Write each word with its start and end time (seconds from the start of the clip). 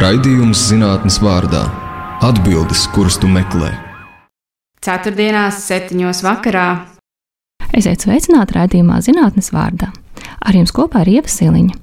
Raidījums 0.00 0.62
zinātnes 0.70 1.18
vārdā- 1.20 1.60
atbildes, 2.28 2.86
kuras 2.94 3.18
tu 3.20 3.28
meklē. 3.28 3.68
Ceturtdienās, 4.80 5.58
septiņos 5.66 6.22
vakarā. 6.24 6.86
Esiet 7.76 8.06
sveicināti 8.06 8.56
raidījumā 8.56 8.96
zinātnes 9.04 9.52
vārdā. 9.52 9.90
Ar 10.40 10.56
jums 10.56 10.72
kopā 10.72 11.02
ir 11.04 11.18
Ieva 11.18 11.28
Siliņa. 11.28 11.76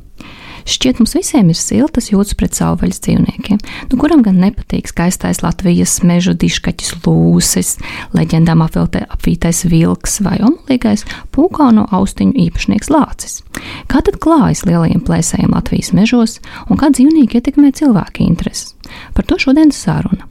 Šķiet, 0.67 0.99
mums 0.99 1.15
visiem 1.15 1.47
ir 1.47 1.55
siltas 1.55 2.09
jūtas 2.11 2.35
pret 2.35 2.57
savvaļas 2.57 2.99
dzīvniekiem, 3.05 3.59
nu, 3.87 3.99
kuram 3.99 4.19
gan 4.25 4.41
nepatīk 4.43 4.89
skaistais 4.91 5.39
Latvijas 5.39 5.93
meža 6.03 6.33
diškaķis 6.35 6.97
lūsis, 7.05 7.77
leģendām 8.17 8.65
apvītais 8.65 9.63
vilks 9.71 10.19
vai 10.27 10.35
omulīgais 10.43 11.05
pūkāno 11.31 11.87
austiņu 11.95 12.35
īpašnieks 12.47 12.91
lācis. 12.91 13.39
Kā 13.87 14.03
tad 14.03 14.19
klājas 14.23 14.65
lielajiem 14.67 15.05
plēsējiem 15.07 15.55
Latvijas 15.55 15.93
mežos 15.95 16.39
un 16.67 16.81
kā 16.81 16.91
dzīvnieki 16.91 17.39
ietekmē 17.39 17.71
cilvēku 17.79 18.27
intereses? 18.27 18.75
Par 19.15 19.23
to 19.23 19.39
šodien 19.39 19.71
saruna. 19.71 20.27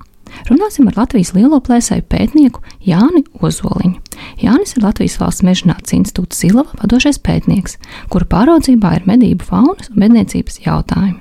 Runāsim 0.50 0.88
ar 0.90 0.98
Latvijas 1.00 1.32
lielo 1.36 1.58
plēsēju 1.64 2.04
pētnieku 2.12 2.62
Jāni 2.86 3.24
Ozoliņu. 3.40 4.00
Jānis 4.40 4.76
ir 4.76 4.84
Latvijas 4.84 5.18
valsts 5.20 5.44
mežģinātnes 5.46 5.96
institūta 5.96 6.38
Zilava 6.38 6.80
vadošais 6.82 7.18
pētnieks, 7.24 7.78
kura 8.12 8.28
pāraudzībā 8.30 8.94
ir 8.98 9.08
medību 9.08 9.48
faunas 9.48 9.90
un 9.92 10.00
medniecības 10.04 10.60
jautājumi. 10.66 11.18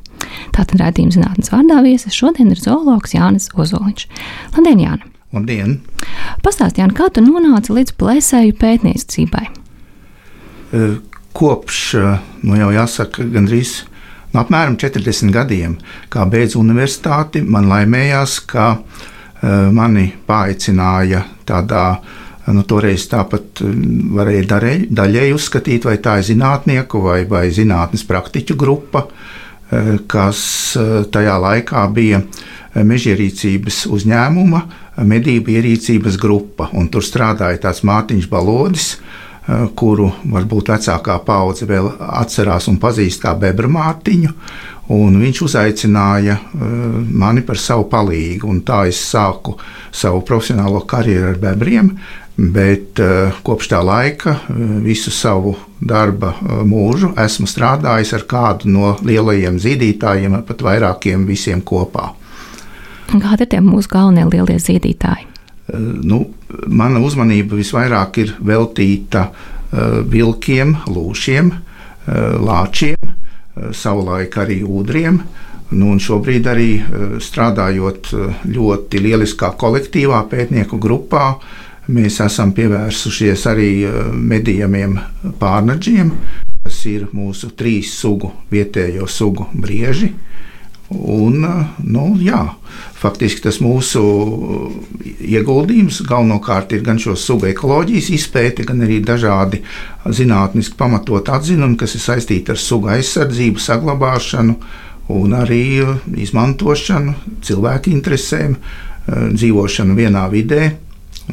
Tātad 0.55 0.79
redzījuma 0.81 1.15
zinātnes 1.15 1.51
vārdā 1.53 1.81
viesis 1.85 2.15
šodien 2.15 2.53
ir 2.53 2.61
zoologs 2.61 3.15
Jānis 3.15 3.49
Ozoliņš. 3.55 4.07
Labdien, 4.55 4.83
Jāni! 4.85 5.11
Labdien! 5.35 5.75
Pastāst, 6.45 6.79
Jāni, 6.79 6.95
kā 6.97 7.09
tu 7.13 7.23
nonāci 7.25 7.75
līdz 7.75 7.95
plēsēju 7.99 8.55
pētniecībai? 8.61 9.45
Kopš, 11.35 11.81
nu 12.47 12.57
jau 12.59 12.71
jāsaka, 12.75 13.25
gandrīz 13.31 13.81
apmēram 14.41 14.77
40 14.81 15.33
gadiem, 15.33 15.77
kā 16.13 16.25
beidzu 16.29 16.59
universitāti, 16.61 17.41
man 17.41 17.69
laimējās, 17.71 18.39
ka 18.49 18.67
uh, 18.75 18.91
mani 19.71 20.11
paaicināja 20.27 21.25
tādā. 21.47 21.87
Nu, 22.45 22.61
toreiz 22.69 23.07
tāpat 23.09 23.57
varēja 24.13 24.43
darēļ, 24.51 24.81
daļēji 24.93 25.33
uzskatīt, 25.33 25.87
vai 25.89 25.95
tā 25.97 26.19
ir 26.19 26.27
zinātnieku 26.27 26.99
vai, 27.01 27.23
vai 27.25 27.47
zinātnes 27.49 28.03
praktiķu 28.05 28.53
grupa, 28.53 29.01
kas 30.05 30.43
tajā 31.09 31.39
laikā 31.41 31.87
bija 31.89 32.19
mežierīcības 32.77 33.79
uzņēmuma 33.89 34.61
medību 35.09 35.55
ierīcības 35.55 36.19
grupa. 36.21 36.69
Tur 36.93 37.09
strādāja 37.09 37.63
tāds 37.65 37.81
Mārtiņš 37.81 38.29
Balodis, 38.29 38.91
Eh, 38.93 39.24
kuru 39.77 40.09
varbūt 40.31 40.71
vecākā 40.73 41.19
paudze 41.25 41.67
vēl 41.69 41.91
atcerās 41.99 42.69
un 42.71 42.79
pazīst 42.81 43.21
kā 43.21 43.35
Bebra 43.37 43.69
Mārtiņu. 43.69 44.31
Viņš 44.89 45.41
uzaicināja 45.41 46.37
eh, 46.37 46.65
mani 47.21 47.41
par 47.45 47.57
savu 47.61 47.87
palīgu, 47.89 48.49
un 48.49 48.61
tā 48.65 48.83
es 48.89 49.01
sāku 49.01 49.55
savu 49.93 50.21
profesionālo 50.25 50.83
karjeru 50.89 51.33
ar 51.33 51.41
bebriem. 51.41 51.95
Bet 52.35 52.99
eh, 52.99 53.37
kopš 53.45 53.69
tā 53.71 53.79
laika 53.85 54.35
visu 54.83 55.13
savu 55.13 55.55
darba 55.79 56.33
mūžu 56.67 57.13
esmu 57.21 57.47
strādājis 57.47 58.13
ar 58.17 58.25
kādu 58.29 58.73
no 58.73 58.95
lielajiem 59.05 59.61
zīdītājiem, 59.61 60.41
pat 60.47 60.65
vairākiem 60.65 61.25
visiem 61.29 61.61
kopā. 61.61 62.11
Kādi 63.13 63.45
ir 63.45 63.49
tie 63.53 63.61
mūsu 63.61 63.93
galvenie 63.93 64.25
lielie 64.25 64.57
zīdītāji? 64.59 65.34
Nu, 65.73 66.19
mana 66.67 67.01
uzmanība 67.01 67.57
visvairāk 67.57 68.19
ir 68.21 68.33
veltīta 68.45 69.27
uh, 69.29 70.01
vilkiem, 70.09 70.75
lūšiem, 70.87 71.51
uh, 71.51 72.37
lāčiem, 72.45 73.09
uh, 73.09 73.71
savulaik 73.73 74.37
arī 74.43 74.61
ūdriem. 74.63 75.19
Nu, 75.75 75.95
šobrīd 75.97 76.45
arī 76.45 76.69
strādājot 77.25 78.11
ļoti 78.45 78.99
lieliskā 79.01 79.49
kolektīvā 79.57 80.19
pētnieku 80.29 80.77
grupā, 80.77 81.23
mēs 81.89 82.19
esam 82.21 82.51
pievērsušies 82.53 83.47
arī 83.49 83.71
medījumiem 84.13 84.93
pārnaģiem, 85.41 86.11
kas 86.61 86.83
ir 86.85 87.07
mūsu 87.17 87.49
trīs 87.57 87.95
sugu 87.97 88.29
vietējo 88.53 89.09
sugu 89.09 89.49
brieži. 89.57 90.13
Un, 90.93 91.41
nu, 91.81 92.03
jā, 92.21 92.43
faktiski 93.01 93.41
tas 93.47 93.57
mūsu 93.57 94.01
ieguldījums 95.17 96.03
galvenokārt 96.05 96.75
ir 96.77 96.83
gan 96.85 97.01
šo 97.01 97.15
sugu 97.17 97.49
ekoloģijas 97.49 98.11
izpēte, 98.13 98.67
gan 98.69 98.83
arī 98.85 98.99
dažādi 99.01 99.63
zinātniski 100.05 100.77
pamatot 100.77 101.31
atzinumi, 101.33 101.79
kas 101.81 101.97
ir 101.97 102.05
saistīti 102.05 102.53
ar 102.53 102.61
sugu 102.61 102.93
aizsardzību, 102.93 103.63
saglabāšanu 103.65 104.59
un 105.15 105.35
arī 105.37 105.63
izmantošanu 106.21 107.41
cilvēku 107.45 107.89
interesēm, 107.93 108.59
dzīvošanu 109.09 109.97
vienā 109.97 110.29
vidē 110.29 110.69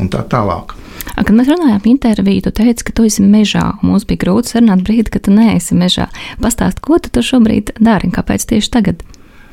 un 0.01 0.09
tā 0.13 0.25
tālāk. 0.33 0.77
Kad 1.13 1.33
mēs 1.37 1.49
runājām 1.51 1.87
interviju, 1.93 2.47
tu 2.47 2.57
teici, 2.57 2.87
ka 2.89 2.95
tu 2.97 3.05
esi 3.05 3.25
mežā. 3.25 3.73
Mums 3.85 4.07
bija 4.09 4.25
grūti 4.25 4.55
sarunāt 4.55 4.85
brīdi, 4.87 5.13
kad 5.13 5.27
tu 5.27 5.35
neesi 5.35 5.77
mežā. 5.77 6.09
Pastāst, 6.41 6.81
ko 6.85 6.97
tu 7.03 7.25
šobrīd 7.25 7.75
dari 7.81 8.09
un 8.09 8.15
kāpēc 8.17 8.47
tieši 8.49 8.73
tagad? 8.73 9.03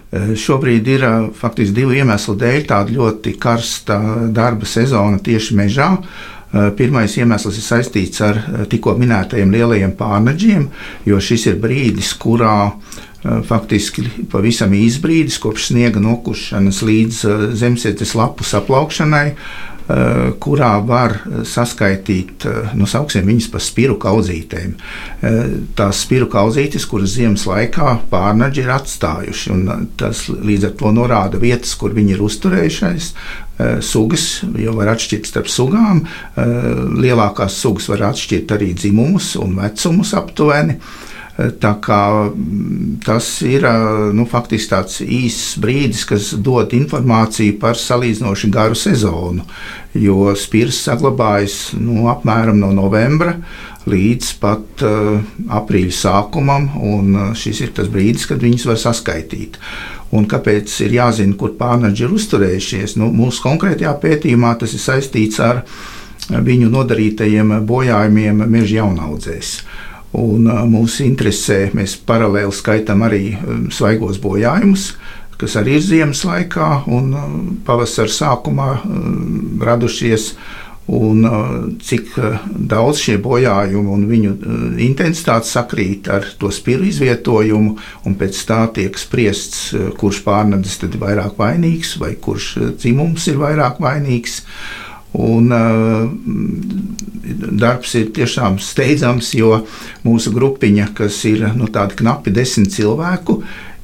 Eh, 0.10 0.32
šobrīd 0.34 0.88
ir 0.90 1.04
eh, 1.06 1.28
faktiski 1.38 1.76
divu 1.84 1.94
iemeslu 1.94 2.34
dēļ 2.42 2.64
tāda 2.72 2.94
ļoti 2.96 3.36
karsta 3.38 4.00
darba 4.34 4.66
sezona 4.66 5.20
tieši 5.22 5.58
mežā. 5.60 5.90
Eh, 6.00 6.72
pirmais 6.78 7.14
iemesls 7.20 7.60
ir 7.60 7.66
saistīts 7.66 8.24
ar 8.26 8.40
tikko 8.72 8.96
minētajiem 8.98 9.54
lielajiem 9.54 9.94
pārneģiem, 10.00 10.66
jo 11.06 11.22
šis 11.22 11.46
ir 11.52 11.62
brīdis, 11.62 12.16
kurā 12.18 12.72
faktiski 13.20 14.06
pavisam 14.32 14.72
īsts 14.72 15.02
brīdis 15.04 15.38
kopš 15.44 15.66
sniega 15.74 16.00
nokušanas 16.00 16.78
līdz 16.88 17.18
zemesietes 17.60 18.14
lapu 18.16 18.48
saplaukšanai 18.48 19.26
kurā 20.40 20.86
var 20.86 21.16
saskaitīt, 21.50 22.46
eh, 22.46 22.74
nu, 22.78 22.86
viņas 22.86 23.48
par 23.52 23.62
spiru 23.62 23.98
kaudzītēm. 23.98 24.76
Eh, 25.22 25.40
tās 25.76 26.04
spiru 26.06 26.28
kaudzītes, 26.30 26.86
kuras 26.86 27.16
ziemas 27.16 27.46
laikā 27.50 28.00
pārnaģi 28.12 28.64
ir 28.64 28.70
atstājuši, 28.76 29.52
un 29.52 29.90
tas 29.98 30.28
līdz 30.28 30.66
ar 30.66 30.72
to 30.78 30.94
norāda 30.94 31.40
vietas, 31.42 31.76
kur 31.76 31.90
viņi 31.90 32.12
ir 32.12 32.20
uzturējušies. 32.20 33.14
Sugas 33.84 34.42
jau 34.56 34.74
var 34.74 34.96
atšķirt 34.96 35.26
starp 35.28 35.50
sugām. 35.52 36.06
Lielākās 36.38 37.58
sugas 37.60 37.90
var 37.90 38.06
atšķirt 38.14 38.54
arī 38.56 38.74
dzimumus 38.74 39.36
un 39.36 39.58
vecumus 39.58 40.14
aptuveni. 40.14 40.78
Tā 41.40 41.72
kā 41.80 42.02
mm, 42.28 43.00
tas 43.06 43.28
ir 43.48 43.64
nu, 44.16 44.26
faktiski 44.28 44.74
tāds 44.74 44.98
īss 45.06 45.54
brīdis, 45.62 46.04
kas 46.10 46.34
dod 46.36 46.74
informāciju 46.76 47.56
par 47.62 47.80
salīdzinoši 47.80 48.50
garu 48.52 48.76
sezonu. 48.76 49.46
Jo 49.96 50.34
spīrs 50.38 50.82
saglabājas 50.88 51.78
nu, 51.80 52.10
apmēram 52.12 52.60
no 52.60 52.74
novembra 52.76 53.38
līdz 53.90 54.34
pat 54.42 54.84
uh, 54.86 55.22
aprīļa 55.56 55.96
sākumam, 55.96 56.68
un 56.84 57.16
šis 57.40 57.64
ir 57.64 57.72
tas 57.78 57.88
brīdis, 57.90 58.28
kad 58.30 58.44
viņus 58.44 58.68
var 58.70 58.82
saskaitīt. 58.82 59.56
Un 60.12 60.28
kāpēc 60.30 60.74
ir 60.84 60.98
jāzina, 60.98 61.38
kur 61.40 61.56
pārnaģi 61.58 62.06
ir 62.06 62.14
uzturējušies? 62.18 62.98
Nu, 63.00 63.12
mūsu 63.14 63.46
konkrētajā 63.46 63.94
pētījumā 64.02 64.56
tas 64.60 64.74
ir 64.76 64.84
saistīts 64.84 65.40
ar 65.46 65.64
viņu 66.30 66.70
nodarītajiem 66.74 67.60
bojājumiem 67.70 68.44
meža 68.50 68.82
jaunaudzēs. 68.82 69.60
Un 70.18 70.48
mūsu 70.72 71.04
interesē 71.06 71.68
mēs 71.78 71.94
paralēli 72.08 72.54
skaitām 72.56 73.04
arī 73.06 73.24
svaigos 73.74 74.18
bojājumus, 74.24 74.94
kas 75.40 75.56
arī 75.60 75.78
ir 75.78 75.86
ziemas 75.86 76.24
laikā 76.26 76.70
un 76.90 77.14
pavasara 77.68 78.12
sākumā 78.12 78.72
radušies. 79.66 80.34
Un 80.90 81.22
cik 81.86 82.16
daudz 82.72 83.04
šie 83.04 83.20
bojājumi 83.22 83.92
un 83.94 84.08
viņu 84.10 84.32
intensitāte 84.82 85.46
sakrīt 85.46 86.10
ar 86.10 86.26
to 86.42 86.50
spiru 86.50 86.88
izvietojumu, 86.90 87.76
un 88.10 88.16
pēc 88.18 88.40
tā 88.50 88.64
tiek 88.74 88.98
spriests, 88.98 89.68
kurš 90.02 90.24
pārnedes 90.26 90.80
ir 90.82 90.98
vairāk 90.98 91.38
vainīgs 91.38 91.94
vai 92.02 92.16
kurš 92.18 92.56
dzimums 92.82 93.30
ir 93.30 93.38
vairāk 93.38 93.78
vainīgs. 93.86 94.40
Un, 95.18 95.50
uh, 95.50 96.10
darbs 97.60 97.96
ir 97.98 98.12
tiešām 98.14 98.60
steidzams, 98.62 99.34
jo 99.34 99.64
mūsu 100.06 100.34
grupiņa, 100.36 100.92
kas 100.98 101.18
ir 101.26 101.48
nu, 101.58 101.66
knapi 101.70 102.34
desmit 102.34 102.70
cilvēku, 102.76 103.40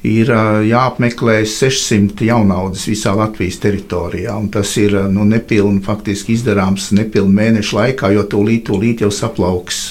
ir 0.06 0.30
uh, 0.30 0.60
jāapmeklē 0.62 1.40
600 1.50 2.28
jaunaudzes 2.28 2.86
visā 2.92 3.14
Latvijas 3.18 3.58
teritorijā. 3.64 4.36
Tas 4.54 4.76
ir 4.78 4.94
uh, 4.94 5.08
nu, 5.10 5.26
nepilni 5.26 5.82
faktiski 5.82 6.36
izdarāms 6.38 6.92
nepilnu 6.94 7.34
mēnešu 7.40 7.80
laikā, 7.80 8.12
jo 8.14 8.22
tūlīt, 8.30 8.68
tūlīt 8.70 9.02
jau 9.02 9.10
saplauks 9.10 9.88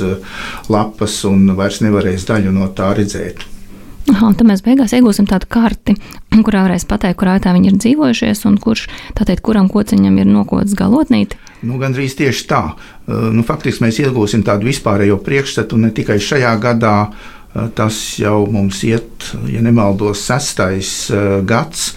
lapas 0.71 1.19
un 1.27 1.51
vairs 1.59 1.81
nevarēs 1.83 2.29
daļu 2.31 2.55
no 2.55 2.71
tā 2.77 2.93
redzēt. 2.95 3.54
Aha, 4.13 4.33
tad 4.37 4.45
mēs 4.45 4.61
beigās 4.61 4.93
iegūsim 4.93 5.25
tādu 5.29 5.49
karti, 5.49 5.95
kurā 6.35 6.65
varēs 6.67 6.85
pateikt, 6.85 7.17
kurā 7.17 7.39
tā 7.41 7.55
viņi 7.55 7.71
ir 7.71 7.79
dzīvojušies 7.81 8.43
un 8.45 8.59
kurš, 8.61 8.85
tātad, 9.17 9.41
kuram 9.41 9.69
kociņam 9.71 10.19
ir 10.21 10.29
nokots 10.29 10.75
galotnīti. 10.77 11.39
Nu, 11.65 11.79
Gan 11.81 11.95
drīz 11.95 12.13
tieši 12.19 12.43
tā. 12.45 12.61
Nu, 13.07 13.41
faktiski 13.47 13.87
mēs 13.87 13.97
iegūsim 14.03 14.43
tādu 14.45 14.69
vispārējo 14.69 15.17
priekšstatu 15.25 15.79
ne 15.81 15.89
tikai 15.95 16.19
šajā 16.21 16.53
gadā, 16.61 16.97
Tas 17.75 17.97
jau 18.19 18.43
mums 18.51 18.81
iet, 18.83 19.29
ja 19.47 19.61
nemaldos, 19.63 20.25
sestais 20.27 20.89
gads, 21.47 21.93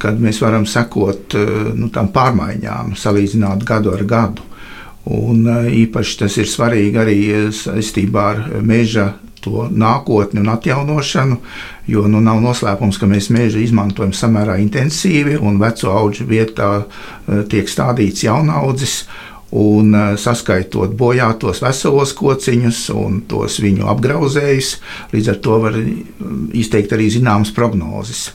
kad 0.00 0.20
mēs 0.22 0.40
varam 0.40 0.64
sekot 0.64 1.36
nu, 1.76 1.90
tām 1.92 2.08
pārmaiņām, 2.14 2.94
salīdzināt 2.96 3.66
gadu 3.68 3.92
ar 3.92 4.04
gadu. 4.08 4.46
Un 5.12 5.44
īpaši 5.68 6.16
tas 6.22 6.38
ir 6.40 6.48
svarīgi 6.48 6.98
arī 7.02 7.18
saistībā 7.52 8.24
ar 8.30 8.40
meža 8.64 9.10
to 9.46 9.68
nākotni 9.70 10.42
un 10.42 10.50
atjaunošanu, 10.52 11.38
jo 11.90 12.06
nu, 12.10 12.20
nav 12.24 12.42
noslēpums, 12.44 12.98
ka 13.00 13.08
mēs 13.10 13.30
mežu 13.34 13.62
izmantojam 13.62 14.14
samērā 14.16 14.58
intensīvi 14.62 15.38
un 15.38 15.60
veco 15.62 15.94
augu 15.94 16.26
vietā 16.28 16.70
eh, 16.82 17.44
tiek 17.50 17.70
stādīts 17.70 18.26
jaunaudzis. 18.26 19.04
Un 19.56 19.94
eh, 19.94 20.08
saskaitot 20.18 20.96
bojātos 20.98 21.62
veselos 21.62 22.12
kociņus 22.18 22.80
un 22.98 23.22
tos 23.30 23.60
viņu 23.62 23.86
apgrauzējus, 23.92 24.72
līdz 25.14 25.30
ar 25.32 25.38
to 25.44 25.60
var 25.62 25.78
izteikt 26.52 26.96
arī 26.96 27.06
zināmas 27.14 27.54
prognozes. 27.54 28.32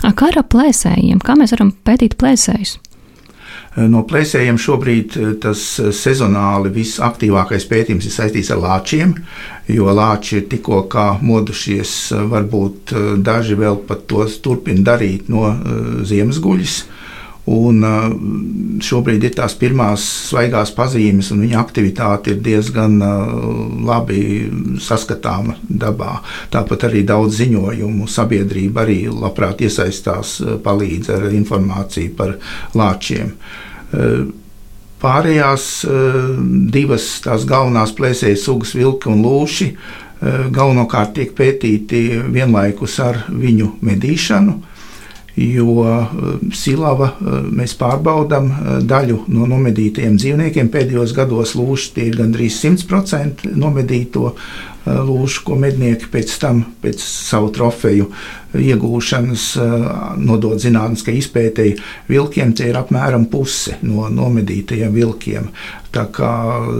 Kā 0.00 0.28
ar 0.28 0.44
plēsējiem? 0.52 1.18
Kā 1.24 1.34
mēs 1.36 1.56
varam 1.56 1.74
pētīt 1.84 2.16
plēsējus? 2.20 2.78
Eh, 3.78 3.86
no 3.86 4.02
plēsējiem 4.02 4.56
šobrīd 4.58 5.16
eh, 5.16 5.32
tas 5.42 5.62
eh, 5.78 5.92
sezonāli 5.94 6.72
visaktīvākais 6.74 7.68
pētījums 7.70 8.08
ir 8.08 8.14
saistīts 8.16 8.50
ar 8.50 8.58
lāčiem, 8.64 9.14
jo 9.70 9.92
lāči 9.94 10.40
ir 10.40 10.48
tikko 10.50 10.82
modušies, 11.22 11.92
varbūt 12.32 12.94
daži 13.22 13.54
vēl 13.60 13.78
pat 13.86 14.08
tos 14.10 14.40
turpina 14.42 14.82
darīt 14.90 15.28
no 15.30 15.52
ziemas 16.02 16.40
guļas. 16.42 16.80
Un 17.48 17.80
šobrīd 18.84 19.24
ir 19.24 19.32
tās 19.34 19.54
pirmās 19.58 20.02
svaigās 20.28 20.74
pazīmes, 20.76 21.30
un 21.32 21.40
viņa 21.46 21.56
aktivitāte 21.60 22.34
ir 22.34 22.42
diezgan 22.44 22.98
labi 23.88 24.20
saskatāma 24.82 25.56
dabā. 25.64 26.18
Tāpat 26.52 26.84
arī 26.90 27.02
daudz 27.08 27.40
ziņojumu 27.40 28.08
sabiedrība 28.12 28.84
arī 28.84 28.98
labprāt 29.08 29.64
iesaistās, 29.64 30.36
palīdz 30.64 31.10
ar 31.16 31.26
informāciju 31.32 32.14
par 32.20 32.36
lāčiem. 32.76 33.32
Pārējās 35.00 35.66
divas 36.76 37.08
tās 37.24 37.48
galvenās 37.48 37.96
plēsējas 37.96 38.44
sugas, 38.44 38.76
vilki 38.76 39.08
un 39.08 39.24
lūši, 39.24 39.70
galvenokārt 40.52 41.16
tiek 41.16 41.32
pētīti 41.32 42.20
vienlaikus 42.28 43.00
ar 43.00 43.24
viņu 43.32 43.78
medīšanu 43.80 44.60
jo 45.36 45.84
silava 46.56 47.12
mēs 47.54 47.76
pārbaudām 47.78 48.50
daļu 48.88 49.24
no 49.32 49.46
nomedītajiem 49.50 50.16
dzīvniekiem. 50.20 50.70
Pēdējos 50.72 51.14
gados 51.16 51.54
lūši 51.58 51.94
tie 51.96 52.08
ir 52.10 52.18
gandrīz 52.20 52.58
100% 52.64 53.54
nomedīto 53.54 54.34
lūšu, 54.86 55.44
ko 55.44 55.56
mednieki 55.60 56.08
pēc 56.12 56.36
tam, 56.40 56.62
pēc 56.82 57.02
savu 57.02 57.50
trofeju 57.54 58.08
iegūšanas, 58.56 59.44
nodod 60.18 60.58
zinātniskai 60.62 61.18
izpētēji 61.20 61.76
vilkiem, 62.10 62.54
tie 62.56 62.70
ir 62.70 62.78
apmēram 62.80 63.28
puse 63.30 63.76
no 63.86 64.08
nomedītajiem 64.10 64.94
vilkiem. 64.94 65.50
Tā 65.90 66.04
kā 66.14 66.30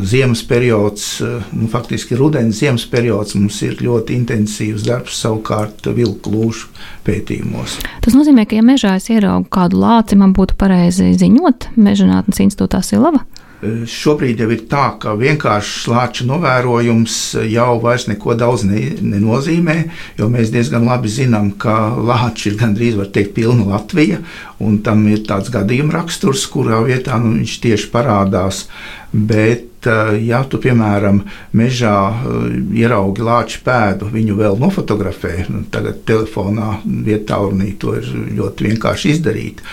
ziemas 0.07 0.43
periods, 0.47 1.07
nu, 1.51 1.67
faktiski 1.71 2.19
rudens 2.19 2.61
ziemas 2.63 2.87
periods 2.91 3.35
mums 3.35 3.59
ir 3.67 3.81
ļoti 3.83 4.15
intensīvs 4.21 4.87
darbs 4.87 5.19
savukārt 5.19 5.91
vilku 5.95 6.31
lūšu 6.31 6.71
pētījumos. 7.07 7.81
Tas 8.07 8.15
nozīmē, 8.15 8.47
ka 8.47 8.59
ja 8.59 8.67
mežā 8.67 8.95
es 8.99 9.11
ieraugu 9.11 9.51
kādu 9.51 9.83
lāci, 9.83 10.19
man 10.19 10.35
būtu 10.37 10.59
pareizi 10.59 11.11
ziņot 11.19 11.73
Mežģinātnes 11.79 12.43
institūtā 12.47 12.83
Silava. 12.87 13.25
Šobrīd 13.61 14.39
jau 14.41 14.47
ir 14.55 14.63
tā, 14.71 14.87
ka 15.03 15.13
vienkāršs 15.21 15.85
lāča 15.93 16.25
novērojums 16.25 17.17
jau 17.45 17.75
vairs 17.83 18.07
neko 18.09 18.33
daudz 18.41 18.65
ne, 18.65 18.87
nenozīmē, 19.05 19.75
jo 20.17 20.31
mēs 20.33 20.53
diezgan 20.55 20.89
labi 20.89 21.13
zinām, 21.13 21.51
ka 21.61 21.75
lāča 21.93 22.49
ir 22.49 22.57
gandrīz, 22.63 22.97
teikt, 23.13 23.35
pilna 23.37 23.69
Latvija, 23.75 24.23
un 24.65 24.81
tam 24.85 25.05
ir 25.13 25.27
tāds 25.29 25.53
gadījuma 25.53 25.99
raksturs, 25.99 26.47
kurā 26.49 26.81
vietā 26.89 27.21
nu, 27.21 27.35
viņš 27.37 27.59
tieši 27.67 27.93
parādās. 27.93 28.65
Bet, 29.13 29.85
eh, 29.91 30.17
ja 30.25 30.45
tu, 30.49 30.57
piemēram, 30.63 31.25
mežā 31.53 31.95
eh, 32.09 32.59
ieraugi 32.81 33.25
lāča 33.27 33.61
pēdu, 33.67 34.09
viņu 34.15 34.41
vēl 34.41 34.57
nofotografē, 34.63 35.35
nu, 35.51 35.67
tagad 35.69 36.05
telefonā 36.09 36.79
vietā 36.87 37.43
urnī 37.45 37.75
to 37.77 37.99
ir 37.99 38.09
ļoti 38.39 38.71
vienkārši 38.71 39.17
izdarīt 39.19 39.65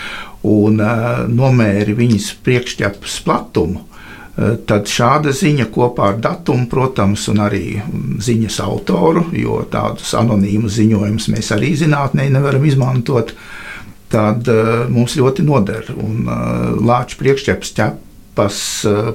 un 0.46 0.80
uh, 0.82 1.26
nomēri 1.26 1.94
viņas 1.98 2.32
priekšķepas 2.46 3.18
platumu, 3.26 3.82
uh, 3.82 4.56
tad 4.68 4.90
šāda 4.90 5.32
ziņa 5.34 5.68
kopā 5.74 6.12
ar 6.12 6.20
datumu, 6.22 6.68
protams, 6.70 7.26
un 7.32 7.42
arī 7.42 7.80
ziņas 8.22 8.60
autoru, 8.62 9.26
jo 9.34 9.62
tādus 9.70 10.14
anonīmus 10.18 10.76
ziņojumus 10.78 11.30
mēs 11.34 11.54
arī 11.56 11.72
zinātnē 11.78 12.28
nevaram 12.34 12.66
izmantot, 12.68 13.34
tad 14.12 14.46
uh, 14.52 14.84
mums 14.92 15.18
ļoti 15.18 15.46
noder. 15.46 15.90
Un 15.98 16.30
lāča 16.86 17.18
priekšķepas 17.20 17.74
ķepas 17.80 18.60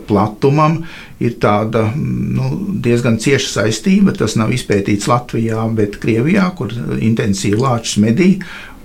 platumam 0.04 0.81
ir 1.24 1.38
tāda 1.40 1.86
nu, 1.96 2.50
diezgan 2.84 3.16
cieša 3.24 3.62
saistība. 3.62 4.12
Tas 4.12 4.36
nav 4.36 4.52
izpētīts 4.52 5.08
Latvijā, 5.08 5.64
bet 5.72 5.96
Krievijā, 6.04 6.50
kur 6.58 6.75
intensīvi 7.00 7.62
lāčas 7.64 7.96
medī 8.04 8.34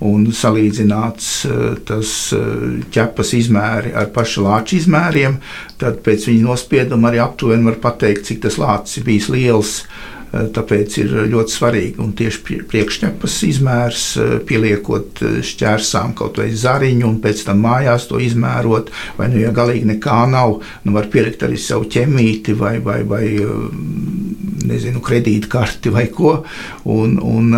un 0.05 0.27
salīdzināts 0.35 1.31
eh, 1.47 1.63
tas 1.87 2.11
eh, 2.35 2.83
ķepas 2.93 3.33
izmēri 3.39 3.95
ar 3.97 4.11
pašu 4.15 4.45
lāča 4.45 4.77
izmēriem, 4.79 5.39
tad 5.81 6.03
pēc 6.05 6.29
viņa 6.29 6.45
nospieduma 6.45 7.11
arī 7.11 7.23
aptuveni 7.23 7.67
var 7.67 7.81
pateikt, 7.83 8.29
cik 8.29 8.45
tas 8.47 8.59
lācis 8.61 9.01
ir 9.01 9.09
bijis 9.09 9.27
liels. 9.33 9.73
Eh, 10.29 10.45
tāpēc 10.55 10.95
ir 11.01 11.15
ļoti 11.33 11.55
svarīgi 11.55 12.03
un 12.03 12.13
tieši 12.15 12.61
priekšķepas 12.69 13.35
izmērs, 13.49 14.05
pieliekot 14.47 15.23
šķērsām 15.49 16.13
kaut 16.15 16.39
vai 16.39 16.47
zariņu, 16.53 17.07
un 17.09 17.19
pēc 17.23 17.43
tam 17.49 17.65
mājās 17.65 18.07
to 18.11 18.21
izmērot. 18.23 18.93
Vai 19.19 19.31
nu, 19.33 19.41
ja 19.43 19.51
galīgi 19.55 19.89
nekā 19.95 20.21
nav, 20.31 20.61
nu 20.85 20.95
var 20.95 21.11
pielikt 21.11 21.43
arī 21.47 21.59
savu 21.59 21.89
ķemīti 21.91 22.55
vai, 22.55 22.77
vai, 22.85 23.01
vai 23.09 23.25
nezinu, 24.69 25.03
kredītkarti 25.03 25.91
vai 25.91 26.07
ko. 26.13 26.37
Un, 26.87 27.17
un, 27.19 27.51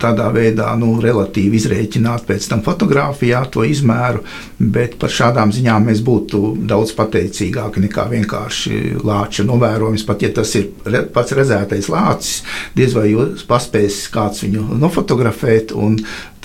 tādā 0.00 0.28
veidā 0.34 0.72
nu, 0.80 0.96
relatīvi 1.02 1.60
izrēķināt 1.60 2.26
pēc 2.28 2.48
tam 2.50 2.62
fotografijā 2.66 3.44
to 3.52 3.64
izmēru, 3.66 4.24
bet 4.58 4.96
par 5.00 5.12
šādām 5.12 5.52
ziņām 5.52 5.88
mēs 5.90 6.00
būtu 6.04 6.40
daudz 6.68 6.94
pateicīgāki 6.96 7.82
nekā 7.84 8.06
vienkārši 8.12 8.78
lāča 9.04 9.44
novērojums. 9.48 10.06
Pat 10.08 10.24
ja 10.24 10.30
tas 10.36 10.54
ir 10.58 10.70
pats 11.14 11.34
redzētais 11.36 11.90
lācis, 11.92 12.42
diez 12.76 12.94
vai 12.96 13.10
jūs 13.10 13.44
paspēs 13.48 14.06
kāds 14.14 14.44
viņu 14.46 14.78
nofotografēt, 14.80 15.74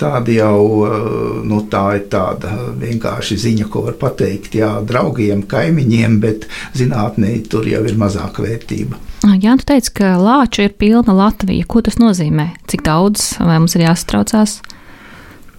tāda 0.02 0.34
jau 0.34 0.58
nu, 1.46 1.62
tā 1.72 1.84
ir 2.00 2.04
tāda 2.12 2.52
vienkārši 2.80 3.38
ziņa, 3.46 3.70
ko 3.72 3.86
var 3.86 3.96
pateikt 4.00 4.58
jā, 4.58 4.74
draugiem, 4.84 5.46
kaimiņiem, 5.48 6.20
bet 6.22 6.48
zinātnē 6.78 7.38
tur 7.48 7.68
jau 7.70 7.84
ir 7.86 7.96
mazāka 8.00 8.44
vērtība. 8.44 9.00
Jā, 9.22 9.54
tu 9.60 9.68
teici, 9.70 9.92
ka 10.00 10.16
lāča 10.18 10.66
ir 10.66 10.72
pilna 10.74 11.14
Latvija. 11.14 11.64
Ko 11.70 11.80
tas 11.86 12.00
nozīmē? 12.02 12.50
Cik 12.68 12.82
daudz 12.88 13.36
vai 13.38 13.60
mums 13.62 13.76
ir 13.78 13.86
jāsatraucās? 13.86 14.58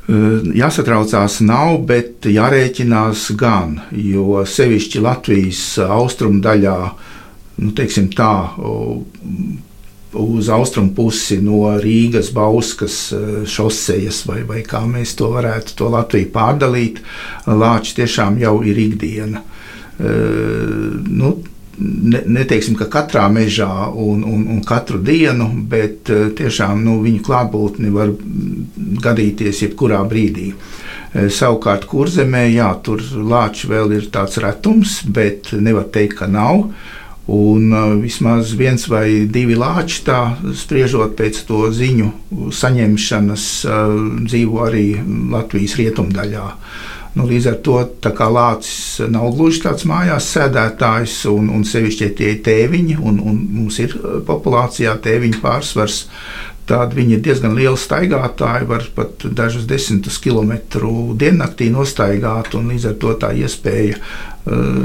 Jāsatraucās 0.04 1.38
nav, 1.48 1.78
bet 1.88 2.28
jārēķinās 2.28 3.30
gan, 3.40 3.78
jo 3.96 4.42
sevišķi 4.44 5.00
Latvijas 5.04 5.62
austrumu 5.80 6.42
daļā, 6.44 6.78
nu, 7.64 7.72
teiksim 7.78 8.10
tā, 8.12 8.34
uz 10.20 10.50
austrumu 10.52 10.92
pusi 10.98 11.40
no 11.40 11.72
Rīgas, 11.80 12.34
Bauskas 12.36 12.98
šosejas, 13.48 14.26
vai, 14.28 14.42
vai 14.50 14.60
kā 14.68 14.84
mēs 14.90 15.16
to 15.20 15.32
varētu 15.38 15.80
to 15.80 15.88
Latviju 15.96 16.34
pārdalīt, 16.36 17.00
lāči 17.48 17.96
tiešām 18.02 18.42
jau 18.44 18.58
ir 18.68 18.84
ikdiena. 18.84 19.40
Nu, 20.04 21.38
ne, 21.78 22.22
neteiksim, 22.38 22.76
ka 22.78 22.88
katrā 22.92 23.26
mežā 23.34 23.70
un, 23.90 24.24
un, 24.28 24.46
un 24.56 24.62
katru 24.68 25.00
dienu, 25.04 25.50
bet 25.70 26.12
eh, 26.14 26.30
tiešām 26.38 26.84
nu, 26.86 27.00
viņu 27.04 27.24
klātbūtni 27.26 27.92
var 27.94 28.14
gadīties 29.04 29.64
jebkurā 29.66 30.02
brīdī. 30.10 30.52
Eh, 30.54 31.30
savukārt, 31.34 31.88
kurzemē, 31.90 32.46
jā, 32.54 32.70
tur 32.86 33.02
lāči 33.02 33.70
vēl 33.72 33.98
ir 34.00 34.10
tāds 34.14 34.40
retums, 34.44 35.02
bet 35.06 35.54
nevar 35.54 35.90
teikt, 35.94 36.20
ka 36.22 36.30
nav. 36.32 36.68
Un 37.24 37.70
uh, 37.72 37.84
vismaz 38.02 38.50
viens 38.60 38.82
vai 38.92 39.30
divi 39.32 39.56
lāči, 39.56 40.02
tā 40.04 40.34
spriežot 40.60 41.14
pēc 41.16 41.38
to 41.48 41.70
ziņu 41.72 42.10
saņemšanas, 42.52 43.46
dzīvo 44.26 44.66
arī 44.66 44.90
Latvijas 45.32 45.78
rietumdaļā. 45.80 46.44
Nu, 47.14 47.28
līdz 47.30 47.48
ar 47.52 47.58
to 47.62 47.76
lācis 48.34 49.04
nav 49.14 49.36
gluži 49.38 49.62
tāds 49.68 49.86
mājās 49.86 50.32
sēdētājs, 50.34 51.20
un, 51.30 51.52
un 51.54 51.66
sevišķi 51.68 52.10
tie 52.18 52.32
ir 52.34 52.40
tēviņi, 52.48 52.98
un, 52.98 53.20
un 53.22 53.38
mums 53.60 53.78
ir 53.84 53.94
uh, 54.00 54.18
populācijā 54.26 54.96
tēviņu 55.04 55.44
pārsvars. 55.44 56.08
Tāda 56.64 56.96
viņa 56.96 57.18
ir 57.18 57.24
diezgan 57.26 57.58
liela 57.58 57.78
staigātāja, 57.78 58.66
var 58.66 58.86
pat 58.96 59.26
dažus 59.36 59.68
desmitus 59.68 60.16
kilometrus 60.24 61.18
diennaktī 61.20 61.68
nostaigāt, 61.70 62.54
un 62.56 62.72
līdz 62.72 62.88
ar 62.94 63.00
to 63.02 63.16
tā 63.20 63.34
iespēja 63.36 64.00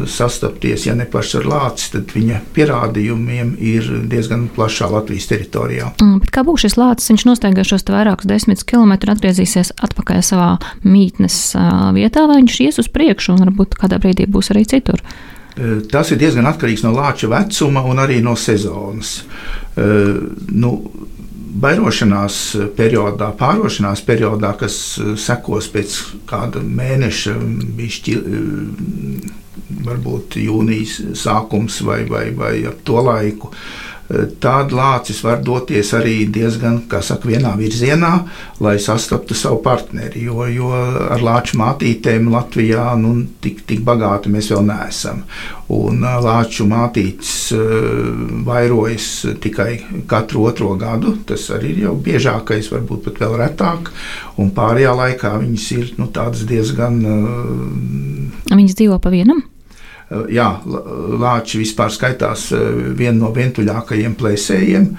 sastapties, 0.07 0.85
ja 0.87 0.95
ne 0.95 1.07
paši 1.11 1.41
ar 1.41 1.49
lāci, 1.51 1.89
tad 1.97 2.13
viņa 2.15 2.41
pierādījumiem 2.55 3.57
ir 3.59 3.89
diezgan 4.11 4.47
plašā 4.55 4.87
Latvijas 4.93 5.27
teritorijā. 5.33 5.91
Mm, 5.99 6.21
kā 6.31 6.45
būs 6.47 6.67
šis 6.67 6.79
lācis? 6.79 7.11
Viņš 7.11 7.25
nostaigāšos 7.27 7.87
vairākus 7.91 8.29
desmit 8.31 8.63
kilometrus, 8.69 9.17
atgriezīsies 9.19 9.73
atpakaļ 9.83 10.23
savā 10.23 10.53
mītnes 10.87 11.41
vietā, 11.97 12.29
vai 12.31 12.39
viņš 12.43 12.61
ies 12.69 12.79
uz 12.85 12.91
priekšu 12.95 13.35
un 13.35 13.43
varbūt 13.49 13.75
kādā 13.81 13.99
brīdī 14.03 14.29
būs 14.31 14.53
arī 14.55 14.63
citur. 14.71 15.03
Tas 15.91 16.13
ir 16.15 16.21
diezgan 16.21 16.47
atkarīgs 16.47 16.85
no 16.87 16.93
lāča 16.95 17.27
vecuma 17.33 17.83
un 17.83 17.99
arī 17.99 18.21
no 18.23 18.37
sezonas. 18.39 19.25
Nu, 19.75 20.75
Bairošanās 21.59 22.37
periodā, 22.77 23.33
pārošanās 23.35 24.05
periodā, 24.07 24.53
kas 24.61 24.77
sekos 25.19 25.67
pēc 25.73 25.97
kāda 26.29 26.61
mēneša, 26.63 27.35
bišķi, 27.75 28.15
varbūt 29.87 30.39
jūnijas 30.43 30.99
sākums 31.19 31.81
vai, 31.87 32.03
vai, 32.09 32.29
vai 32.37 32.55
ap 32.69 32.83
to 32.87 33.03
laiku. 33.05 33.53
Tāda 34.09 34.73
lācis 34.73 35.19
var 35.21 35.43
doties 35.45 35.91
arī 35.93 36.23
diezgan, 36.33 36.79
saka, 36.89 37.29
vienā 37.29 37.51
virzienā, 37.61 38.13
lai 38.65 38.79
sastaptu 38.81 39.37
savu 39.37 39.59
partneri. 39.65 40.23
Jo, 40.25 40.47
jo 40.49 40.71
ar 40.73 41.21
lāču 41.21 41.59
mātītēm 41.61 42.31
Latvijā 42.33 42.87
nu, 42.97 43.13
tik, 43.45 43.67
tik 43.69 43.83
bagāti 43.85 44.33
mēs 44.33 44.49
vēl 44.55 44.65
neesam. 44.71 45.21
Un 45.77 46.01
lāču 46.25 46.65
mātītes 46.71 47.35
vairojas 48.49 49.11
tikai 49.45 49.75
katru 50.09 50.47
otro 50.49 50.73
gadu. 50.81 51.19
Tas 51.29 51.45
arī 51.53 51.75
ir 51.75 51.85
jau 51.85 51.95
biežākais, 52.09 52.73
varbūt 52.73 53.05
pat 53.11 53.23
vēl 53.27 53.37
retāk. 53.43 53.93
Un 54.41 54.55
pārējā 54.57 54.97
laikā 55.03 55.37
viņas 55.45 55.69
ir 55.77 55.93
nu, 56.01 56.09
diezgan. 56.49 56.99
Viņas 58.49 58.81
dzīvo 58.81 59.01
pa 59.05 59.13
vienam? 59.13 59.45
Eh, 60.09 60.29
jā, 60.39 60.49
lāči 61.21 61.61
vispār 61.61 61.93
skaitās 61.93 62.49
eh, 62.57 62.69
viena 62.97 63.27
no 63.27 63.33
vientuļākajiem 63.37 64.17
plēsējiem. 64.19 64.93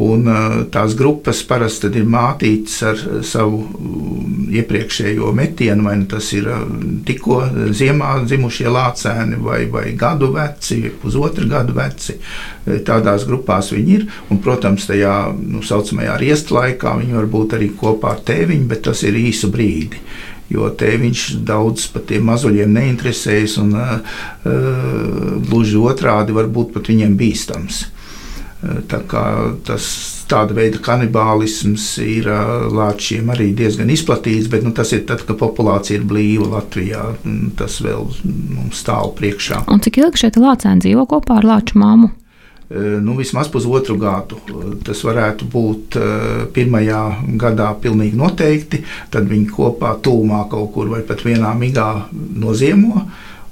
Un 0.00 0.28
eh, 0.30 0.56
tās 0.70 0.92
grupas 0.98 1.40
parasti 1.48 1.88
ir 1.98 2.04
mātītas 2.06 2.76
ar 2.86 3.00
savu 3.26 3.62
mm, 3.64 4.50
iepriekšējo 4.60 5.32
metienu, 5.34 5.86
vai 5.88 5.96
nu 6.02 6.06
tas 6.10 6.28
ir 6.36 6.46
tikko 7.08 7.40
ziemā 7.74 8.18
dzimušie 8.26 8.68
lācēni, 8.70 9.40
vai, 9.42 9.62
vai 9.72 9.86
gadu 9.98 10.30
veci, 10.34 10.82
pusotru 11.02 11.48
gadu 11.50 11.74
veci. 11.78 12.18
Tādās 12.86 13.24
grupās 13.26 13.72
viņi 13.72 13.94
ir. 13.96 14.04
Un, 14.30 14.42
protams, 14.44 14.84
tajā 14.90 15.14
nu, 15.40 15.64
saucamajā 15.64 16.18
riesta 16.20 16.58
laikā 16.58 16.98
viņi 17.00 17.16
var 17.16 17.30
būt 17.32 17.56
arī 17.56 17.72
kopā 17.80 18.12
ar 18.18 18.26
tēviņu, 18.28 18.68
bet 18.70 18.84
tas 18.90 19.06
ir 19.08 19.16
īsu 19.24 19.50
brīdi 19.54 20.04
jo 20.50 20.68
tēviņš 20.82 21.24
daudz 21.46 21.86
par 21.94 22.04
tiem 22.10 22.26
mazuļiem 22.30 22.74
neinteresējas, 22.74 23.56
un 23.62 23.72
uh, 23.78 24.20
gluži 25.46 25.80
otrādi 25.80 26.36
var 26.36 26.50
būt 26.50 26.74
pat 26.76 26.92
viņiem 26.92 27.16
bīstams. 27.20 27.84
Uh, 27.86 27.96
tā 28.60 29.00
kā 29.08 29.24
tas 29.64 29.86
tāda 30.30 30.54
veida 30.56 30.80
kanibālisms 30.84 31.86
ir 32.04 32.28
lāčiem 32.76 33.32
arī 33.32 33.50
diezgan 33.56 33.90
izplatīts, 33.92 34.50
bet 34.52 34.64
nu, 34.66 34.72
tas 34.76 34.92
ir 34.94 35.04
tad, 35.08 35.24
kad 35.26 35.38
populācija 35.40 35.98
ir 35.98 36.06
blīva 36.08 36.50
Latvijā. 36.58 37.06
Tas 37.58 37.80
vēl 37.84 38.06
mums 38.24 38.82
stāv 38.84 39.14
priekšā. 39.18 39.64
Un 39.72 39.82
cik 39.84 40.02
ilgi 40.02 40.26
šeit 40.26 40.40
lācēni 40.40 40.84
dzīvo 40.86 41.06
kopā 41.10 41.40
ar 41.40 41.48
lāču 41.54 41.80
māmu? 41.80 42.12
Eh, 42.70 43.00
nu, 43.02 43.16
vismaz 43.18 43.48
pusotru 43.50 43.96
gadu. 43.98 44.36
Tas 44.86 45.00
varētu 45.02 45.46
būt 45.50 45.96
eh, 45.98 46.44
pirmajā 46.54 47.00
gadā 47.40 47.72
pilnīgi 47.82 48.14
noteikti. 48.20 48.84
Tad 49.10 49.26
viņi 49.26 49.48
kopā 49.50 49.96
tūmā 50.04 50.44
kaut 50.52 50.70
kur 50.76 50.92
vai 50.92 51.00
pat 51.06 51.24
vienā 51.26 51.50
migā 51.58 51.88
noziemo. 52.12 53.08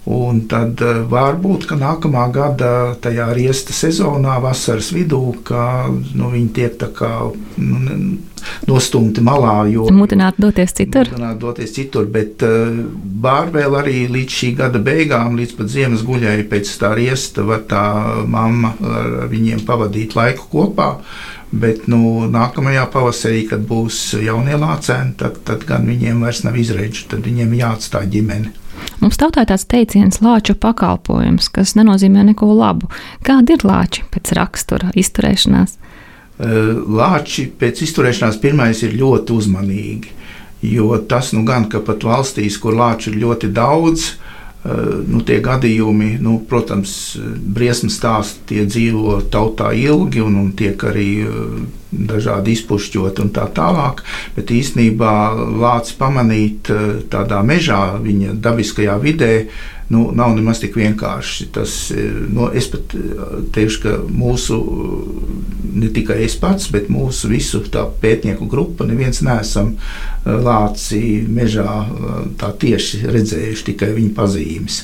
Un 0.08 0.46
tad 0.48 0.80
eh, 0.80 1.02
varbūt, 1.04 1.66
ka 1.68 1.76
nākamā 1.76 2.22
gada 2.32 2.70
tajā 3.02 3.26
riesta 3.36 3.74
sezonā, 3.76 4.38
vasaras 4.40 4.88
vidū, 4.96 5.20
ka 5.44 5.90
nu, 5.90 6.30
viņi 6.32 6.48
tiek 6.56 6.78
tā 6.80 6.88
kā 6.96 7.10
nu, 7.28 7.98
nostumti 8.70 9.20
malā. 9.24 9.66
Mudināt 9.92 10.38
doties 10.40 10.72
citur. 10.78 11.10
Mudināt 11.12 11.42
doties 11.42 11.74
citur, 11.76 12.06
bet 12.08 12.40
uh, 12.46 12.78
Bārbēl 13.20 13.76
arī 13.82 14.06
līdz 14.14 14.36
šī 14.40 14.52
gada 14.62 14.80
beigām, 14.80 15.36
līdz 15.36 15.56
pat 15.58 15.72
ziemas 15.74 16.04
guļai 16.08 16.38
pēc 16.48 16.70
tā 16.80 16.94
riesta, 16.96 17.44
var 17.44 17.66
tā 17.68 17.84
mamma 18.24 18.72
ar 18.78 19.26
viņiem 19.28 19.60
pavadīt 19.68 20.16
laiku 20.16 20.48
kopā. 20.54 20.94
Bet 21.48 21.84
nu, 21.88 22.28
nākamajā 22.32 22.86
pavasarī, 22.92 23.42
kad 23.50 23.60
būs 23.68 24.14
jaunie 24.24 24.56
lācēni, 24.56 25.16
tad, 25.20 25.40
tad 25.48 25.68
gan 25.68 25.84
viņiem 25.88 26.24
vairs 26.24 26.42
nav 26.44 26.56
izredzi, 26.60 27.06
tad 27.12 27.28
viņiem 27.28 27.56
jāatstāj 27.60 28.08
ģimene. 28.16 28.52
Mums 29.02 29.18
tautā 29.20 29.44
ir 29.44 29.50
tāds 29.50 29.66
teiciens, 29.68 30.20
lāču 30.24 30.56
pakalpojums, 30.58 31.50
kas 31.54 31.76
nenozīmē 31.78 32.24
neko 32.32 32.50
labu. 32.56 32.90
Kādi 33.26 33.54
ir 33.56 33.66
lāči 33.68 34.04
pēc 34.12 34.32
rakstura 34.38 34.90
izturēšanās? 34.98 35.76
Eh, 36.38 36.72
lāči 36.86 37.48
pēc 37.60 37.82
izturēšanās 37.86 38.38
pirmais 38.42 38.82
ir 38.86 38.96
ļoti 38.98 39.34
uzmanīgi. 39.34 40.14
Jo 40.62 40.96
tas 41.10 41.32
nu 41.34 41.44
gan, 41.46 41.68
ka 41.70 41.80
pat 41.86 42.02
valstīs, 42.06 42.58
kur 42.58 42.74
lāču 42.74 43.12
ir 43.12 43.20
ļoti 43.22 43.50
daudz, 43.54 44.12
nu, 44.64 45.20
tie 45.22 45.38
gadījumi, 45.44 46.16
nu, 46.24 46.38
protams, 46.48 46.92
briesmu 47.18 47.90
stāsti 47.94 48.46
tie 48.50 48.64
dzīvo 48.66 49.20
tautā 49.30 49.70
ilgi 49.76 50.22
un, 50.24 50.34
un 50.40 50.52
tiek 50.58 50.82
arī 50.90 51.08
eh, 51.22 51.62
dažādi 51.88 52.56
izpušķoti 52.56 53.24
un 53.24 53.32
tā 53.32 53.46
tālāk. 53.54 54.02
Bet 54.36 54.50
īstenībā 54.52 55.14
lācis 55.62 55.96
pamanīt 55.98 56.68
tādā 57.08 57.40
mežā, 57.46 57.96
viņa 58.02 58.34
dabiskajā 58.44 58.98
vidē, 59.00 59.32
nu, 59.92 60.08
nav 60.16 60.34
nemaz 60.36 60.60
tik 60.62 60.76
vienkārši. 60.76 61.48
Tas, 61.54 61.76
nu, 62.28 62.50
es 62.52 62.68
pat 62.72 62.96
teikšu, 63.54 63.82
ka 63.84 63.96
mūsu 64.12 64.58
ne 65.78 65.88
tikai 65.94 66.22
es 66.26 66.36
pats, 66.38 66.68
bet 66.72 66.90
mūsu 66.92 67.30
visu 67.32 67.62
pētnieku 68.02 68.48
grupa, 68.50 68.86
neviens 68.88 69.22
neesam 69.24 69.74
eh, 69.74 70.32
lāci 70.32 71.24
mežā 71.28 71.72
eh, 71.84 72.22
tā 72.40 72.52
tieši 72.64 73.04
redzējuši, 73.08 73.66
tikai 73.72 73.92
viņa 73.96 74.14
pazīmes. 74.16 74.80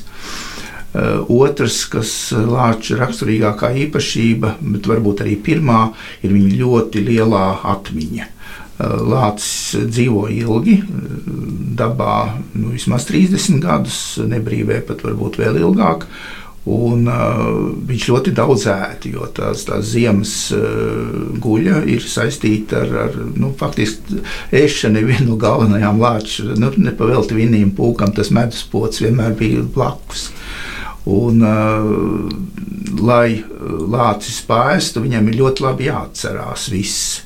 Eh, 0.95 1.33
otrs, 1.35 1.85
kas 1.93 2.13
lāča 2.35 2.99
raksturīgākā 3.01 3.73
īpašība, 3.87 4.57
bet 4.77 4.91
varbūt 4.91 5.25
arī 5.25 5.39
pirmā, 5.41 5.89
ir 6.23 6.37
viņa 6.37 6.61
ļoti 6.61 7.05
lielā 7.09 7.47
atmiņa. 7.75 8.31
Lācis 8.79 9.87
dzīvo 9.87 10.25
ilgi, 10.35 10.81
dabā 11.79 12.17
nu, 12.57 12.73
vismaz 12.75 13.07
30 13.07 13.61
gadus, 13.63 13.99
nebrīvē 14.19 14.81
pat 14.89 15.05
varbūt 15.07 15.39
vēl 15.39 15.61
ilgāk. 15.63 16.09
Un, 16.65 17.03
uh, 17.13 17.41
viņš 17.85 18.07
ļoti 18.09 18.33
daudz 18.33 18.63
ēd, 18.73 19.05
jo 19.13 19.27
tās, 19.37 19.67
tās 19.69 19.85
ziemas 19.91 20.33
uh, 20.57 21.35
guļa 21.45 21.83
ir 21.93 22.07
saistīta 22.09 22.81
ar, 22.81 22.95
ar 23.03 23.19
nu, 23.37 23.51
faktiski 23.61 24.23
ēšanu. 24.57 25.03
Viena 25.05 25.27
no 25.29 25.37
galvenajām 25.41 26.01
lāču, 26.01 26.47
nu, 26.57 26.71
nepavēlti 26.87 27.37
vienam 27.37 27.75
pūkam, 27.77 28.15
tas 28.17 28.33
medus 28.33 28.65
pocis 28.73 29.05
vienmēr 29.05 29.37
bija 29.37 29.67
blakus. 29.77 30.31
Un, 31.05 31.45
uh, 31.45 32.33
lai 33.05 33.45
lācis 33.93 34.41
pāristu, 34.49 35.05
viņam 35.05 35.29
ir 35.29 35.41
ļoti 35.43 35.67
labi 35.67 35.91
jāatcerās 35.91 36.71
viss. 36.73 37.24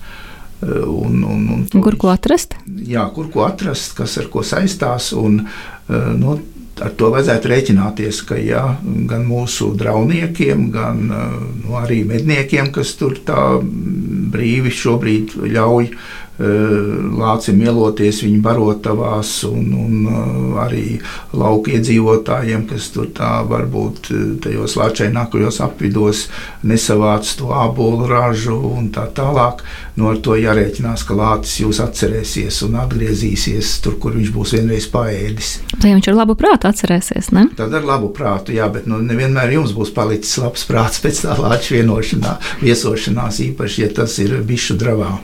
Uh, 0.59 0.85
un, 0.91 1.23
un, 1.23 1.43
un, 1.55 1.83
kur 1.85 1.95
ko 2.01 2.11
atrast? 2.11 2.57
Jā, 2.67 3.05
kur 3.15 3.29
ko 3.31 3.45
atrast, 3.47 3.95
kas 3.99 4.17
ar 4.19 4.31
ko 4.33 4.43
saistās. 4.47 5.13
Un, 5.15 5.45
uh, 5.45 6.09
nu, 6.19 6.39
ar 6.83 6.95
to 6.99 7.11
vajadzētu 7.15 7.51
rēķināties, 7.53 8.23
ka 8.29 8.39
ja, 8.39 8.65
gan 8.83 9.27
mūsu 9.29 9.73
drauniekiem, 9.79 10.69
gan 10.75 11.01
nu, 11.09 11.75
arī 11.79 12.05
medniekiem, 12.07 12.73
kas 12.75 12.95
tur 12.99 13.19
tā 13.27 13.59
brīvi 13.63 14.73
šobrīd 14.75 15.39
ļauj 15.57 15.91
lācim 16.39 17.59
ieloties 17.65 18.21
viņa 18.23 18.41
barotavās, 18.43 19.33
un, 19.49 19.73
un 19.75 20.59
arī 20.63 21.01
lauka 21.35 21.73
iedzīvotājiem, 21.75 22.67
kas 22.71 22.91
tur 22.95 23.09
tā 23.15 23.41
varbūt 23.49 24.13
tajos 24.45 24.77
lāčainākajos 24.79 25.59
apvidos 25.67 26.27
nesavāc 26.63 27.27
to 27.39 27.51
ābolu 27.51 28.07
ražu 28.11 28.55
un 28.71 28.91
tā 28.95 29.09
tālāk. 29.15 29.65
Nu, 29.99 30.07
ar 30.13 30.21
to 30.23 30.37
jārēķinās, 30.39 31.03
ka 31.09 31.17
lācis 31.19 31.57
jūs 31.65 31.81
atcerēsies 31.83 32.61
un 32.69 32.77
atgriezīsies 32.85 33.73
tur, 33.83 33.97
kur 33.99 34.15
viņš 34.15 34.31
būs 34.35 34.55
vienreiz 34.55 34.87
paēdis. 34.93 35.57
Vai 35.83 35.97
viņš 35.97 36.11
ar 36.13 36.21
labu 36.21 36.37
prātu 36.39 36.71
atcerēsies? 36.71 37.33
Ne? 37.35 37.49
Tad 37.59 37.75
ar 37.75 37.89
labu 37.89 38.13
prātu, 38.15 38.55
jā, 38.55 38.69
bet 38.71 38.87
nu, 38.87 39.01
nevienmēr 39.03 39.57
jums 39.57 39.75
būs 39.75 39.91
palicis 39.97 40.39
labs 40.39 40.69
prāts 40.71 41.03
pēc 41.03 41.25
tā 41.25 41.35
lāča 41.41 41.81
vienošanās, 41.81 42.55
viesošanās, 42.63 43.43
īpaši, 43.49 43.83
ja 43.83 43.91
tas 43.99 44.15
ir 44.23 44.39
bišu 44.47 44.79
dravā. 44.79 45.17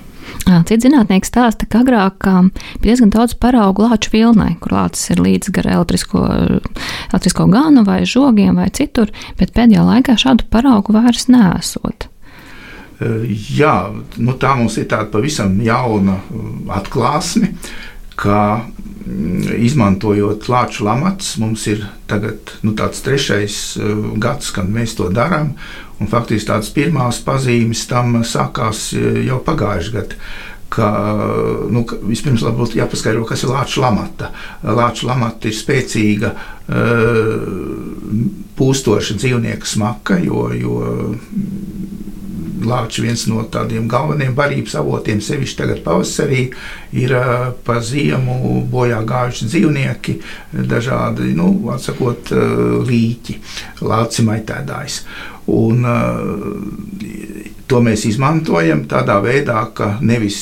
Cits 0.44 0.84
zinātnieks 0.84 1.30
stāsta, 1.32 1.66
ka 1.70 1.80
agrāk 1.84 2.24
bija 2.24 2.94
diezgan 2.94 3.12
daudz 3.14 3.36
paraugu 3.40 3.86
lāču 3.86 4.12
vilnai, 4.12 4.54
kur 4.60 4.76
lācis 4.76 5.14
ir 5.14 5.22
līdz 5.24 5.52
gar 5.56 5.70
elektrisko, 5.78 6.24
elektrisko 7.10 7.46
ganu 7.52 7.84
vai 7.86 8.02
žogiem 8.08 8.60
vai 8.60 8.68
citur, 8.74 9.12
bet 9.40 9.54
pēdējā 9.56 9.84
laikā 9.86 10.18
šādu 10.20 10.48
paraugu 10.52 10.96
vairs 10.96 11.28
nesot. 11.32 12.08
Jā, 13.56 13.90
nu 14.22 14.36
tā 14.38 14.54
mums 14.58 14.76
ir 14.78 14.86
tāda 14.90 15.08
pavisam 15.10 15.56
jauna 15.64 16.20
atklāsme, 16.76 17.50
ka 18.20 18.38
izmantojot 19.04 20.48
lāču 20.48 20.86
lamatus, 20.86 21.34
mums 21.42 21.66
ir 21.68 21.84
tagad 22.10 22.54
nu, 22.64 22.72
tāds 22.78 23.02
trešais 23.04 23.58
gads, 24.20 24.52
kad 24.54 24.70
mēs 24.70 24.96
to 24.98 25.10
darām. 25.12 25.54
Faktiski 26.10 26.50
tādas 26.50 26.72
pirmās 26.74 27.20
pazīmes 27.24 27.84
tam 27.88 28.18
sākās 28.26 28.90
jau 28.94 29.38
pagājušajā 29.44 29.94
gadā 29.94 30.18
ka 30.74 30.88
nu, 31.70 31.84
ka 31.86 31.98
vispirms 32.02 32.42
būtu 32.56 32.80
jāpaskaidro, 32.80 33.22
kas 33.28 33.44
ir 33.44 33.52
lāča 33.52 33.82
lamata. 33.84 34.30
Lāča 34.64 35.06
lamata 35.06 35.46
ir 35.50 35.54
spēcīga, 35.54 36.32
pūstoša 38.58 39.18
dzīvnieka 39.20 39.70
smaka, 39.70 40.18
jo, 40.24 40.48
jo 40.58 40.78
Lāča 42.64 43.04
viens 43.04 43.26
no 43.30 43.44
tādiem 43.52 43.86
galvenajiem 43.90 44.34
barības 44.36 44.74
avotiem, 44.80 45.20
sevišķi 45.24 45.58
tagad 45.60 45.82
pavasarī, 45.84 46.46
ir 46.96 47.14
pa 47.66 47.78
ziemu 47.84 48.64
bojā 48.70 49.02
gājuši 49.06 49.50
dzīvnieki, 49.50 50.16
dažādi, 50.70 51.34
nu, 51.38 51.52
atsakot, 51.74 52.32
līķi, 52.88 53.38
lāci 53.84 54.26
maitēdājs. 54.26 55.00
Un, 55.54 55.84
to 57.68 57.80
mēs 57.84 58.06
izmantojam 58.08 58.86
tādā 58.88 59.18
veidā, 59.24 59.60
ka 59.76 59.96
nevis 60.00 60.40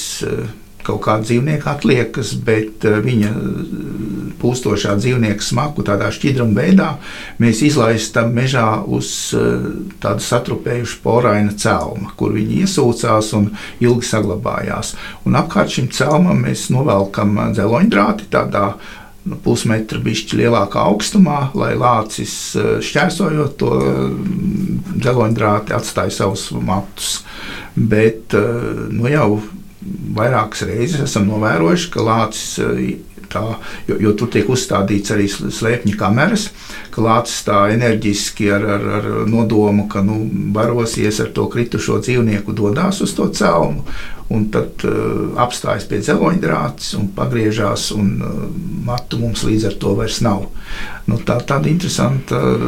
kaut 0.87 1.03
kāda 1.07 1.27
dzīvnieka 1.29 1.77
atliekas, 1.77 2.35
bet 2.47 2.87
viņa 3.05 3.33
pūstošā 4.43 4.97
dzīvnieka 4.99 5.45
smaku 5.45 5.85
tādā 5.87 6.11
šķidruma 6.15 6.57
veidā 6.59 6.89
mēs 7.43 7.62
izlaistam 7.67 8.33
mežā 8.37 8.67
uz 8.83 9.11
eh, 9.39 9.69
tādu 10.03 10.25
satrupējušu 10.27 11.03
poraina 11.05 11.55
celma, 11.59 12.12
kur 12.19 12.35
viņi 12.37 12.62
iesūcās 12.65 13.33
un 13.39 13.53
ilgi 13.83 14.09
saglabājās. 14.11 14.97
Un 15.29 15.39
apkārt 15.39 15.77
šim 15.77 15.93
celmam 15.95 16.43
mēs 16.47 16.69
novelkam 16.75 17.39
dzeloņdrāti 17.55 18.29
tādā 18.33 18.73
nu, 19.23 19.39
pusmetra 19.45 20.03
bišķi 20.03 20.43
lielākā 20.43 20.83
augstumā, 20.91 21.53
lai 21.59 21.73
lācis 21.79 22.37
eh, 22.59 22.75
šķērsojot 22.83 23.59
to 23.62 23.73
dzeloņdrāti 24.99 25.77
atstāja 25.79 26.15
savus 26.23 26.51
matus. 26.59 27.21
Bet 27.77 28.35
eh, 28.37 28.87
nu, 28.91 29.07
jau 29.12 29.43
vairākas 30.17 30.67
reizes 30.69 31.07
esam 31.07 31.27
novērojuši, 31.31 31.91
ka 31.95 32.05
lācis 32.07 32.61
tā, 33.33 33.43
jo, 33.89 33.99
jo 34.07 34.12
tur 34.19 34.31
tiek 34.33 34.49
uzstādīts 34.53 35.15
arī 35.15 35.29
slēpņu 35.33 35.97
kameras, 35.99 36.49
ka 36.93 37.05
lācis 37.05 37.45
tā 37.47 37.65
enerģiski 37.75 38.51
ar, 38.55 38.67
ar, 38.77 38.89
ar 38.99 39.11
nodomu, 39.31 39.89
ka 39.93 40.05
nu, 40.07 40.23
barosies 40.55 41.21
ar 41.25 41.33
to 41.37 41.49
kritušo 41.53 42.01
dzīvnieku, 42.05 42.55
dodas 42.57 43.03
uz 43.05 43.15
to 43.17 43.29
celmu 43.33 43.87
un 44.33 44.49
tad 44.53 44.85
uh, 44.89 45.35
apstājas 45.43 45.87
pie 45.91 46.01
dzeloņdrāts 46.03 46.95
un 46.99 47.11
pagriežās, 47.17 47.91
un 47.97 48.12
uh, 48.23 48.43
matu 48.87 49.21
mums 49.21 49.45
līdz 49.47 49.69
ar 49.71 49.79
to 49.83 49.95
vairs 49.99 50.21
nav. 50.25 50.49
Nu, 51.11 51.19
tā 51.19 51.37
ir 51.41 51.47
tāda 51.51 51.71
interesanta 51.71 52.39
uh, 52.39 52.67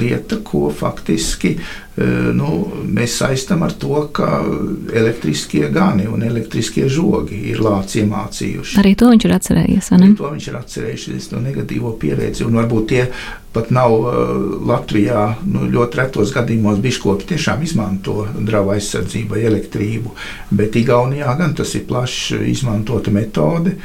lieta, 0.00 0.40
ko 0.46 0.68
faktiski 0.74 1.54
uh, 1.58 2.30
nu, 2.36 2.50
mēs 2.96 3.18
saistām 3.20 3.64
ar 3.66 3.76
to, 3.78 4.06
ka 4.16 4.40
elektriskie 4.94 5.68
gani 5.74 6.08
un 6.10 6.24
elektriskie 6.26 6.88
žogi 6.88 7.44
ir 7.52 7.62
lācis 7.64 8.02
iemācījuši. 8.02 8.78
Arī 8.82 8.96
to 8.98 9.12
viņš 9.12 9.28
ir 9.28 9.38
atcerējies. 9.38 9.94
Arī 9.98 10.12
to 10.18 10.34
viņš 10.34 10.50
ir 10.50 10.60
atcerējies, 10.60 11.30
to 11.32 11.42
negatīvo 11.44 11.96
pieredzi. 12.00 12.46
Un 12.48 12.60
varbūt 12.62 12.92
tie 12.94 13.08
pat 13.54 13.70
nav 13.74 13.92
uh, 13.94 14.14
Latvijā 14.66 15.26
nu, 15.46 15.68
ļoti 15.70 16.00
retos 16.00 16.32
gadījumos 16.34 16.80
biškopi 16.84 17.28
tiešām 17.34 17.62
izmanto 17.66 18.24
drāva 18.34 18.76
aizsardzībai 18.78 19.44
elektrību, 19.50 20.14
bet 20.54 20.76
Igaunijā 20.80 21.36
gan 21.38 21.54
tas 21.56 21.74
ir 21.78 21.86
plaši 21.88 22.42
izmantota 22.52 23.14
metode. 23.14 23.78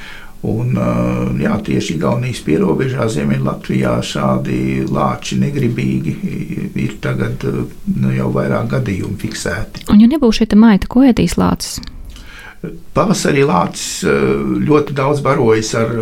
Un, 0.50 0.72
uh, 0.80 1.34
jā, 1.36 1.58
tieši 1.68 1.98
Igaunijas 1.98 2.40
pierobežā 2.48 3.10
Ziemeļlatvijā 3.12 3.98
šādi 4.08 4.60
lāči 4.88 5.36
negribīgi 5.42 6.16
ir 6.80 6.96
tagad 7.04 7.44
uh, 7.50 7.66
nu, 8.00 8.14
jau 8.16 8.32
vairāk 8.36 8.72
gadījumu 8.78 9.20
fiksēti. 9.20 9.90
Un, 9.92 10.00
ja 10.00 10.08
nebūs 10.08 10.40
šī 10.40 10.54
maita, 10.56 10.88
ko 10.88 11.04
ēdīs 11.10 11.36
lācis? 11.40 11.82
Pavasarī 12.94 13.46
lācis 13.48 14.04
ļoti 14.04 14.96
daudz 14.98 15.22
barojas 15.24 15.72
ar 15.80 15.94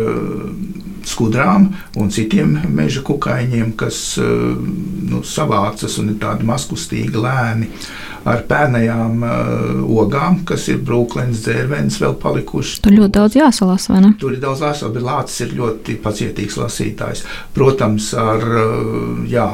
skudrām 1.08 1.70
un 1.98 2.10
citiem 2.12 2.54
meža 2.74 3.02
kukaiņiem, 3.06 3.72
kas 3.78 4.00
eh, 4.20 4.28
nu, 5.08 5.22
savācas 5.24 5.98
un 6.02 6.12
ir 6.12 6.20
tādi 6.22 6.46
maskustīgi 6.48 7.16
lēni. 7.16 7.72
Ar 8.28 8.42
pērnējām 8.44 9.22
ogām, 9.88 10.40
kas 10.44 10.66
ir 10.68 10.82
brūklēns, 10.84 11.38
dzērvenis, 11.46 11.96
vēl 12.02 12.16
palikuši. 12.20 12.80
Tur 12.84 12.92
ļoti 12.92 13.14
daudz 13.14 13.36
jāsalasa, 13.38 13.92
vai 13.94 14.00
ne? 14.04 14.10
Tur 14.20 14.34
ir 14.34 14.42
daudz 14.42 14.60
jāsalasa, 14.66 14.90
bet 14.92 15.06
Lācis 15.06 15.44
ir 15.46 15.54
ļoti 15.56 15.96
pacietīgs 16.02 16.58
lasītājs. 16.60 17.22
Protams, 17.56 18.10
ar, 18.18 18.44
jā, 19.30 19.46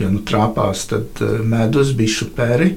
ja 0.00 0.10
nu 0.10 0.24
trāpās, 0.26 0.88
tad 0.90 1.22
medus, 1.46 1.92
bišu 1.94 2.32
peri. 2.34 2.72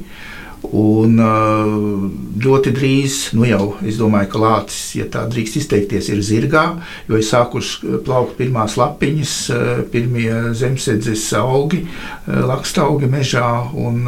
Un 0.59 1.15
uh, 1.23 2.09
ļoti 2.43 2.73
drīz, 2.75 3.13
nu 3.37 3.45
jau 3.47 3.77
es 3.87 3.95
domāju, 3.97 4.27
ka 4.33 4.41
lācis, 4.43 4.81
ja 4.99 5.05
tā 5.11 5.23
drīkst 5.31 5.55
izteikties, 5.61 6.09
ir 6.11 6.19
zirgā, 6.25 6.63
jo 7.07 7.15
ir 7.15 7.23
sākuši 7.23 8.01
plaukt 8.05 8.35
pirmās 8.37 8.75
lapiņas, 8.79 9.35
uh, 9.55 9.69
pirmie 9.93 10.27
zemesēdzes 10.59 11.23
augi, 11.39 11.85
lakstaugi 12.27 13.07
mežā, 13.09 13.47
un 13.79 14.03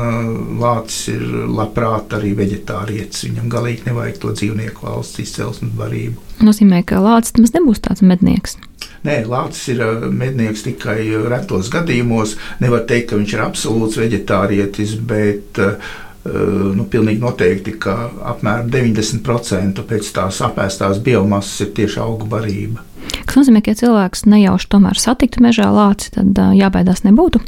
lācis 0.62 1.16
ir 1.16 1.24
labprāt 1.48 2.18
arī 2.20 2.36
veģetārietis. 2.38 3.24
Viņam 3.30 3.48
galīgi 3.56 3.88
nevajag 3.88 4.20
to 4.22 4.36
dzīvnieku 4.36 4.86
valsts 4.90 5.24
izcelsmes 5.24 5.74
barību. 5.80 6.20
Nozīmē, 6.44 6.84
ka 6.86 7.00
lācis 7.02 7.38
nemaz 7.38 7.56
nebūs 7.56 7.82
tāds 7.88 8.04
mednieks. 8.04 8.60
Nē, 9.06 9.24
Lācis 9.30 9.72
ir 9.74 9.82
mednieks 10.14 10.62
tikai 10.68 11.00
retos 11.30 11.72
gadījumos. 11.74 12.36
Nevar 12.62 12.84
teikt, 12.90 13.10
ka 13.10 13.18
viņš 13.18 13.34
ir 13.34 13.44
absolūts 13.48 13.98
veģetārietis, 13.98 14.94
bet 15.10 15.58
uh, 15.62 15.78
Eh, 15.78 16.11
nu, 16.26 16.86
pilnīgi 16.86 17.22
noteikti, 17.22 17.74
ka 17.82 17.96
apmēram 18.34 18.70
90% 18.70 19.82
pēc 19.90 20.12
tās 20.14 20.42
apēstās 20.46 21.02
biomasas 21.02 21.66
ir 21.66 21.72
tieši 21.80 22.02
augu 22.04 22.30
barība. 22.30 22.84
Tas 23.26 23.40
nozīmē, 23.40 23.64
ka 23.64 23.74
ja 23.74 23.80
cilvēks 23.80 24.28
nejauši 24.30 24.70
tomēr 24.70 25.02
satiktu 25.02 25.42
mežā 25.42 25.72
lāci, 25.74 26.12
tad 26.14 26.38
uh, 26.38 26.54
jābaidās 26.54 27.02
nebūtu. 27.08 27.42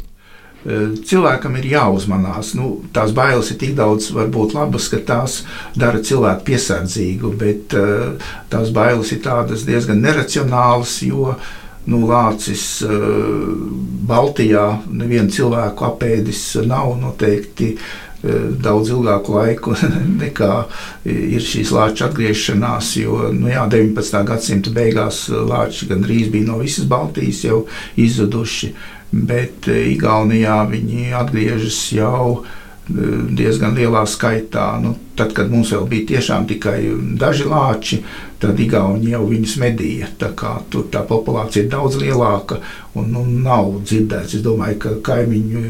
Eh, 0.64 0.94
cilvēkam 1.06 1.58
ir 1.60 1.68
jāuzmanās. 1.74 2.54
Nu, 2.58 2.78
tās 2.96 3.12
bailes 3.14 3.52
ir 3.52 3.60
tik 3.60 3.74
daudz, 3.78 4.08
varbūt 4.16 4.56
labas, 4.56 4.88
ka 4.90 5.02
tās 5.06 5.42
dara 5.76 6.00
cilvēku 6.02 6.48
piesardzīgu, 6.48 7.34
bet 7.38 7.76
tās 8.50 8.72
bailes 8.74 9.12
ir 9.12 9.20
diezgan 9.68 10.00
neracionālas, 10.00 10.96
jo 11.04 11.34
nu, 11.84 12.00
lācis 12.08 12.80
Baltijā 14.08 14.64
nevienu 14.88 15.28
cilvēku 15.36 15.84
apēdis 15.90 16.46
nav 16.64 16.96
noteikti. 17.02 17.74
Uh, 17.74 18.03
daudz 18.64 18.90
ilgāku 18.94 19.36
laiku 19.36 19.76
nekā 20.22 20.50
ir 21.04 21.44
šīs 21.44 21.72
lāča 21.74 22.08
atgriešanās. 22.08 22.94
Jo 23.00 23.30
nu 23.34 23.50
jā, 23.52 23.66
19. 23.70 24.20
gadsimta 24.28 24.72
beigās 24.74 25.26
lāči 25.28 25.88
gandrīz 25.90 26.30
bija 26.32 26.50
no 26.50 26.60
visas 26.62 26.88
Baltijas 26.90 27.44
jau 27.44 27.64
izzuduši, 28.00 28.74
bet 29.12 29.68
Igaunijā 29.68 30.62
viņi 30.70 31.14
atgriežas 31.20 31.80
jau 31.94 32.44
diezgan 32.88 33.72
lielā 33.78 34.02
skaitā. 34.08 34.74
Nu, 34.82 34.92
tad, 35.16 35.32
kad 35.36 35.48
mums 35.52 35.70
vēl 35.72 35.86
bija 35.88 36.08
tiešām 36.12 36.44
tikai 36.50 36.78
daži 37.16 37.46
lāči, 37.48 38.00
tad 38.42 38.60
Igauni 38.60 39.14
jau 39.14 39.22
viņus 39.28 39.54
medīja. 39.62 40.10
Tā 40.20 40.32
tur 40.70 40.84
tā 40.92 41.00
populācija 41.08 41.64
ir 41.64 41.70
daudz 41.72 41.96
lielāka 42.02 42.60
un 42.98 43.08
nu, 43.14 43.24
nav 43.24 43.70
dzirdēts. 43.86 44.36
Es 44.36 44.44
domāju, 44.44 44.78
ka 44.84 44.94
kaimiņu, 45.08 45.64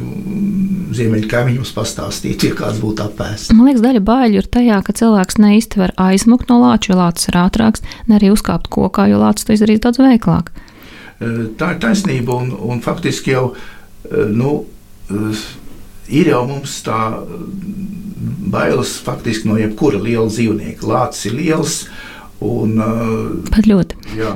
ziemeļu 0.98 1.30
kaimiņu 1.30 1.62
mums 1.62 1.74
pastāstītu, 1.76 2.50
ja 2.50 2.58
kāds 2.58 2.82
būtu 2.82 3.06
apēsts. 3.06 3.54
Man 3.54 3.70
liekas, 3.70 3.84
daļa 3.86 4.04
baiļu 4.10 4.42
ir 4.42 4.52
tajā, 4.58 4.82
ka 4.82 4.98
cilvēks 4.98 5.38
neizti 5.44 5.84
var 5.84 5.94
aizmukt 6.10 6.50
no 6.50 6.60
lāča, 6.66 6.92
jo 6.92 7.00
lācis 7.00 7.30
ir 7.30 7.42
ātrāks, 7.46 7.84
ne 8.10 8.18
arī 8.18 8.34
uzkāpt 8.34 8.70
kokā, 8.74 9.06
jo 9.12 9.22
lācis 9.22 9.46
to 9.46 9.54
izdarīs 9.54 9.84
daudz 9.84 10.02
veiklāk. 10.02 10.50
Tā 11.22 11.74
ir 11.76 11.82
taisnība 11.82 12.34
un, 12.42 12.50
un 12.58 12.82
faktiski 12.82 13.36
jau. 13.36 13.52
Nu, 14.34 14.64
ir 16.08 16.32
jau 16.32 16.42
mums 16.48 16.80
tā 16.86 16.98
mm, 17.18 18.50
bailes 18.52 18.96
faktiski 19.04 19.48
no 19.50 19.58
jebkura 19.60 20.00
liela 20.02 20.28
dzīvnieka. 20.30 20.86
Lācis 20.88 21.30
ir 21.30 21.38
liels. 21.38 21.78
Un, 22.44 22.76
uh, 22.82 23.50
Pat 23.52 23.68
ļoti. 23.68 23.96
Jā. 24.18 24.34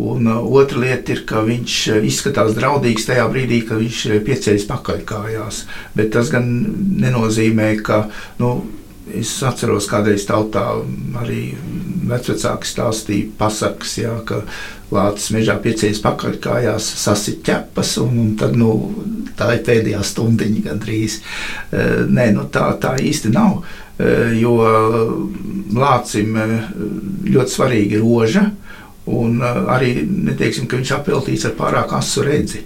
Un 0.00 0.26
uh, 0.26 0.40
otra 0.58 0.80
lieta 0.82 1.14
ir, 1.14 1.22
ka 1.28 1.44
viņš 1.46 1.74
uh, 1.92 1.98
izskatās 2.08 2.56
draudīgs 2.56 3.06
tajā 3.06 3.26
brīdī, 3.30 3.60
kad 3.68 3.78
viņš 3.82 4.00
pieceļas 4.26 4.66
pakaļkājās. 4.70 5.60
Bet 5.94 6.10
tas 6.16 6.32
gan 6.34 6.48
nenozīmē, 7.04 7.70
ka 7.86 8.06
nu, 8.40 8.56
es 9.14 9.36
atceros, 9.46 9.86
kādreiz 9.90 10.26
tautā 10.26 10.64
arī 11.20 11.52
vecāki 12.10 12.70
stāstīja 12.70 13.30
pasakas, 13.38 13.94
jā, 14.00 14.14
ka 14.28 14.42
lācis 14.94 15.32
mežā 15.34 15.56
piecēlās 15.62 16.02
pakaļ 16.04 16.36
kājās, 16.44 16.90
sasit 17.04 17.42
ķepas, 17.46 17.96
un, 18.02 18.18
un 18.24 18.34
tad, 18.40 18.58
nu, 18.58 18.74
tā 19.38 19.54
ir 19.56 19.64
pēdējā 19.66 20.02
stundiņa 20.04 20.66
gandrīz. 20.68 21.20
E, 21.20 21.86
nē, 22.08 22.30
nu, 22.36 22.48
tā, 22.52 22.68
tā 22.82 22.94
īsti 23.02 23.32
nav, 23.34 23.64
e, 23.98 24.12
jo 24.40 24.58
lācim 25.74 26.36
e, 26.38 26.50
ļoti 27.34 27.56
svarīga 27.58 27.98
ir 27.98 28.06
roža, 28.06 28.48
Un 29.04 29.42
arī 29.44 29.98
neteiksim, 30.08 30.66
ka 30.68 30.78
viņš 30.78 30.92
apveltīts 30.96 31.44
ar 31.48 31.56
pārāk 31.58 31.92
asu 31.96 32.24
redzi. 32.24 32.62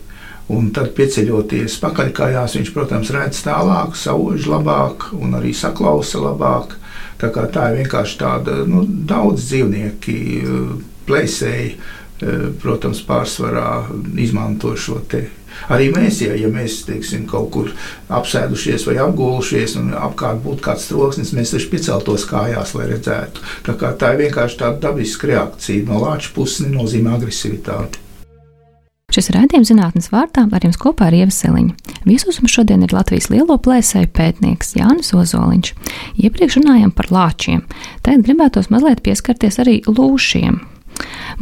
Un 0.55 0.71
tad, 0.73 0.95
pieceļoties 0.97 1.77
pakaļkājās, 1.83 2.55
viņš, 2.57 2.71
protams, 2.73 3.11
redz 3.13 3.43
tālāk, 3.45 3.99
sauž 3.99 4.47
labāk 4.49 5.11
un 5.19 5.35
arī 5.37 5.53
saklausa 5.53 6.23
labāk. 6.23 6.79
Tā, 7.19 7.31
tā 7.51 7.71
ir 7.73 7.81
vienkārši 7.83 8.19
tāda, 8.21 8.61
nu, 8.69 8.85
daudz 8.87 9.49
dzīvnieki, 9.49 10.19
plēsēji, 11.09 11.73
protams, 12.63 13.03
pārsvarā 13.07 13.73
izmanto 14.23 14.75
šo 14.79 15.01
te. 15.11 15.27
Arī 15.73 15.89
mēs, 15.91 16.21
ja, 16.23 16.37
ja 16.39 16.49
mēs 16.53 16.83
teiksim, 16.87 17.25
kaut 17.31 17.49
kur 17.55 17.71
apsēdušies 18.15 18.87
vai 18.87 18.99
apgulušies, 19.03 19.75
un 19.81 19.91
apkārt 19.99 20.43
būtu 20.45 20.63
kāds 20.65 20.87
troksnis, 20.91 21.35
mēs 21.35 21.55
taču 21.55 21.71
pieceltos 21.73 22.27
kājās, 22.31 22.77
lai 22.79 22.91
redzētu. 22.93 23.43
Tā, 23.67 23.75
tā 23.99 24.13
ir 24.15 24.23
vienkārši 24.27 24.61
tāda 24.63 24.89
dabiska 24.89 25.33
reakcija. 25.33 25.89
No 25.89 26.03
lāča 26.05 26.31
puses 26.37 26.63
nenozīmē 26.67 27.17
agresivitāti. 27.19 28.08
Šis 29.19 29.33
raidījums 29.35 29.73
zinātnes 29.73 30.13
vārtā 30.13 30.45
ar 30.47 30.63
jums 30.63 30.77
kopā 30.79 31.09
ir 31.11 31.25
Ieva 31.25 31.33
Seliņa. 31.35 31.73
Viesos 32.07 32.37
mums 32.39 32.53
šodien 32.55 32.85
ir 32.87 32.93
Latvijas 32.95 33.27
lielo 33.33 33.57
plēsēju 33.59 34.13
pētnieks 34.15 34.77
Jānis 34.79 35.11
Ozoliņš. 35.11 35.73
Iepriekš 36.23 36.61
runājām 36.61 36.93
par 36.95 37.09
lāčiem. 37.11 37.65
Tagad 38.07 38.23
gribētos 38.29 38.69
mazliet 38.71 39.03
pieskarties 39.03 39.59
arī 39.59 39.81
lūšiem. 39.91 40.61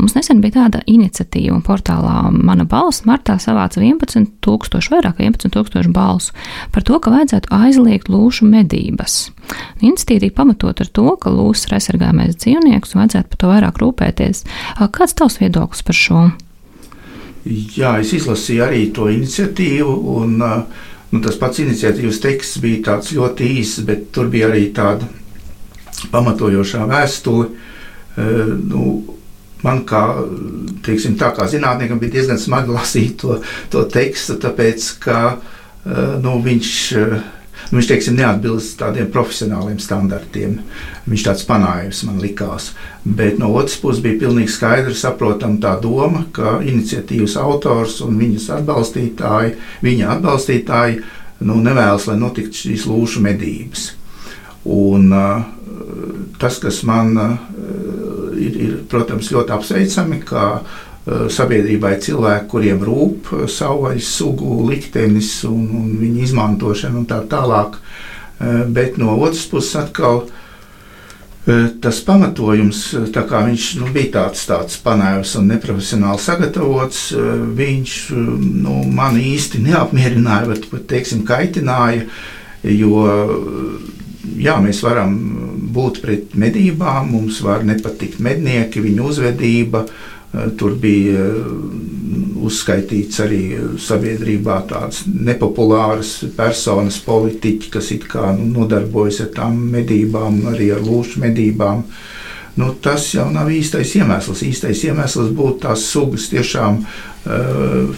Mums 0.00 0.16
nesen 0.16 0.40
bija 0.40 0.54
tāda 0.54 0.80
iniciatīva, 0.88 1.58
un 1.58 1.66
portālā 1.66 2.30
Mana 2.32 2.64
balss 2.64 3.04
martā 3.04 3.36
savāca 3.44 3.84
11,000, 3.84 4.88
vairāk 4.96 5.20
kā 5.20 5.28
11,000 5.28 5.92
balsu 5.92 6.32
par 6.72 6.88
to, 6.88 6.96
ka 6.96 7.12
vajadzētu 7.12 7.52
aizliegt 7.60 8.08
lūšu 8.08 8.48
medības. 8.48 9.18
Iniciatīva 9.84 10.32
pamatot 10.40 10.80
ar 10.80 10.92
to, 10.96 11.06
ka 11.20 11.28
lūsas 11.28 11.68
ir 11.68 11.76
aizsargājamais 11.76 12.40
dzīvnieks 12.40 12.96
un 12.96 13.04
vajadzētu 13.04 13.34
par 13.34 13.44
to 13.44 13.52
vairāk 13.52 13.84
rūpēties. 13.84 14.44
Kāds 14.96 15.20
tavs 15.20 15.40
viedoklis 15.44 15.84
par 15.84 16.04
šo? 16.06 16.26
Jā, 17.46 17.96
es 18.02 18.12
izlasīju 18.16 18.64
arī 18.66 18.86
to 18.94 19.06
iniciatīvu. 19.12 19.92
Un, 20.16 20.36
nu, 20.40 21.20
tas 21.22 21.38
pats 21.40 21.62
iniciatīvas 21.62 22.20
teksts 22.22 22.62
bija 22.62 22.98
ļoti 22.98 23.50
īss, 23.60 23.84
bet 23.86 24.08
tur 24.14 24.30
bija 24.32 24.50
arī 24.50 24.70
tāda 24.74 25.06
pamatojošā 26.12 26.86
vēstule. 26.90 27.50
Nu, 28.66 28.82
man 29.62 29.84
kā, 29.88 30.02
teiksim, 30.86 31.16
tā 31.20 31.30
kā 31.36 31.46
zinātniekam 31.50 32.00
bija 32.02 32.18
diezgan 32.18 32.40
smagi 32.40 32.74
lasīt 32.78 33.20
to, 33.22 33.40
to 33.70 33.86
tekstu, 33.92 34.40
tāpēc 34.42 34.90
ka 35.04 35.20
nu, 36.22 36.38
viņš 36.42 36.74
nu, 37.70 37.78
viņš 37.78 37.88
teiksim, 37.90 38.16
neatbilst 38.20 38.76
tādiem 38.80 39.08
profesionāliem 39.12 39.78
standartiem. 39.82 40.60
Viņš 41.06 41.26
tāds 41.26 41.44
panājums 41.48 42.04
man 42.06 42.20
likās. 42.22 42.70
Bet 43.04 43.40
no 43.42 43.52
otras 43.54 43.78
puses 43.82 44.02
bija 44.04 44.20
pilnīgi 44.24 44.54
skaidri 44.54 44.94
saprotama 44.98 45.60
tā 45.62 45.76
doma, 45.82 46.24
ka 46.36 46.58
iniciatīvas 46.62 47.36
autors 47.42 48.00
un 48.06 48.18
viņas 48.20 48.48
atbalstītāji, 48.60 49.56
viņa 49.86 50.10
atbalstītāji 50.16 51.02
nu, 51.46 51.60
nevēlas, 51.62 52.08
lai 52.10 52.18
notiktu 52.20 52.64
šīs 52.64 52.86
lūšu 52.90 53.22
medības. 53.24 53.90
Un, 54.66 55.12
uh, 55.14 55.44
tas, 56.42 56.58
kas 56.62 56.80
man 56.88 57.12
uh, 57.20 57.36
ir, 58.34 58.56
ir, 58.56 58.74
protams, 58.90 59.30
ļoti 59.34 59.54
apsveicami, 59.54 60.20
ka 60.26 60.46
sabiedrībai 61.06 61.96
cilvēki, 62.02 62.48
kuriem 62.50 62.82
rūp 62.86 63.30
eh, 63.32 63.44
savvaļas 63.50 64.08
sugu 64.18 64.62
liktenis 64.66 65.38
un, 65.48 65.68
un 65.80 65.92
viņa 66.00 66.24
izmantošana 66.26 67.02
un 67.02 67.06
tā 67.06 67.20
tālāk. 67.30 67.78
Eh, 67.78 68.64
bet 68.66 68.98
no 68.98 69.14
otras 69.18 69.46
puses 69.50 69.76
atkal 69.84 70.26
tas 71.46 72.00
pamatojums, 72.02 72.80
tā 73.14 73.22
kā 73.22 73.38
viņš 73.46 73.64
nu, 73.78 73.86
bija 73.94 74.08
tāds, 74.16 74.40
tāds 74.48 74.80
panēvs 74.82 75.36
un 75.38 75.44
neprofesionāli 75.52 76.18
sagatavots, 76.18 77.04
viņš 77.54 77.92
nu, 78.64 78.80
man 78.90 79.14
īsti 79.14 79.60
neapmierināja, 79.62 80.48
bet 80.50 80.66
pat 80.72 80.88
teiksim, 80.90 81.20
kaitināja, 81.28 82.02
jo 82.66 83.04
jā, 84.42 84.56
mēs 84.58 84.82
varam 84.82 85.14
būt 85.70 86.02
pret 86.02 86.34
medībām, 86.34 87.14
mums 87.14 87.38
var 87.46 87.62
nepatikt 87.62 88.18
mednieki, 88.26 88.82
viņu 88.82 89.06
uzvedība, 89.12 89.86
uh, 89.86 90.15
Eh, 90.15 90.15
tur 90.58 90.74
bija 90.80 91.22
eh, 91.26 91.38
uzskaitīts 92.46 93.20
arī 93.24 93.40
sabiedrībā 93.80 94.60
tādas 94.70 95.04
nepopulāras 95.08 96.18
personas, 96.36 97.00
politiķi, 97.06 97.70
kas 97.74 97.90
it 97.96 98.06
kā 98.10 98.30
nu, 98.36 98.50
nodarbojas 98.60 99.22
ar 99.24 99.32
tām 99.40 99.58
medībām, 99.72 100.44
arī 100.52 100.70
ar 100.76 100.84
lūšu 100.84 101.22
medībām. 101.24 101.82
Nu, 102.56 102.70
tas 102.80 103.10
jau 103.12 103.26
nav 103.32 103.50
īstais 103.52 103.90
iemesls. 103.98 104.40
Īstais 104.46 104.80
iemesls 104.88 105.34
būtu 105.36 105.66
tās 105.66 105.82
sugas 105.90 106.30
tiešām 106.32 106.78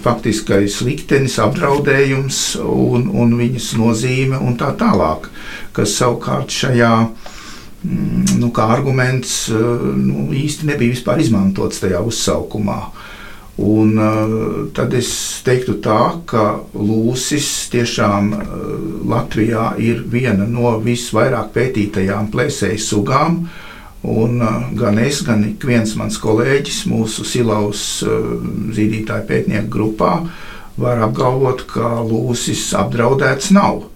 faktiskais 0.02 0.80
liktenis, 0.82 1.36
apdraudējums 1.44 2.40
un, 2.64 3.10
un 3.12 3.36
viņas 3.38 3.68
nozīme 3.78 4.40
un 4.40 4.56
tā 4.58 4.72
tālāk, 4.80 5.28
kas 5.76 5.94
savukārt 6.00 6.50
šajā 6.50 6.92
nu, 7.84 8.50
kā 8.54 8.66
arguments 8.74 9.46
eh, 9.52 9.60
nu, 9.98 10.28
īsti 10.34 10.68
nebija 10.68 10.96
vispār 10.96 11.22
izmantots 11.22 11.82
tajā 11.82 12.02
uzsaukumā. 12.04 12.80
Un, 13.58 13.96
uh, 13.98 14.34
tad 14.70 14.92
es 14.94 15.08
teiktu, 15.42 15.80
tā, 15.82 16.20
ka 16.30 16.60
lūsis 16.78 17.48
tiešām 17.72 18.28
uh, 18.36 18.44
Latvijā 19.10 19.72
ir 19.82 20.04
viena 20.06 20.46
no 20.46 20.76
visvairāk 20.78 21.50
pētītajām 21.56 22.28
plēsēju 22.30 22.78
sugām. 22.78 23.40
Un, 24.06 24.38
gan 24.78 25.00
es, 25.02 25.24
gan 25.26 25.42
ik 25.42 25.66
viens 25.66 25.96
mans 25.98 26.20
kolēģis 26.22 26.84
mūsu 26.86 27.26
silaus 27.26 27.82
zīdītāju 28.06 29.26
pētnieku 29.26 29.72
grupā 29.74 30.12
var 30.78 31.02
apgalvot, 31.08 31.66
ka 31.66 31.96
lūsis 32.06 32.68
apdraudēts 32.78 33.50
nav. 33.58 33.88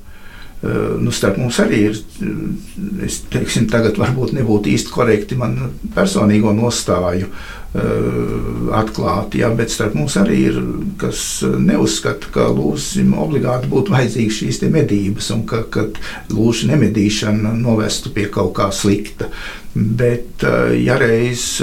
Eh, 0.62 0.68
nu, 1.02 1.10
starp 1.10 1.40
mums 1.42 1.56
arī 1.58 1.78
ir, 1.88 1.96
eh, 2.22 3.06
es 3.06 3.16
teiksim, 3.32 3.66
tagad 3.66 3.96
varbūt 3.98 4.30
nebūtu 4.36 4.70
īsti 4.70 4.92
korekti 4.94 5.34
man 5.34 5.56
personīgo 5.96 6.52
nostāju 6.54 7.26
uh, 7.26 8.68
atklāt, 8.78 9.34
jā, 9.34 9.48
bet 9.56 9.72
starp 9.72 9.96
mums 9.96 10.14
arī 10.20 10.38
ir, 10.52 10.60
kas 11.00 11.42
neuzskata, 11.42 12.30
ka 12.30 12.46
lūsim 12.52 13.14
obligāti 13.18 13.70
būtu 13.72 13.94
vajadzīgas 13.94 14.38
šīs 14.38 14.62
medības 14.70 15.30
un 15.34 15.42
ka, 15.48 15.64
ka 15.72 15.88
lūša 16.30 16.68
nemedīšana 16.70 17.56
novestu 17.58 18.12
pie 18.14 18.28
kaut 18.30 18.54
kā 18.60 18.70
slikta. 18.70 19.32
Bet, 19.74 20.44
ja 20.78 20.98
reiz 21.00 21.62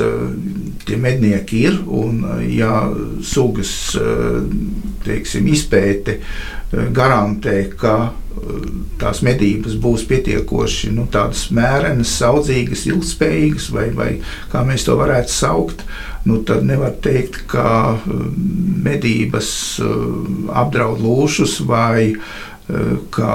tie 0.85 0.97
mednieki 0.97 1.61
ir 1.69 1.77
un 1.85 2.23
ja 2.49 2.89
sugas 3.21 3.93
teiksim, 5.05 5.45
izpēte 5.53 6.17
garantē, 6.73 7.61
ka 7.77 7.99
tās 8.99 9.21
medības 9.25 9.75
būs 9.81 10.03
pietiekoši 10.09 10.91
nu, 10.95 11.07
mērenas, 11.55 12.13
saudzīgas, 12.19 12.85
ilgspējīgas, 12.89 13.69
vai, 13.75 13.87
vai 13.95 14.09
kā 14.51 14.63
mēs 14.67 14.85
to 14.87 14.97
varētu 14.99 15.33
saukt, 15.33 15.83
nu, 16.27 16.41
tad 16.47 16.65
nevar 16.67 16.95
teikt, 17.03 17.43
ka 17.51 17.97
medības 18.85 19.51
apdraud 20.61 21.01
lūšus 21.03 21.59
vai 21.69 22.13
ka 23.13 23.33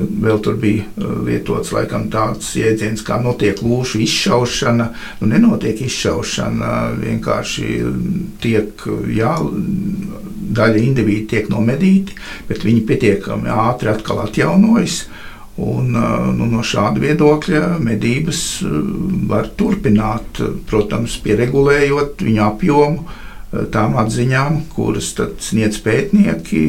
vēl 0.00 0.40
tur 0.42 0.56
bija 0.60 0.86
lietots 1.26 1.72
laikam, 1.74 2.08
tāds 2.12 2.52
jēdziens, 2.58 3.02
kā 3.06 3.20
notiek 3.22 3.60
lūšu 3.62 4.00
izšaušana. 4.04 4.88
Nu, 5.20 5.30
nenotiek 5.30 5.82
izšaušana, 5.86 6.72
vienkārši 7.00 7.80
tiek 8.42 8.86
jā, 9.14 9.34
daļa 10.56 10.82
individu 10.82 11.28
tiek 11.34 11.50
nomedīti, 11.52 12.16
bet 12.48 12.64
viņi 12.66 12.84
pietiekami 12.88 13.50
ātri 13.52 13.92
atkal 13.92 14.24
atjaunojas. 14.26 15.04
Un, 15.60 15.90
nu, 15.92 16.46
no 16.48 16.62
šāda 16.64 17.02
viedokļa 17.02 17.74
medības 17.84 18.38
var 19.28 19.50
turpināt, 19.58 20.40
protams, 20.70 21.18
pieregulējot 21.20 22.22
viņu 22.24 22.44
apjomu, 22.46 23.18
tām 23.74 23.96
atziņām, 24.00 24.60
kuras 24.72 25.10
sniedz 25.42 25.80
pētnieki, 25.84 26.62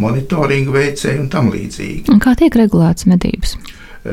monitoringa 0.00 0.74
veicēji 0.74 1.22
un 1.22 1.30
tam 1.32 1.52
līdzīgi. 1.52 2.08
Un 2.12 2.22
kā 2.24 2.34
tiek 2.40 2.56
regulētas 2.56 3.06
medības? 3.10 3.54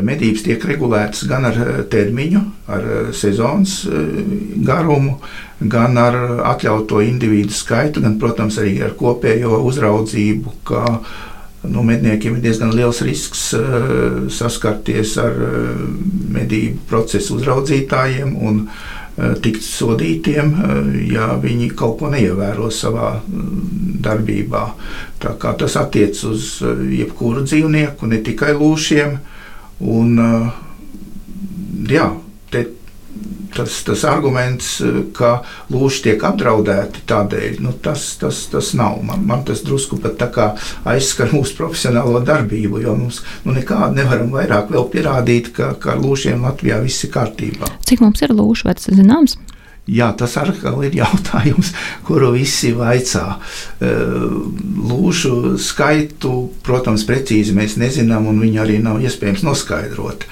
Medības 0.01 0.45
tiek 0.45 0.63
regulētas 0.65 1.27
gan 1.29 1.45
ar 1.45 1.59
termiņu, 1.91 2.41
ar 2.73 2.87
sezonas 3.13 3.83
garumu, 4.65 5.19
gan 5.59 5.97
ar 6.01 6.17
atļautu 6.53 7.03
individu 7.05 7.53
skaitu, 7.53 8.01
gan, 8.03 8.17
protams, 8.21 8.57
arī 8.61 8.79
ar 8.85 8.95
kopējo 8.99 9.61
uzraudzību. 9.67 10.55
Nu, 11.63 11.83
medniekiem 11.87 12.35
ir 12.35 12.43
diezgan 12.43 12.73
liels 12.75 12.99
risks 13.07 13.53
uh, 13.55 14.25
saskarties 14.27 15.13
ar 15.21 15.37
uh, 15.45 15.85
medību 16.35 16.81
procesu 16.89 17.37
uzraudzītājiem 17.37 18.33
un 18.35 18.65
uh, 18.65 19.37
tikt 19.39 19.63
sodītiem, 19.63 20.51
uh, 20.51 20.89
ja 21.07 21.29
viņi 21.39 21.69
kaut 21.79 22.01
ko 22.01 22.11
neievēro 22.11 22.67
savā 22.67 23.13
uh, 23.21 23.45
darbībā. 24.03 24.65
Tas 25.23 25.77
attiecas 25.79 26.25
uz 26.27 26.49
uh, 26.67 26.83
jebkuru 26.99 27.45
dzīvnieku, 27.47 28.11
ne 28.11 28.19
tikai 28.27 28.51
lūšiem. 28.59 29.15
Un, 29.83 30.15
uh, 30.19 30.51
jā, 31.89 32.07
te 32.53 32.65
tas, 33.53 33.75
tas 33.85 34.03
arguments, 34.09 34.69
ka 35.15 35.33
lūši 35.73 36.03
tiek 36.07 36.25
apdraudēti 36.25 37.03
tādēļ, 37.09 37.59
nu, 37.63 37.73
tas, 37.83 38.05
tas, 38.21 38.43
tas 38.51 38.73
nav. 38.77 38.99
Man, 39.05 39.25
man 39.29 39.45
tas 39.47 39.63
drusku 39.65 39.99
pat 40.03 40.23
aizskar 40.89 41.33
mūsu 41.33 41.57
profesionālo 41.59 42.23
darbību, 42.25 42.81
jo 42.83 42.95
mums 42.97 43.21
nu, 43.45 43.53
nekādu 43.55 43.99
nevaram 43.99 44.33
vairāk 44.33 44.73
pierādīt, 44.93 45.53
ka, 45.55 45.73
ka 45.79 45.95
ar 45.95 46.03
lūšiem 46.03 46.45
Latvijā 46.47 46.81
viss 46.83 47.05
ir 47.05 47.13
kārtībā. 47.13 47.69
Cik 47.85 48.03
mums 48.05 48.23
ir 48.25 48.33
lūši, 48.33 48.69
vai 48.69 48.77
tas 48.79 48.89
ir 48.89 48.99
zināms? 49.01 49.37
Jā, 49.83 50.13
tas 50.15 50.37
atkal 50.39 50.77
ir 50.87 50.93
jautājums, 50.95 51.73
kuru 52.07 52.29
visi 52.37 52.71
vaicā. 52.75 53.25
Lūšu 53.83 55.57
skaitu, 55.59 56.31
protams, 56.63 57.03
precīzi 57.07 57.55
mēs 57.57 57.75
nezinām, 57.81 58.29
un 58.31 58.39
viņu 58.39 58.61
arī 58.63 58.77
nav 58.83 59.03
iespējams 59.03 59.43
noskaidrot. 59.43 60.23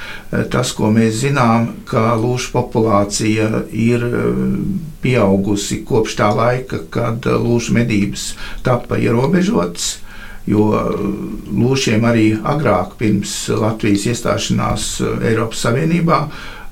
Tas, 0.54 0.72
ko 0.78 0.94
mēs 0.96 1.20
zinām, 1.26 1.68
ka 1.90 2.14
lūšu 2.22 2.54
populācija 2.54 3.66
ir 3.76 4.06
pieaugusi 5.04 5.82
kopš 5.84 6.16
tā 6.22 6.32
laika, 6.32 6.86
kad 6.94 7.28
lūšu 7.28 7.76
medības 7.76 8.32
tika 8.64 9.02
ierobežotas. 9.04 9.98
Jo 10.48 10.72
lūšiem 11.54 12.08
arī 12.08 12.32
agrāk, 12.34 12.96
pirms 12.98 13.36
Latvijas 13.54 14.08
iestāšanās 14.10 14.88
Eiropas 15.28 15.68
Savienībā, 15.68 16.24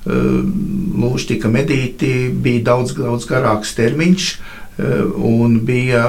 lūši 0.06 1.28
tika 1.34 1.50
medīti, 1.52 2.30
bija 2.32 2.70
daudz, 2.72 2.94
daudz 2.96 3.26
garāks 3.28 3.74
termiņš. 3.76 4.30
Un 4.80 5.58
bija, 5.66 6.06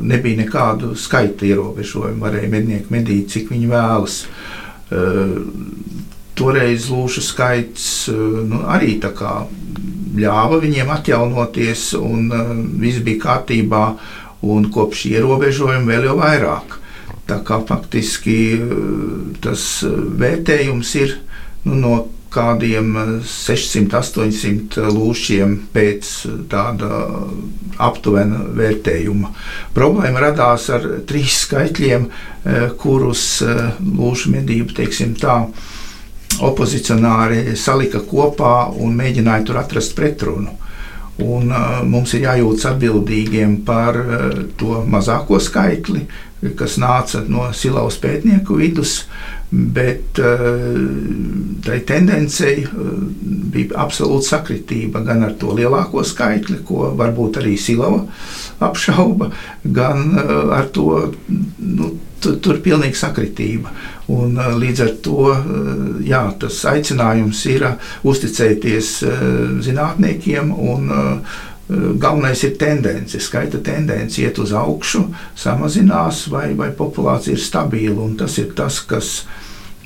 nebija 0.00 0.38
nekādu 0.44 0.94
skaita 0.96 1.44
ierobežojumu. 1.44 2.22
Varēja 2.22 2.48
mednieki 2.48 2.94
medīt, 2.94 3.28
cik 3.34 3.50
viņi 3.52 3.68
vēlas. 3.68 4.22
Toreiz 6.34 6.88
lūšu 6.88 7.24
skaits 7.24 7.88
nu, 8.08 8.62
arī 8.64 8.96
ļāva 10.14 10.60
viņiem 10.62 10.92
atjaunoties, 10.94 11.90
un 11.98 12.30
viss 12.80 13.04
bija 13.04 13.26
kārtībā. 13.26 13.84
Un 14.44 14.66
kopš 14.68 15.06
ierobežojuma 15.08 15.88
vēl 15.88 16.10
jau 16.10 16.18
vairāk. 16.18 16.74
Tā 17.24 17.38
kā 17.48 17.62
faktiski 17.64 18.58
tas 19.40 19.62
vērtējums 19.84 20.90
ir 21.00 21.14
nu, 21.64 21.78
no 21.80 21.94
kādiem 22.34 22.96
600, 23.28 24.00
800 24.00 24.88
lūšiem 24.94 25.54
pēc 25.74 26.10
tāda 26.50 27.04
aptuvena 27.82 28.42
vērtējuma. 28.58 29.30
Problēma 29.74 30.26
radās 30.28 30.68
ar 30.74 30.88
trīs 31.08 31.44
skaitļiem, 31.46 32.08
eh, 32.08 32.66
kurus 32.78 33.42
eh, 33.42 33.64
lūšu 33.80 34.34
medību, 34.34 34.74
teiksim 34.76 35.14
tā, 35.20 35.40
opozicionāri 36.42 37.54
salika 37.56 38.00
kopā 38.02 38.68
un 38.82 38.96
mēģināja 38.98 39.46
tur 39.46 39.60
atrast 39.62 39.94
pretrunu. 39.94 40.58
Un, 41.22 41.52
uh, 41.54 41.76
mums 41.86 42.10
ir 42.16 42.24
jājūtas 42.24 42.72
atbildīgiem 42.72 43.60
par 43.66 43.94
uh, 44.00 44.24
to 44.58 44.80
mazāko 44.90 45.38
skaitli, 45.38 46.08
kas 46.58 46.74
nāca 46.82 47.22
no 47.30 47.52
Silavas 47.54 48.00
pētnieku 48.02 48.58
vidus, 48.58 49.04
bet 49.54 50.18
uh, 50.18 50.78
tai 51.64 51.80
tendencei 51.86 52.64
uh, 52.64 52.94
bija 53.54 53.78
absolūta 53.84 54.32
sakritība 54.32 55.04
gan 55.06 55.22
ar 55.26 55.36
to 55.38 55.54
lielāko 55.54 56.02
skaitli, 56.06 56.58
ko 56.66 56.90
varbūt 56.98 57.38
arī 57.42 57.54
Silava 57.60 58.02
apšauba, 58.64 59.30
gan 59.62 60.10
uh, 60.18 60.34
ar 60.58 60.70
to. 60.74 60.88
Nu, 61.58 61.94
tur, 62.24 62.38
tur 62.42 62.58
ir 62.58 62.64
pilnīga 62.64 62.98
sakritība. 62.98 63.72
Un, 64.12 64.36
līdz 64.36 64.80
ar 64.84 64.92
to 65.04 65.30
jā, 66.04 66.20
tas 66.40 66.58
aicinājums 66.68 67.38
ir 67.48 67.62
uzticēties 68.04 68.90
zinātniekiem 69.64 70.50
un 70.52 70.92
Galvenais 71.64 72.42
ir 72.44 72.58
tendence, 72.60 73.16
skaita 73.24 73.62
tendence 73.64 74.20
iet 74.20 74.36
uz 74.36 74.52
augšu, 74.52 75.06
samazinās, 75.40 76.26
vai, 76.28 76.50
vai 76.58 76.68
populācija 76.76 77.38
ir 77.38 77.40
stabila. 77.40 78.04
Tas 78.20 78.36
ir 78.42 78.50
tas, 78.56 78.82
kas 78.84 79.14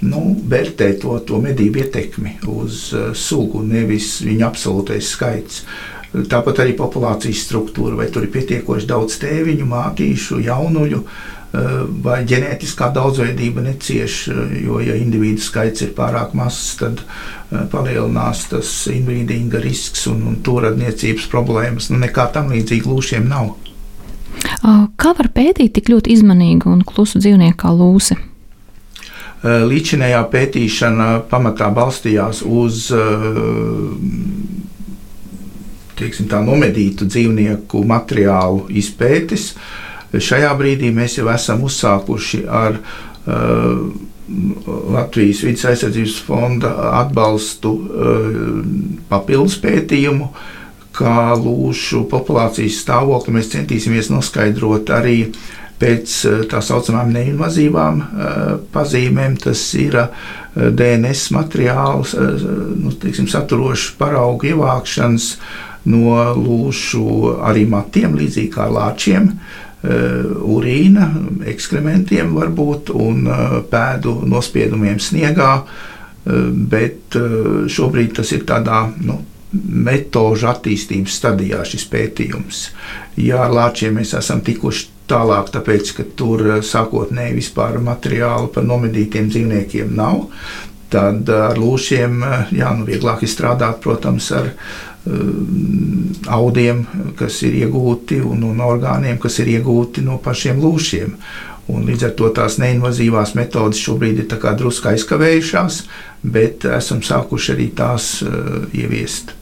nu, 0.06 0.22
vērtē 0.50 0.92
to, 1.02 1.18
to 1.26 1.40
medību 1.42 1.82
ietekmi 1.84 2.36
uz 2.50 2.88
uh, 2.94 3.08
sugu, 3.16 3.62
nevis 3.66 4.18
viņa 4.26 4.46
absolūtais 4.48 5.14
skaits. 5.14 5.64
Tāpat 6.08 6.62
arī 6.62 6.72
populācijas 6.76 7.42
struktūra, 7.44 7.98
vai 7.98 8.06
tur 8.12 8.24
ir 8.24 8.32
pietiekoši 8.32 8.88
daudz 8.88 9.18
tēviņu, 9.20 9.66
mātīšu, 9.68 10.38
jaunuļu, 10.46 11.02
uh, 11.02 11.72
vai 12.04 12.22
ģenētiskā 12.28 12.90
daudzveidība 12.94 13.64
necieš, 13.66 14.18
jo, 14.62 14.80
ja 14.84 14.96
individu 14.98 15.42
skaits 15.44 15.84
ir 15.86 15.94
pārāk 15.96 16.34
mazs, 16.38 16.76
tad 16.80 17.02
uh, 17.02 17.64
palielinās 17.72 18.46
tas 18.52 18.72
invalidīga 18.92 19.62
risks 19.64 20.06
un, 20.10 20.22
un 20.30 20.38
to 20.46 20.60
radniecības 20.64 21.26
problēmas. 21.32 21.90
Nu, 21.92 22.00
nekā 22.04 22.30
tam 22.36 22.54
līdzīga 22.54 22.92
lūšiem 22.92 23.28
nav. 23.28 23.56
Kā 24.98 25.12
var 25.16 25.30
pētīt 25.34 25.74
tik 25.78 25.88
ļoti 25.90 26.12
izmanīgu 26.14 26.70
un 26.70 26.82
klusu 26.86 27.20
dzīvnieku 27.22 27.58
kā 27.62 27.70
lūsi? 27.74 28.16
Eh, 29.38 29.60
līdzinējā 29.70 30.18
pētīšana 30.32 31.04
pamatā 31.30 31.68
balstījās 31.70 32.40
uz 32.42 32.88
eh, 32.90 33.26
teiksim, 36.00 36.26
tā, 36.30 36.40
nomedītu 36.42 37.06
dzīvnieku 37.06 37.84
materiālu 37.86 38.64
izpētes. 38.80 39.52
Šajā 40.10 40.50
brīdī 40.58 40.90
mēs 40.94 41.20
jau 41.20 41.28
esam 41.30 41.62
uzsākuši 41.68 42.38
ar 42.48 42.78
uh, 42.78 43.80
Latvijas 44.94 45.42
vidas 45.44 45.66
aizsardzības 45.68 46.14
fonda 46.24 46.70
atbalstu 47.02 47.72
uh, 47.74 48.38
papildus 49.10 49.58
pētījumu, 49.60 50.30
kā 50.96 51.34
lūšu 51.36 52.06
populācijas 52.08 52.80
stāvokli 52.86 53.36
mēs 53.36 53.52
centīsimies 53.52 54.08
noskaidrot 54.14 54.94
arī 54.96 55.18
uh, 55.26 55.57
pēc 55.78 56.16
eh, 56.26 56.42
tā 56.50 56.60
saucamām 56.64 57.12
neinvazīvām 57.14 58.02
eh, 58.02 58.50
pazīmēm. 58.74 59.38
Tas 59.42 59.62
ir 59.78 59.96
eh, 60.02 60.10
DNS 60.56 61.30
materiāls, 61.36 62.16
nu, 62.18 62.92
teiksim, 62.98 63.28
saturošs 63.30 63.92
paraugu 64.00 64.50
ievākšanas 64.52 65.30
no 65.88 66.18
lūšu 66.36 67.04
arī 67.46 67.64
matiem, 67.70 68.16
līdzīgi 68.18 68.52
kā 68.56 68.66
lāčiem. 68.72 69.32
Urīna, 69.78 71.04
ekskrementiem 71.52 72.32
varbūt 72.34 72.90
un 72.98 73.28
pēdu 73.70 74.16
nospiedumiem 74.26 74.98
sniegā, 74.98 75.52
bet 76.72 77.14
šobrīd 77.70 78.16
tas 78.18 78.34
ir 78.34 78.42
tādā 78.48 78.80
nu, 79.06 79.20
metožu 79.54 80.50
attīstības 80.50 81.20
stadijā 81.22 81.62
šis 81.62 81.86
pētījums. 81.94 82.64
Jā, 83.22 83.44
ar 83.46 83.54
lāčiem 83.54 84.00
mēs 84.00 84.16
esam 84.18 84.42
tikuši 84.42 84.97
tālāk, 85.08 85.52
tāpēc, 85.54 85.92
ka 85.96 86.06
tur 86.18 86.44
eh, 86.46 86.62
sākotnēji 86.64 87.38
vispār 87.38 87.78
materiālu 87.84 88.50
par 88.54 88.66
nomedītiem 88.68 89.30
dzīvniekiem 89.32 89.94
nav. 89.98 90.26
Tad 90.92 91.28
ar 91.32 91.58
lūšiem 91.60 92.22
eh, 92.24 92.54
jā, 92.60 92.72
nu, 92.76 92.86
vieglāk 92.88 93.24
ir 93.24 93.32
strādāt, 93.32 93.80
protams, 93.84 94.30
ar 94.36 94.50
um, 95.08 96.08
audiem, 96.38 96.84
kas 97.18 97.42
ir 97.48 97.58
iegūti, 97.64 98.22
un, 98.24 98.44
un 98.48 98.64
orgāniem, 98.64 99.20
kas 99.22 99.40
ir 99.44 99.52
iegūti 99.58 100.04
no 100.06 100.20
pašiem 100.24 100.60
lūšiem. 100.64 101.16
Un 101.68 101.82
līdz 101.84 102.06
ar 102.06 102.12
to 102.16 102.28
tās 102.32 102.56
neinvazīvās 102.62 103.34
metodes 103.36 103.80
šobrīd 103.84 104.22
ir 104.22 104.52
drusku 104.56 104.88
aizkavējušās, 104.88 105.82
bet 106.24 106.64
esam 106.64 107.02
sākuši 107.04 107.52
arī 107.52 107.66
tās 107.76 108.22
uh, 108.24 108.64
ieviest. 108.72 109.34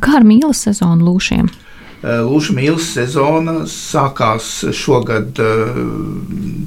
Kā 0.00 0.16
ar 0.16 0.24
mīlas 0.24 0.64
sezonu 0.64 1.10
lūšiem? 1.10 1.50
Eh, 1.50 1.69
Lūša 2.00 2.54
mīlas 2.56 2.86
sezona 2.94 3.66
sākās 3.68 4.46
šogad 4.72 5.36
eh, 5.44 5.80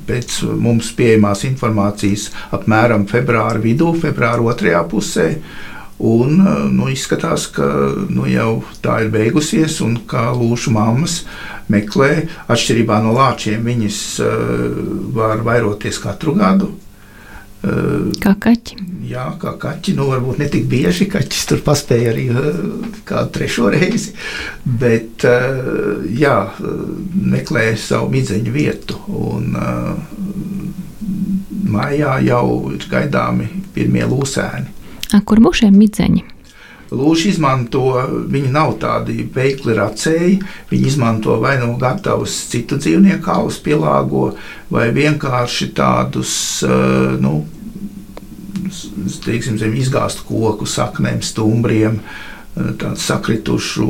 pēc 0.05 0.35
mums 0.61 0.91
pieejamās 0.93 1.41
informācijas 1.47 2.27
apmēram 2.53 3.07
februāra 3.09 3.57
vidū, 3.63 3.95
februāra 3.97 4.45
otrajā 4.45 4.83
pusē. 4.91 5.27
Un, 6.03 6.37
eh, 6.37 6.61
nu, 6.69 6.85
izskatās, 6.93 7.47
ka 7.55 7.65
nu, 8.13 8.27
jau 8.29 8.61
tā 8.85 8.99
ir 9.01 9.09
beigusies, 9.13 9.79
un 9.81 9.97
kā 10.05 10.27
lūšu 10.37 10.75
mammas 10.77 11.23
meklē, 11.73 12.27
atšķirībā 12.53 13.01
no 13.01 13.17
lāčiem, 13.17 13.65
viņas 13.65 13.99
var 15.17 15.41
vairoties 15.47 15.97
katru 16.03 16.35
gadu. 16.37 16.73
Kā 17.63 18.33
kaķi? 18.43 18.77
Jā, 19.07 19.29
kā 19.39 19.53
kaķi. 19.59 19.93
Nu, 19.95 20.09
varbūt 20.11 20.41
ne 20.41 20.49
tik 20.51 20.65
bieži. 20.71 21.07
Kaķis 21.11 21.45
tur 21.47 21.61
paspēja 21.63 22.11
arī 22.11 22.25
kādu 23.07 23.31
trešo 23.37 23.69
reizi. 23.71 24.15
Bet 24.65 25.23
jā, 26.11 26.37
meklēja 27.13 27.79
savu 27.79 28.11
midzeņu 28.15 28.55
vietu. 28.55 28.99
Un, 29.07 29.55
mājā 31.73 32.19
jau 32.27 32.45
ir 32.75 32.85
gaidāmi 32.91 33.49
pirmie 33.73 34.05
lūsēni. 34.11 34.69
Kur 35.23 35.39
būs 35.43 35.63
šie 35.63 35.71
midzeņi? 35.73 36.29
Lūši 36.93 37.31
izmanto, 37.31 37.87
viņi 38.29 38.51
nav 38.53 38.75
tādi 38.81 39.23
veikli 39.33 39.73
racēji. 39.77 40.35
Viņi 40.69 40.89
izmanto 40.91 41.39
vai 41.41 41.55
nu 41.61 41.73
gatavus 41.81 42.35
citu 42.51 42.77
dzīvnieku 42.77 43.23
kālus, 43.25 43.57
pielāgo, 43.65 44.27
vai 44.73 44.91
vienkārši 44.93 45.71
tādus 45.77 46.35
nu, 47.23 47.39
teiksim, 49.25 49.57
zem 49.61 49.73
izgāztu 49.79 50.25
koku 50.27 50.67
saknēm, 50.69 51.21
stumbriem. 51.25 52.01
tādu 52.53 52.99
sakritušu 53.01 53.87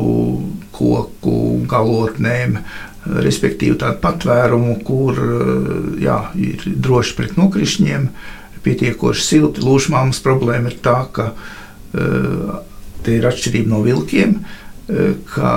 koku 0.72 1.38
galotnēm, 1.68 2.62
respektīvi 3.04 3.76
tādu 3.82 4.00
patvērumu, 4.00 4.78
kur 4.88 5.20
jā, 6.00 6.20
ir 6.40 6.64
droši 6.64 7.18
pret 7.18 7.36
nokrišņiem, 7.36 8.08
pietiekoši 8.64 9.26
silti. 9.26 9.66
Lūšmāmas 9.68 10.22
problēma 10.24 10.72
ir 10.72 10.78
tā, 10.80 11.02
ka 11.12 11.34
te 13.04 13.18
ir 13.18 13.28
atšķirība 13.28 13.74
no 13.74 13.82
vilkiem. 13.84 14.38
Ka 14.84 15.50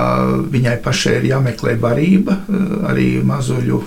viņai 0.47 0.77
pašai 0.85 1.17
ir 1.17 1.25
jāmeklē 1.33 1.73
barība, 1.81 2.37
arī 2.87 3.17
mazuļu. 3.27 3.81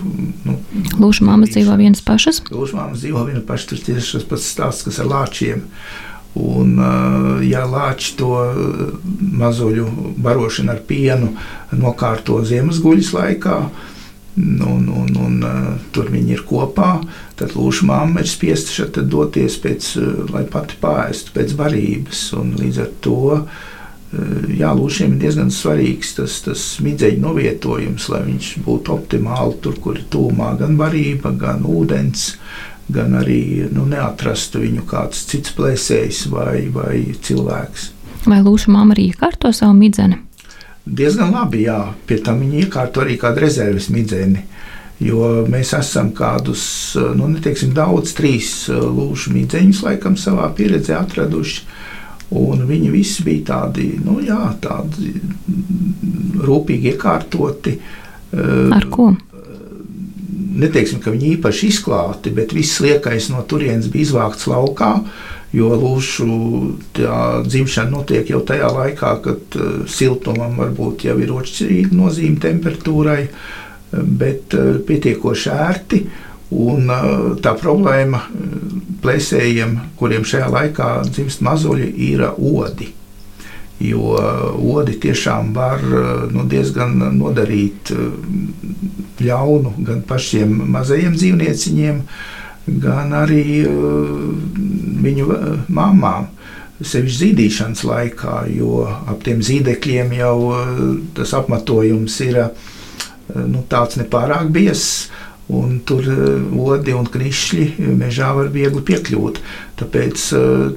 Nu, 0.44 0.56
Lūšu 1.00 1.24
māmas 1.24 1.54
dzīvo 1.54 1.78
vienas 1.80 2.04
pašas. 2.04 2.42
Lūšu 2.52 2.76
māmas 2.76 3.00
dzīvo 3.00 3.24
vienas 3.24 3.46
pašas. 3.48 3.70
Tas 3.72 3.86
tieši 3.86 4.18
tas 4.18 4.26
pats 4.28 4.50
stāsts, 4.52 4.84
kas 4.84 5.00
ar 5.00 5.08
lāčiem. 5.08 5.64
Un, 6.40 6.76
ja 7.42 7.64
lāči 7.66 8.12
to 8.20 8.34
mazuļu 9.40 9.86
barošanu 10.22 10.76
ar 10.76 10.84
pienu 10.86 11.32
nokārto 11.74 12.38
ziemas 12.46 12.78
guļas 12.84 13.10
laikā, 13.16 13.56
un, 14.38 14.86
un, 14.92 15.10
un 15.24 15.40
tur 15.96 16.12
viņi 16.12 16.36
ir 16.36 16.44
kopā, 16.46 16.92
tad 17.40 17.56
lūšu 17.56 17.88
mamma 17.88 18.22
ir 18.22 18.30
spiesta 18.30 19.02
doties 19.02 19.56
pēc, 19.64 19.90
lai 20.30 20.44
pati 20.52 20.78
pāristu 20.84 21.34
pēc 21.34 21.56
barības. 21.58 22.28
Un 22.38 22.54
līdz 22.60 22.84
ar 22.84 22.94
to 23.02 23.20
jā, 24.10 24.72
lūšiem 24.74 25.14
ir 25.14 25.20
diezgan 25.22 25.52
svarīgs 25.54 26.16
tas, 26.16 26.40
tas 26.44 26.64
midzeņu 26.82 27.22
novietojums, 27.22 28.08
lai 28.10 28.24
viņš 28.26 28.50
būtu 28.66 28.94
optimāli 28.96 29.60
tur, 29.62 29.78
kur 29.82 30.00
ir 30.00 30.08
tūmā 30.10 30.56
gan 30.60 30.76
barība, 30.80 31.34
gan 31.36 31.66
ūdens. 31.66 32.34
Gan 32.90 33.14
arī 33.14 33.68
nu, 33.70 33.84
neatrastu 33.86 34.64
viņu 34.64 34.82
kāds 34.90 35.20
cits 35.30 35.52
plēsējs 35.54 36.24
vai, 36.32 36.64
vai 36.74 37.14
cilvēks. 37.22 37.84
Vai 38.26 38.40
lūšu 38.42 38.72
mamma 38.74 38.96
arī 38.96 39.12
iekārto 39.12 39.52
savu 39.54 39.76
midzeni? 39.78 40.18
Diezgan 40.90 41.30
labi, 41.30 41.68
jā. 41.68 41.78
Pie 42.08 42.18
tam 42.24 42.40
viņi 42.42 42.64
iekārto 42.64 43.04
arī 43.04 43.14
kādu 43.20 43.44
rezerves 43.44 43.86
midzeni. 43.94 44.42
Jo 45.00 45.46
mēs 45.48 45.70
esam 45.78 46.10
kādus, 46.12 46.62
nu, 47.16 47.30
neteiksim, 47.30 47.70
daudz, 47.76 48.10
trīs 48.18 48.66
lūšu 48.68 49.32
midzeņus, 49.36 49.84
laikam, 49.86 50.18
savā 50.18 50.50
pieredzē 50.56 50.98
atraduši. 50.98 51.62
Un 52.30 52.62
viņi 52.68 52.92
visi 52.94 53.24
bija 53.26 53.46
tādi, 53.54 53.88
nu, 54.04 54.20
jā, 54.22 54.52
tādi 54.62 55.16
rūpīgi 56.46 56.92
iekārtoti. 56.92 57.74
Ar 58.76 58.86
ko? 58.92 59.10
Neteiksim, 60.60 61.00
ka 61.02 61.10
viņi 61.10 61.34
īpaši 61.36 61.70
izklāti, 61.72 62.30
bet 62.34 62.54
viss 62.54 62.78
liekais 62.84 63.30
no 63.32 63.42
turienes 63.48 63.90
bija 63.90 64.06
izvākts 64.06 64.46
laukā. 64.50 64.92
Jo 65.50 65.72
lūšu 65.74 66.26
dzimšana 66.94 67.90
notiek 67.90 68.28
jau 68.30 68.38
tajā 68.46 68.68
laikā, 68.70 69.16
kad 69.24 69.56
uh, 69.58 69.80
siltumam 69.90 70.54
varbūt 70.60 71.08
jau 71.08 71.16
ir 71.18 71.32
otršķirīga 71.34 71.96
nozīme 71.98 72.38
temperatūrai, 72.44 73.24
bet 73.90 74.54
uh, 74.54 74.76
pietiekoši 74.86 75.50
ērti. 75.50 76.04
Un, 76.50 76.90
uh, 76.90 77.36
tā 77.42 77.54
problēma 77.58 78.24
plēsējiem, 79.02 79.76
kuriem 79.98 80.24
šajā 80.26 80.48
laikā 80.52 80.88
dzimst 81.08 81.44
mazuļi, 81.44 81.90
ir 82.10 82.24
odi. 82.30 82.90
Jo 83.80 84.18
odi 84.74 84.98
tiešām 85.00 85.54
var 85.56 85.80
nu, 86.28 86.44
diezgan 86.44 86.98
nodarīt 87.16 87.88
ļaunu 89.24 89.72
gan 89.86 90.02
pašiem 90.08 90.52
mazajiem 90.74 91.14
dzīvnieciņiem, 91.16 92.02
gan 92.82 93.14
arī 93.16 93.44
viņu 95.06 95.38
mamām. 95.72 96.28
Sevišķi 96.80 97.16
zīdīšanas 97.22 97.80
laikā, 97.84 98.36
jo 98.52 98.84
ap 98.88 99.24
tiem 99.24 99.40
zīdekļiem 99.44 100.14
jau 100.16 100.36
tas 101.16 101.32
apmetojums 101.36 102.14
ir 102.24 102.38
nu, 103.32 103.64
tāds 103.68 103.96
nepārāk 104.00 104.48
biezs 104.52 105.10
un 105.50 105.80
tur 105.86 106.06
odi 106.70 106.94
un 106.96 107.08
krišļi 107.10 107.66
mežā 107.98 108.30
var 108.36 108.50
viegli 108.54 108.82
piekļūt. 108.90 109.40
Tāpēc 109.80 110.24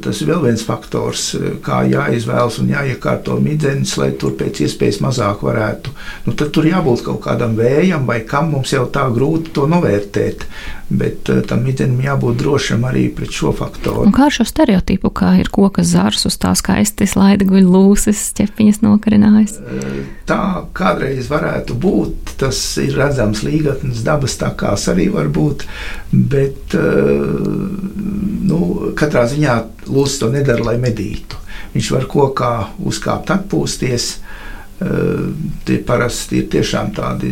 tas 0.04 0.22
ir 0.24 0.30
vēl 0.32 0.46
viens 0.48 0.64
faktors, 0.64 1.34
kā 1.66 1.82
jāizvēlas 1.90 2.60
un 2.64 2.72
jāiekārto 2.72 3.36
midzenis, 3.44 3.98
lai 4.00 4.14
tur 4.20 4.38
pēc 4.40 4.64
iespējas 4.64 5.02
mazāk 5.04 5.44
varētu. 5.44 5.92
Nu, 6.28 6.36
tad 6.40 6.54
tur 6.56 6.70
jābūt 6.70 7.04
kaut 7.10 7.24
kādam 7.26 7.58
vējam, 7.60 8.08
vai 8.08 8.22
kam 8.28 8.54
mums 8.54 8.72
jau 8.72 8.86
tā 8.88 9.10
grūti 9.12 9.52
to 9.58 9.68
novērtēt. 9.68 10.48
Bet 10.94 11.30
tam 11.50 11.64
midzenim 11.66 12.04
jābūt 12.04 12.38
drošam 12.38 12.84
arī 12.86 13.08
pret 13.16 13.34
šo 13.34 13.54
faktoru. 13.56 14.04
Un 14.06 14.14
kā 14.14 14.28
ar 14.28 14.36
šo 14.36 14.46
stereotipu, 14.46 15.10
kā 15.16 15.32
ir 15.42 15.50
koka 15.50 15.82
zars 15.88 16.28
uz 16.30 16.36
tā 16.38 16.52
skaisti 16.60 17.08
slaida 17.10 17.48
guļ 17.50 17.66
lūses, 17.66 18.20
ķepiņas 18.38 18.84
nokarinājis? 18.84 19.56
Tā 20.30 20.44
kādreiz 20.78 21.32
varētu 21.32 21.80
būt. 21.82 22.36
Tas 22.44 22.60
ir 22.84 22.94
redzams 23.00 23.42
līgatnes 23.48 24.04
dabas 24.06 24.38
takās 24.38 24.86
arī 24.92 25.08
var 25.14 25.32
būt. 25.34 25.66
Bet, 26.14 26.76
nu, 28.52 28.93
katrā 28.98 29.26
ziņā 29.30 29.56
lūsis 29.88 30.20
to 30.22 30.30
nedara, 30.34 30.64
lai 30.72 30.78
medītu. 30.82 31.40
Viņš 31.74 31.90
var 31.96 32.06
kokā 32.12 32.54
uzkāpt, 32.86 33.34
atpūsties. 33.34 34.12
Tie 35.64 35.78
parasti 35.88 36.42
ir 36.42 36.48
tiešām 36.52 36.90
tādi 36.98 37.30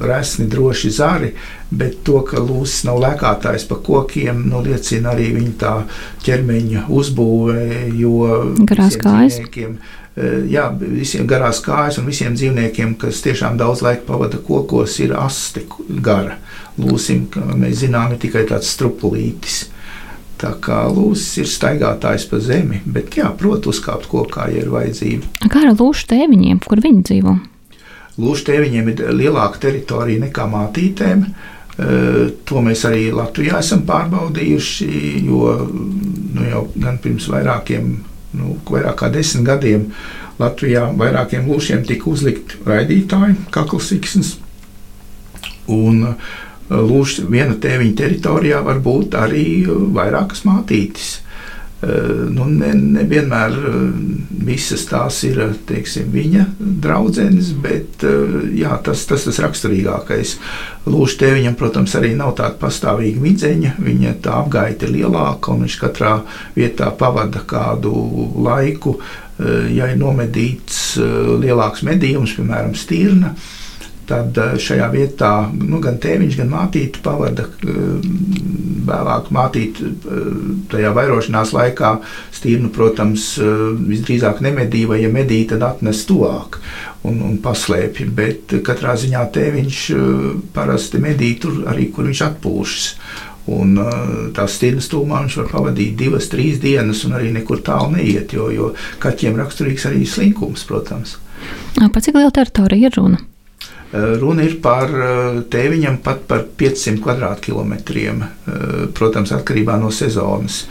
resni, 0.00 0.46
droši 0.48 0.90
zari, 0.94 1.32
bet 1.68 1.98
to, 2.06 2.22
ka 2.24 2.40
lūsis 2.40 2.86
nav 2.88 3.00
lēkātājs 3.02 3.66
pa 3.68 3.76
kokiem, 3.84 4.46
nu, 4.48 4.62
liecina 4.64 5.12
arī 5.12 5.32
viņa 5.34 5.56
tā 5.60 5.72
ķermeņa 6.24 6.86
uzbūve. 6.88 7.66
Jo 7.98 8.14
garās 8.68 8.96
kājas. 8.96 9.42
Jā, 10.48 10.66
visiem 10.76 11.26
garās 11.28 11.60
kājas 11.64 11.98
un 12.00 12.08
visiem 12.08 12.34
dzīvniekiem, 12.36 12.96
kas 13.00 13.20
tiešām 13.24 13.56
daudz 13.60 13.80
laika 13.84 14.06
pavada 14.08 14.40
kokos, 14.40 14.98
ir 15.00 15.14
asti 15.18 15.66
gara. 16.04 16.38
Lūsim, 16.80 17.26
kā 17.32 17.44
mēs 17.52 17.82
zinām, 17.84 18.12
ir 18.12 18.20
tikai 18.22 18.46
tāds 18.48 18.72
strupulītis. 18.72 19.66
Tā 20.42 20.56
kā 20.58 20.80
lūsis 20.90 21.38
ir 21.38 21.46
staigātājs 21.46 22.26
pa 22.26 22.40
zemi, 22.42 22.80
bet, 22.82 23.14
jā, 23.20 23.28
protams, 23.38 23.76
uzkāpt 23.76 24.08
kokā, 24.10 24.48
ja 24.50 24.64
ir 24.64 24.72
vajadzība. 24.72 25.46
Kā 25.46 25.62
ar 25.68 25.76
lūšu 25.78 26.08
tēviņiem, 26.10 26.62
kur 26.66 26.82
viņi 26.82 27.02
dzīvo? 27.06 27.34
Lūšu 28.22 28.48
tēviņiem 28.48 28.90
ir 28.92 29.02
lielāka 29.14 29.62
teritorija 29.62 30.24
nekā 30.24 30.48
mātītēm. 30.50 31.22
To 32.50 32.62
mēs 32.66 32.82
arī 32.88 33.06
Latvijā 33.14 33.62
esam 33.62 33.86
pārbaudījuši, 33.88 34.88
jo 35.28 35.54
nu, 35.70 36.42
jau 36.50 36.66
gan 36.74 36.98
pirms 37.02 37.30
vairākiem, 37.32 37.94
nu, 38.36 38.56
vairāk 38.68 38.98
kā 39.00 39.12
desmit 39.14 39.46
gadiem 39.46 39.86
Latvijā 40.42 40.88
vairākiem 40.98 41.46
lūšiem 41.48 41.86
tika 41.88 42.10
uzlikt 42.10 42.58
raidītāji, 42.66 43.38
kaklasiksnes. 43.54 44.36
Un 45.70 46.16
Lūš, 46.72 47.20
viena 47.28 47.56
tēviņa 47.60 47.98
teritorijā 47.98 48.62
var 48.64 48.80
būt 48.84 49.18
arī 49.18 49.46
vairākas 49.68 50.46
mātītes. 50.48 51.18
Nu, 51.82 52.44
Nevienmēr 52.46 53.56
ne, 53.58 53.70
ne 53.90 54.42
visas 54.46 54.84
tās 54.86 55.16
ir 55.26 55.40
teiksim, 55.66 56.12
viņa 56.14 56.44
draudzenes, 56.60 57.50
bet 57.62 58.04
jā, 58.54 58.76
tas, 58.86 59.02
tas 59.10 59.26
tas 59.26 59.40
raksturīgākais. 59.42 60.36
Lūdzu, 60.86 61.16
tēviņam, 61.24 61.56
protams, 61.58 61.96
arī 61.98 62.12
nav 62.18 62.36
tāda 62.38 62.54
pastāvīga 62.60 63.22
midzeņa. 63.22 63.74
Viņa 63.82 64.14
tā 64.22 64.36
apgaita 64.44 64.86
ir 64.86 64.94
lielāka 65.00 65.54
un 65.54 65.66
viņš 65.66 65.78
katrā 65.82 66.14
vietā 66.54 66.92
pavada 66.98 67.42
kādu 67.50 67.92
laiku. 68.46 69.00
Ja 69.74 69.90
ir 69.90 69.98
nomedīts 69.98 71.00
lielāks 71.42 71.82
medījums, 71.86 72.36
piemēram, 72.38 72.76
stirna, 72.78 73.32
tad 73.34 73.61
šajā 74.62 74.88
vietā 74.92 75.32
nu, 75.54 75.80
gan 75.82 75.98
tēviņš, 76.02 76.38
gan 76.40 76.52
mātīte 76.52 77.02
pavada 77.04 77.48
vēlāk 78.82 79.30
mātīte 79.34 79.92
tajā 80.72 80.92
vairošanās 80.96 81.52
laikā. 81.54 81.92
Stīrnu, 82.34 82.72
protams, 82.74 83.34
visdrīzāk 83.38 84.42
nemedīja, 84.44 84.90
vai 84.90 85.02
ja 85.04 85.10
medīja, 85.12 85.52
tad 85.54 85.66
atnes 85.68 86.04
tuvāk 86.08 86.58
un, 87.08 87.20
un 87.22 87.36
paslēpja. 87.42 88.08
Bet 88.14 88.56
katrā 88.66 88.96
ziņā 88.98 89.26
tēviņš 89.34 89.82
parasti 90.56 91.02
medīja 91.02 91.42
tur 91.46 91.60
arī, 91.72 91.90
kur 91.94 92.10
viņš 92.10 92.24
atpūšas. 92.30 92.88
Un 93.52 93.74
tās 94.36 94.54
stirnas 94.54 94.86
tūmā 94.92 95.24
viņš 95.24 95.36
var 95.40 95.48
pavadīt 95.50 95.96
divas, 95.98 96.28
trīs 96.30 96.60
dienas, 96.62 97.02
un 97.08 97.16
arī 97.18 97.32
nekur 97.34 97.58
tālu 97.66 97.96
neiet, 97.96 98.36
jo, 98.36 98.46
jo 98.54 98.70
kaķiem 99.02 99.40
raksturīgs 99.40 99.88
arī 99.90 100.06
slinkums, 100.06 100.62
protams. 100.68 101.16
Par 101.74 102.04
cik 102.04 102.14
lielu 102.20 102.30
teritoriju 102.30 102.86
ir 102.86 102.98
runa? 103.00 103.18
Runa 103.92 104.46
ir 104.46 104.54
par 104.64 104.88
tēviņam 105.52 105.98
pat 106.04 106.22
par 106.28 106.46
500 106.56 107.02
kvadrātkilometriem, 107.04 108.22
protams, 108.96 109.34
atkarībā 109.36 109.76
no 109.80 109.90
sezonas. 109.92 110.62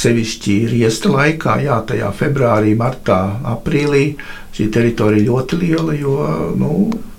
Sevišķi 0.00 0.54
riesta 0.70 1.10
laikā, 1.12 1.58
jā, 1.66 1.76
tajā 1.84 2.08
februārī, 2.16 2.72
martā, 2.78 3.18
aprīlī 3.52 4.14
šī 4.56 4.70
teritorija 4.72 5.26
ļoti 5.26 5.58
liela, 5.60 5.98
jo 5.98 6.14
nu, 6.56 6.70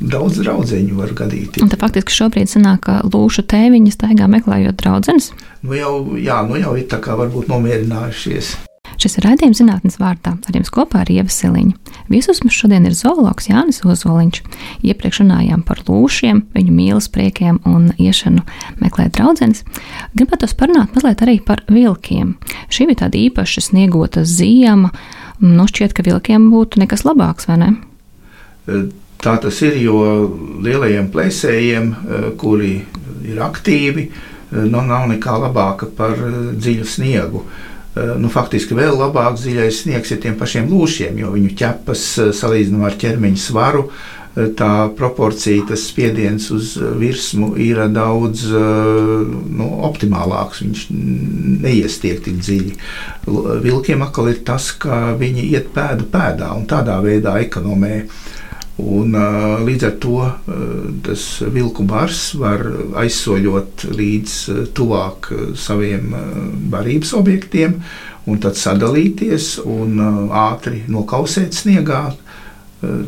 daudz 0.01 0.41
draudzeņu 0.41 0.97
var 0.97 1.13
gadīties. 1.21 1.69
Tā 1.69 1.79
faktiski 1.79 2.15
šobrīd 2.15 2.49
sanāk, 2.51 2.81
ka 2.87 2.97
lūšu 3.05 3.45
tēviņas 3.51 3.99
staigā 3.99 4.31
meklējot 4.31 4.81
draudzenes? 4.81 5.31
Nu 5.61 5.77
jau, 5.77 5.93
jā, 6.17 6.41
nu 6.47 6.57
jau 6.57 6.73
ir 6.79 6.89
tā 6.89 7.01
kā 7.03 7.19
varbūt 7.19 7.51
nomierinājušies. 7.51 8.55
Šis 9.01 9.17
ir 9.17 9.25
raidījums 9.25 9.57
zinātnes 9.57 9.95
vārdā. 9.97 10.35
Ar 10.37 10.53
jums 10.57 10.69
kopā 10.69 10.99
ir 11.01 11.09
Ieva 11.15 11.31
Siliņa. 11.33 11.95
Viesus 12.11 12.43
mums 12.43 12.53
šodien 12.53 12.83
ir 12.85 12.93
zoologs 12.93 13.47
Jānis 13.49 13.81
Ozoliņš. 13.81 14.41
Iepriekš 14.85 15.23
runājām 15.23 15.63
par 15.65 15.81
lūšiem, 15.87 16.43
viņu 16.53 16.75
mīlas 16.75 17.07
priekiem 17.09 17.57
un 17.65 17.87
iešanu 17.97 18.43
meklēt 18.77 19.15
draudzenes. 19.17 19.63
Gribētu 20.13 20.51
parunāt 20.59 20.93
mazliet 20.93 21.23
arī 21.25 21.39
par 21.41 21.63
vilkiem. 21.65 22.35
Šī 22.69 22.91
bija 22.91 23.07
tāda 23.07 23.17
īpaša 23.23 23.63
sniegota 23.71 24.21
ziema. 24.21 24.91
Nu, 25.41 25.65
šķiet, 25.65 25.95
ka 25.97 26.05
vilkiem 26.05 26.51
būtu 26.53 26.83
nekas 26.83 27.01
labāks, 27.07 27.49
vai 27.49 27.57
ne? 27.57 27.71
Tā 29.21 29.33
tas 29.41 29.63
ir, 29.65 29.81
jo 29.81 29.97
lielajiem 30.61 31.09
plēsējiem, 31.09 31.89
kuri 32.37 32.75
ir 33.25 33.41
aktīvi, 33.41 34.05
nu, 34.69 34.85
nav 34.85 35.09
nekā 35.09 35.41
labāka 35.47 35.89
par 35.97 36.13
dziļu 36.53 36.85
sniegu. 36.85 37.45
Nu, 37.93 38.29
faktiski 38.31 38.75
vēl 38.77 38.95
labāk 38.95 39.35
dziļais 39.35 39.81
sniegs 39.83 40.13
ir 40.13 40.21
tiem 40.23 40.37
pašiem 40.39 40.69
lūšiem, 40.71 41.17
jo 41.19 41.33
viņu 41.33 41.51
ķepas 41.59 42.07
salīdzinām 42.39 42.87
ar 42.87 42.97
ķermeņa 43.01 43.41
svaru. 43.41 43.89
Tā 44.31 44.87
proporcija, 44.95 45.65
tas 45.67 45.83
spiediens 45.89 46.45
uz 46.55 46.77
virsmu 46.79 47.49
ir 47.59 47.81
daudz 47.91 48.45
nu, 48.47 49.67
optimālāks. 49.89 50.61
Viņš 50.63 50.85
neiestiek 51.65 52.23
tik 52.23 52.39
dziļi. 52.39 52.77
Vilkiem 53.67 54.07
atkal 54.07 54.31
ir 54.31 54.39
tas, 54.47 54.71
ka 54.71 55.17
viņi 55.19 55.49
iet 55.51 55.73
pēdu 55.75 56.07
pēdā 56.13 56.53
un 56.55 56.63
tādā 56.71 56.95
veidā 57.03 57.41
ekonomē 57.43 57.97
uh, 58.05 58.31
Un, 58.81 59.13
līdz 59.67 59.83
ar 59.85 59.97
to 60.01 60.17
tas 61.05 61.25
vilku 61.53 61.83
bars 61.85 62.31
var 62.39 62.63
aizsoļot 62.97 63.85
līdz 63.93 64.37
tuvāk 64.77 65.29
saviem 65.59 66.15
barības 66.71 67.13
objektiem, 67.19 67.77
un 68.25 68.41
tad 68.41 68.57
sadalīties 68.57 69.59
un 69.69 70.01
ātri 70.33 70.81
nokausēt 70.89 71.57
sniegā. 71.57 72.03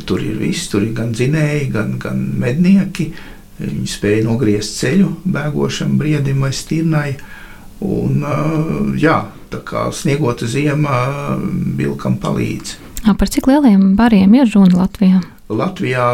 Tur 0.05 0.21
ir 0.21 0.37
viss, 0.37 0.69
tur 0.69 0.85
ir 0.85 0.93
gan 0.93 1.15
dzinēji, 1.17 1.71
gan, 1.73 1.95
gan 2.01 2.21
mednieki. 2.37 3.09
Viņi 3.57 3.89
spēja 3.89 4.27
nogriezt 4.27 4.77
ceļu 4.81 5.09
bēgošam 5.25 5.97
briedim 5.97 6.45
vai 6.45 6.51
stirnai. 6.53 7.15
Un, 7.83 8.21
jā, 9.01 9.17
tā 9.49 9.59
kā 9.65 9.87
sniegota 9.93 10.47
ziema 10.49 11.35
vilkam 11.77 12.19
palīdz. 12.21 12.77
Par 13.03 13.27
cik 13.29 13.49
lieliem 13.49 13.95
bariem 13.99 14.37
ir 14.37 14.51
runa 14.53 14.85
Latvijā? 14.85 15.19
Latvijā 15.57 16.05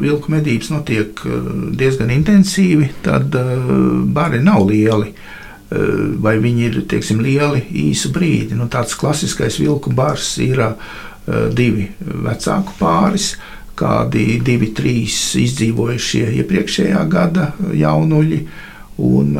vilku 0.00 0.32
medības 0.32 0.70
notiek 0.72 1.22
eh, 1.26 1.46
diezgan 1.78 2.12
intensīvi, 2.14 2.90
tad 3.04 3.34
eh, 3.38 3.54
bari 4.14 4.42
nav 4.44 4.66
lieli. 4.70 5.12
Eh, 5.12 5.94
vai 6.22 6.36
viņi 6.42 6.66
ir 6.68 6.80
teiksim, 6.90 7.22
lieli 7.24 7.64
īsu 7.86 8.12
brīdi? 8.14 8.58
Nu, 8.58 8.68
tāds 8.72 8.96
klasiskais 8.98 9.60
vilku 9.62 9.92
bars 9.94 10.36
ir 10.42 10.64
divi 11.54 11.84
vecāku 12.02 12.72
pāris, 12.80 13.28
kādi 13.78 14.40
divi, 14.42 14.72
trīs 14.74 15.36
izdzīvojušie 15.38 16.24
iepriekšējā 16.40 17.04
gada 17.06 17.52
jaunuļi. 17.78 18.40
Un, 19.06 19.30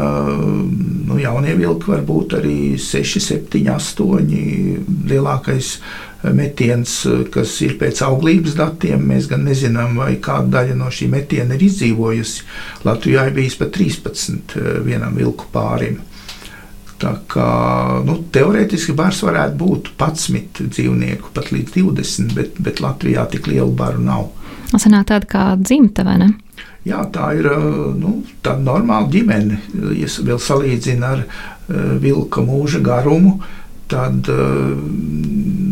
nu, 1.08 1.18
jaunie 1.18 1.56
vilki 1.58 1.90
var 1.90 2.04
būt 2.06 2.36
arī 2.38 2.54
6, 2.78 3.18
7, 3.18 3.66
8. 3.74 4.30
Lielākais 5.10 5.72
metiens, 6.30 6.94
kas 7.34 7.54
ir 7.64 7.74
pēc 7.80 8.02
auglības 8.06 8.54
datiem. 8.58 9.02
Mēs 9.10 9.26
gan 9.30 9.44
nezinām, 9.46 9.96
vai 9.98 10.14
kāda 10.22 10.60
daļa 10.60 10.76
no 10.78 10.90
šī 10.92 11.08
metiena 11.10 11.56
ir 11.56 11.66
izdzīvojusi. 11.66 12.46
Latvijā 12.86 13.26
ir 13.28 13.36
bijis 13.36 13.58
pat 13.58 13.72
13 13.74 14.56
eh, 14.56 14.68
vienam 14.86 15.16
vilku 15.18 15.48
pārim. 15.52 15.98
Tā 17.02 17.16
kā, 17.26 17.48
nu, 18.06 18.20
teorētiski 18.30 18.94
bars 18.94 19.24
varētu 19.26 19.58
būt 19.58 19.90
11 19.98 20.68
dzīvnieku, 20.70 21.32
pat 21.34 21.50
līdz 21.50 21.74
20, 21.80 22.36
bet, 22.36 22.60
bet 22.62 22.82
Latvijā 22.84 23.26
tik 23.32 23.50
lielu 23.50 23.72
baru 23.74 24.04
nav. 24.04 24.28
Tas 24.70 24.86
ir 24.86 24.94
tāda 24.94 25.26
kā 25.28 25.48
dzimta, 25.58 26.06
vai 26.06 26.20
ne? 26.22 26.30
Jā, 26.86 27.02
tā 27.14 27.32
ir 27.38 27.50
eh, 27.50 27.66
nu, 27.98 28.20
tāda 28.44 28.62
normāla 28.62 29.10
ģimene. 29.10 29.58
Ja 29.98 30.06
vēl 30.22 30.38
salīdzina 30.42 31.16
ar 31.16 31.26
vilka 32.02 32.42
mūža 32.44 32.82
garumu, 32.84 33.36
uh, 33.38 33.61
tad 33.92 34.28
eh, 34.32 34.72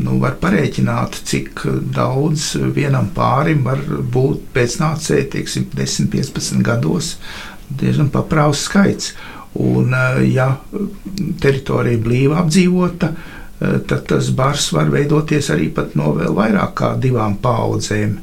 nu, 0.05 0.19
var 0.21 0.37
parēķināt, 0.43 1.23
cik 1.29 1.65
daudz 1.95 2.53
vienam 2.77 3.11
pārim 3.17 3.65
var 3.67 3.81
būt 4.13 4.51
pēcnācēji, 4.55 5.29
teiksim, 5.37 5.69
10, 5.77 6.11
15 6.13 6.65
gados. 6.67 7.15
Diezgan 7.71 8.11
paprāts 8.13 8.67
skaits. 8.69 9.15
Un, 9.61 9.95
eh, 9.97 10.23
ja 10.37 10.53
teritorija 11.43 11.99
ir 11.99 12.05
blīvi 12.05 12.37
apdzīvota, 12.39 13.11
eh, 13.11 13.79
tad 13.89 14.07
tas 14.13 14.31
bars 14.37 14.71
var 14.77 14.93
veidoties 14.93 15.51
arī 15.51 15.73
no 15.99 16.15
vēl 16.15 16.35
vairāk 16.37 16.75
kā 16.75 16.95
divām 17.01 17.39
paudzēm. 17.43 18.19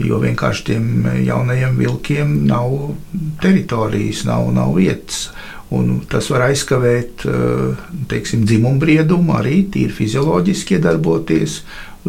Jo 0.00 0.20
vienkārši 0.20 0.64
tiem 0.64 0.84
jaunajiem 1.26 1.76
vilkiem 1.76 2.46
nav 2.46 2.94
teritorijas, 3.42 4.24
nav, 4.24 4.52
nav 4.54 4.76
vietas. 4.76 5.30
Un 5.70 6.00
tas 6.10 6.26
var 6.32 6.48
aizkavēt 6.48 7.24
eh, 7.30 7.84
teiksim, 8.10 8.42
dzimumbriedumu, 8.48 9.36
arī 9.38 9.62
tīri 9.70 9.94
fizioloģiski 9.94 10.80
iedarboties 10.80 11.60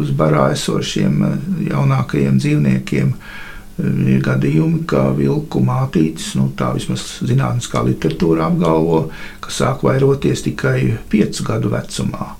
uz 0.02 0.10
barā 0.18 0.48
esošiem 0.56 1.22
eh, 1.28 1.36
jaunākajiem 1.68 2.40
dzīvniekiem. 2.42 3.12
Eh, 3.14 4.02
ir 4.16 4.26
gadījumi, 4.26 4.82
ka 4.90 5.04
vilku 5.14 5.62
mātītes, 5.62 6.32
nu, 6.40 6.48
tā 6.58 6.72
vismaz 6.74 7.06
zinātniskā 7.22 7.84
literatūra 7.86 8.50
apgalvo, 8.50 9.04
ka 9.44 9.54
sāk 9.54 9.86
vairoties 9.86 10.42
tikai 10.48 10.96
5 11.14 11.44
gadu 11.46 11.70
vecumā. 11.76 12.32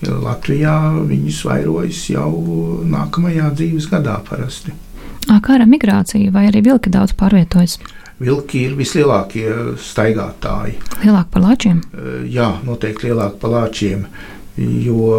Latvijā 0.00 0.78
viņas 1.04 1.42
vairojas 1.44 2.06
jau 2.08 2.30
nākamajā 2.88 3.50
dzīves 3.52 3.90
gadā 3.92 4.16
parasti. 4.24 4.72
Kā 5.28 5.58
ar 5.58 5.66
migrāciju, 5.68 6.32
vai 6.32 6.46
arī 6.48 6.64
vilki 6.64 6.88
daudz 6.88 7.12
pārvietojas? 7.12 7.76
Vilki 8.20 8.66
ir 8.68 8.76
vislielākie 8.76 9.48
staigātāji. 9.80 10.76
Lielāki 11.00 11.32
par 11.32 11.46
lāčiem? 11.46 11.80
Eh, 11.94 12.20
jā, 12.34 12.50
noteikti 12.66 13.08
lielāki 13.08 13.40
par 13.40 13.54
lāčiem. 13.54 14.04
Jo, 14.60 15.14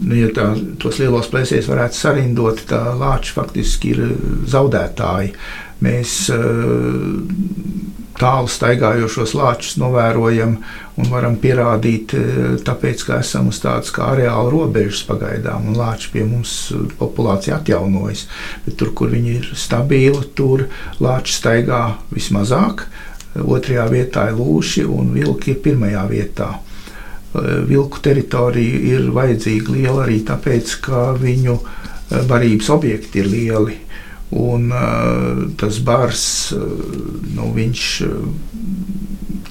nu, 0.00 0.14
ja 0.16 0.30
tā, 0.32 0.46
tos 0.80 1.00
lielos 1.02 1.28
plēsējus 1.28 1.68
varētu 1.68 1.98
sarindot, 1.98 2.62
tad 2.70 2.96
lāči 2.96 3.34
faktiski 3.36 3.90
ir 3.92 4.14
zaudētāji. 4.48 5.34
Mēs 5.84 6.14
uh, 6.32 7.18
tālu 8.18 8.50
staigājošos 8.50 9.34
lāčus 9.38 9.78
novērojam 9.80 10.56
un 10.98 11.10
varam 11.12 11.36
pierādīt, 11.38 12.14
e, 12.14 12.22
tāpēc, 12.66 13.04
ka 13.06 13.20
esam 13.22 13.50
uz 13.52 13.60
tādas 13.62 13.92
kā 13.94 14.10
areāla 14.14 14.50
robežas 14.52 15.04
pagaidām, 15.08 15.70
un 15.70 15.78
lāči 15.78 16.10
pie 16.14 16.24
mums 16.26 16.54
e, 16.74 16.82
populācija 16.98 17.58
atjaunojas. 17.60 18.26
Bet 18.66 18.78
tur, 18.80 18.92
kur 18.98 19.12
viņi 19.14 19.34
ir 19.38 19.50
stabili, 19.58 20.24
tur 20.38 20.66
lāči 21.02 21.36
staigā 21.38 21.82
vismazāk. 22.14 22.88
Otrajā 23.38 23.86
vietā 23.92 24.30
ir 24.32 24.38
lūši, 24.40 24.86
un 24.90 25.12
vilki 25.14 25.54
ir 25.54 25.62
pirmajā 25.64 26.06
vietā. 26.10 26.52
E, 26.58 27.58
vilku 27.70 28.02
teritorija 28.02 28.84
ir 28.94 29.10
vajadzīga 29.14 29.76
liela 29.76 30.06
arī 30.06 30.22
tāpēc, 30.26 30.78
ka 30.88 31.10
viņu 31.18 31.60
barības 32.08 32.70
objekti 32.72 33.20
ir 33.20 33.26
lieli 33.28 33.74
Un, 34.30 34.68
uh, 34.70 35.46
tas 35.56 35.78
bars, 35.80 36.52
uh, 36.52 36.60
nu, 37.32 37.48
viņš 37.56 37.84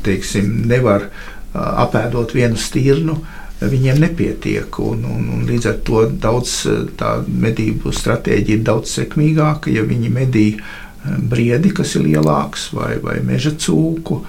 teiksim, 0.06 0.52
nevar 0.70 1.08
uh, 1.10 1.62
apēdot 1.88 2.36
vienu 2.38 2.60
stirnu. 2.62 3.18
Viņiem 3.58 3.98
nepietiek, 4.04 4.76
un, 4.86 5.02
un, 5.10 5.30
un 5.34 5.46
līdz 5.50 5.70
ar 5.72 5.78
to 5.82 6.04
daudz 6.22 6.60
tā 7.00 7.16
medību 7.26 7.90
stratēģija 7.90 8.60
ir 8.60 8.68
daudz 8.68 8.94
sekmīgāka. 9.00 9.74
Ja 9.74 9.82
viņi 9.82 10.12
medī 10.14 10.46
briedi, 11.02 11.72
kas 11.74 11.96
ir 11.98 12.06
lielāks, 12.06 12.68
vai, 12.78 13.00
vai 13.02 13.18
meža 13.26 13.56
cūku, 13.58 14.20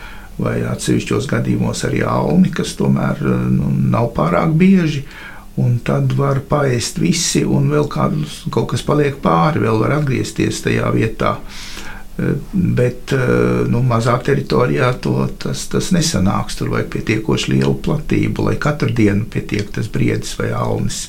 vai 0.41 0.63
atsevišķos 0.71 1.29
gadījumos 1.29 1.85
arī 1.85 2.01
alni, 2.09 2.49
kas 2.55 2.73
tomēr 2.79 3.21
nu, 3.53 3.69
nav 3.93 4.15
pārāk 4.17 4.57
bieži. 4.57 5.05
Uh, 5.05 5.28
un 5.59 5.79
tad 5.85 6.15
var 6.19 6.43
paēst 6.49 7.01
visi, 7.03 7.43
un 7.45 7.71
vēl 7.73 7.89
kādus, 7.91 8.45
kaut 8.55 8.71
kas 8.73 8.85
paliek 8.87 9.19
pāri, 9.23 9.65
vēl 9.67 9.83
var 9.83 9.99
atgriezties 9.99 10.63
tajā 10.65 10.93
vietā. 10.95 11.37
Eh, 12.19 12.35
bet 12.53 13.13
eh, 13.15 13.65
nu, 13.71 13.83
mazā 13.87 14.17
teritorijā 14.27 14.91
to, 15.03 15.21
tas, 15.39 15.69
tas 15.71 15.93
nesanāks. 15.95 16.59
Tur 16.59 16.73
vajag 16.75 16.91
pietiekoši 16.97 17.55
lielu 17.55 17.77
platību, 17.85 18.49
lai 18.49 18.57
katru 18.59 18.91
dienu 18.91 19.29
pietiek 19.31 19.71
tas 19.75 19.91
briedis 19.93 20.35
vai 20.41 20.51
alnis. 20.57 21.07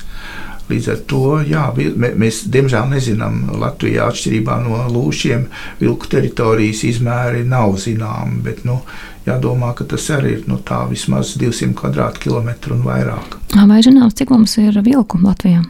Līdz 0.70 0.86
ar 0.92 0.98
to 1.10 1.24
jā, 1.42 1.64
mēs 1.98 2.44
diemžēl 2.54 2.92
nezinām, 2.92 3.40
Latvijā 3.58 4.06
atšķirībā 4.06 4.60
no 4.62 4.84
lūšiem, 4.94 5.48
vilku 5.80 6.06
teritorijas 6.12 6.84
izmēri 6.86 7.42
nav 7.42 7.74
zināmi. 7.82 8.38
Bet, 8.46 8.62
nu, 8.68 8.78
jādomā, 9.26 9.74
ka 9.76 9.84
tas 9.88 10.06
arī 10.14 10.38
ir 10.38 10.46
nu, 10.50 10.60
tā, 10.64 10.84
vismaz 10.90 11.34
200 11.40 11.74
km2 12.22 12.76
un 12.76 12.86
vairāk. 12.86 13.36
Vai 13.56 13.82
zināms, 13.84 14.16
cik 14.18 14.32
mums 14.32 14.56
ir 14.62 14.80
vilku 14.86 15.20
Latvijā? 15.22 15.64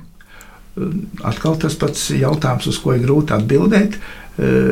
atkal 1.27 1.59
tas 1.61 1.77
pats 1.79 2.11
jautājums, 2.15 2.69
uz 2.71 2.79
ko 2.81 2.95
ir 2.95 3.05
grūti 3.05 3.37
atbildēt. 3.37 3.99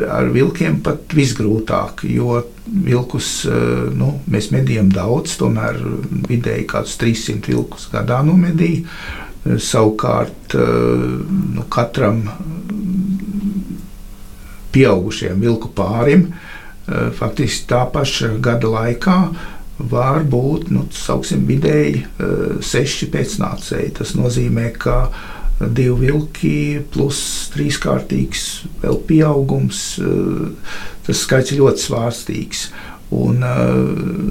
Ar 0.09 0.29
vilkiem 0.33 0.79
pat 0.81 1.11
visgrūtāk, 1.13 2.01
jo 2.09 2.39
vilkus 2.65 3.43
nu, 3.97 4.15
mēs 4.31 4.49
medījam 4.55 4.89
daudz, 4.93 5.35
tomēr 5.37 5.77
vidēji 6.29 6.65
kādus 6.71 6.95
300 7.01 7.51
vilkus 7.51 7.89
gadā 7.93 8.23
nomedīja. 8.25 8.87
Savukārt 9.61 10.55
nu, 10.55 11.65
katram 11.71 12.23
pieaugušiem 14.73 15.37
vilku 15.41 15.69
pārim 15.75 16.29
faktiski 17.19 17.67
tā 17.69 17.83
paša 17.93 18.35
gada 18.43 18.69
laikā 18.71 19.19
var 19.79 20.25
būt 20.27 20.71
nu, 20.75 20.85
sauksim, 20.91 21.45
vidēji 21.47 22.03
seši 22.65 23.07
pēcnācēji. 23.13 23.93
Tas 23.99 24.15
nozīmē, 24.17 24.71
ka 24.75 24.97
divi 25.59 26.07
vilki 26.07 26.55
plus 26.91 27.21
trīskārtīgs 27.53 28.45
vēl 28.83 28.99
pieaugums. 29.07 29.83
Tas 31.07 31.23
skaits 31.23 31.53
ir 31.53 31.61
ļoti 31.63 31.85
svārstīgs. 31.85 32.65
Un 33.15 33.41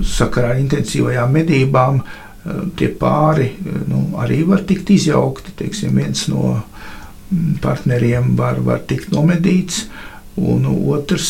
sakarā 0.06 0.52
ar 0.54 0.60
intensīvajām 0.62 1.32
medībām 1.34 2.02
tie 2.78 2.88
pāri 3.00 3.50
nu, 3.90 4.04
arī 4.20 4.42
var 4.48 4.62
tikt 4.68 4.92
izjaukti. 4.94 5.56
Teiksim, 5.58 5.96
viens 5.98 6.28
no 6.30 6.58
partneriem 7.64 8.36
var, 8.38 8.60
var 8.64 8.84
tikt 8.88 9.12
nomedīts. 9.12 9.86
Un 10.38 10.66
otrs 10.68 11.28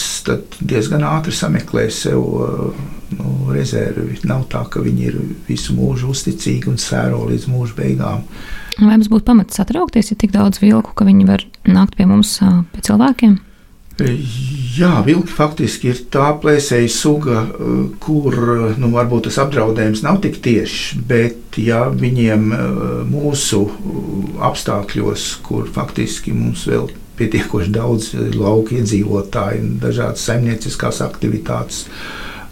diezgan 0.61 1.05
ātri 1.07 1.33
sameklē 1.33 1.87
sev 1.95 2.21
nu, 3.17 3.35
rezervi. 3.55 4.19
Nav 4.29 4.47
tā, 4.53 4.65
ka 4.69 4.83
viņi 4.85 5.09
ir 5.09 5.19
visu 5.49 5.77
mūžu 5.77 6.13
uzticīgi 6.13 6.69
un 6.69 6.81
sēro 6.83 7.25
līdz 7.31 7.49
mūža 7.49 7.77
beigām. 7.79 8.25
Vai 8.79 8.95
mums 8.95 9.09
būtu 9.11 9.27
pamats 9.27 9.59
satraukties, 9.59 10.13
ja 10.13 10.19
tik 10.21 10.35
daudz 10.35 10.61
vilku, 10.63 10.93
ka 10.95 11.07
viņi 11.09 11.27
var 11.29 11.45
nākt 11.67 11.97
pie 11.99 12.07
mums 12.07 12.37
pie 12.75 12.85
cilvēkiem? 12.87 13.39
Jā, 13.99 15.01
vilki 15.03 15.33
faktiski 15.35 15.89
ir 15.91 16.05
tā 16.15 16.29
plēsēja 16.39 16.91
suga, 16.93 17.41
kur 17.99 18.37
nu, 18.79 18.93
varbūt 18.93 19.27
tas 19.27 19.41
apdraudējums 19.43 20.05
nav 20.05 20.21
tik 20.23 20.39
tiešs, 20.45 21.01
bet 21.09 21.59
ja 21.59 21.89
viņiem 21.91 22.47
mūsu 23.11 23.65
apstākļos, 24.47 25.27
kur 25.49 25.67
faktiski 25.75 26.37
mums 26.37 26.63
vēl 26.71 26.87
pietiekoši 27.19 27.75
daudz 27.75 28.13
lauku 28.37 28.79
iedzīvotāju, 28.79 29.75
dažādas 29.83 30.25
saimnieciskās 30.29 31.03
aktivitātes, 31.05 31.87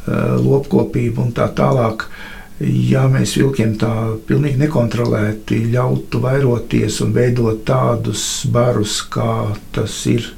lopkopība 0.07 1.25
un 1.25 1.35
tā 1.37 1.49
tālāk. 1.57 2.09
Ja 2.61 3.03
mēs 3.12 3.35
vilkiem 3.37 3.75
tā 3.77 3.93
pilnīgi 4.29 4.62
nekontrolēti 4.62 5.59
ļautu 5.75 6.23
vairoties 6.25 7.03
un 7.05 7.11
veidot 7.12 7.67
tādus 7.69 8.47
barus, 8.49 9.03
kā 9.12 9.53
tas 9.77 9.99
ir 10.09 10.31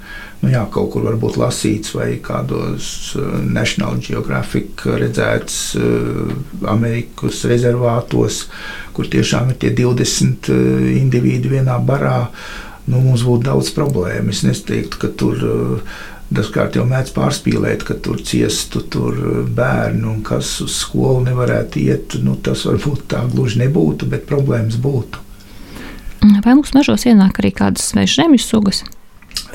nu 0.42 0.52
jā, 0.52 0.64
kaut 0.70 0.92
kur 0.92 1.06
varbūt 1.06 1.38
lasīts 1.40 1.94
vai 1.96 2.12
kādos 2.22 3.16
National 3.46 3.98
Geographic 4.02 4.84
redzēts 4.86 5.76
Amerikas 6.70 7.42
rezervātos, 7.50 8.44
kur 8.94 9.10
tiešām 9.10 9.52
ir 9.52 9.60
tie 9.62 9.72
20 9.78 10.50
indivīdi 10.98 11.54
vienā 11.58 11.78
barā 11.82 12.20
nu, 12.88 13.02
mums 13.04 13.24
būtu 13.26 13.46
daudz 13.48 13.70
problēmu. 13.76 14.32
Es 14.32 14.44
neteiktu, 14.46 15.00
ka 15.02 15.10
tur 15.20 15.44
uh, 15.44 16.00
dažkārt 16.34 16.78
jau 16.78 16.86
mēdz 16.88 17.12
pārspīlēt, 17.16 17.84
ka 17.88 17.96
tur 18.04 18.20
ciestu 18.24 18.82
tur 18.82 19.16
uh, 19.18 19.38
bērnu 19.44 20.10
un 20.16 20.24
kas 20.26 20.56
uz 20.64 20.80
skolu 20.82 21.22
nevarētu 21.28 21.82
iet. 21.84 22.18
Nu, 22.24 22.36
tas 22.36 22.66
varbūt 22.68 23.08
tā 23.12 23.22
gluži 23.30 23.62
nebūtu, 23.64 24.08
bet 24.10 24.28
problēmas 24.30 24.80
būtu. 24.80 25.24
Vai 26.44 26.54
mums 26.54 26.74
mežos 26.74 27.06
ienāk 27.06 27.38
arī 27.40 27.52
kādas 27.54 27.92
svešu 27.92 28.22
zemju 28.22 28.42
sugas? 28.42 28.82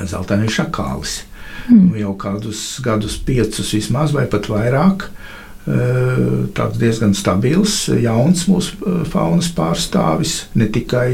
Zeltainais 0.00 0.54
šakālis. 0.54 1.22
Mm. 1.68 1.84
Nu, 1.90 1.96
jau 1.98 2.14
kādus 2.20 2.62
gadus, 2.84 3.16
piecus 3.20 3.72
vismaz, 3.76 4.12
vai 4.16 4.26
pat 4.30 4.48
vairāk. 4.50 5.08
Uh, 5.08 5.34
tāds 5.64 6.76
diezgan 6.80 7.14
stabils, 7.16 7.86
jauns 7.88 8.44
mūsu 8.50 9.04
faunas 9.08 9.48
pārstāvis, 9.56 10.44
ne 10.60 10.68
tikai 10.68 11.08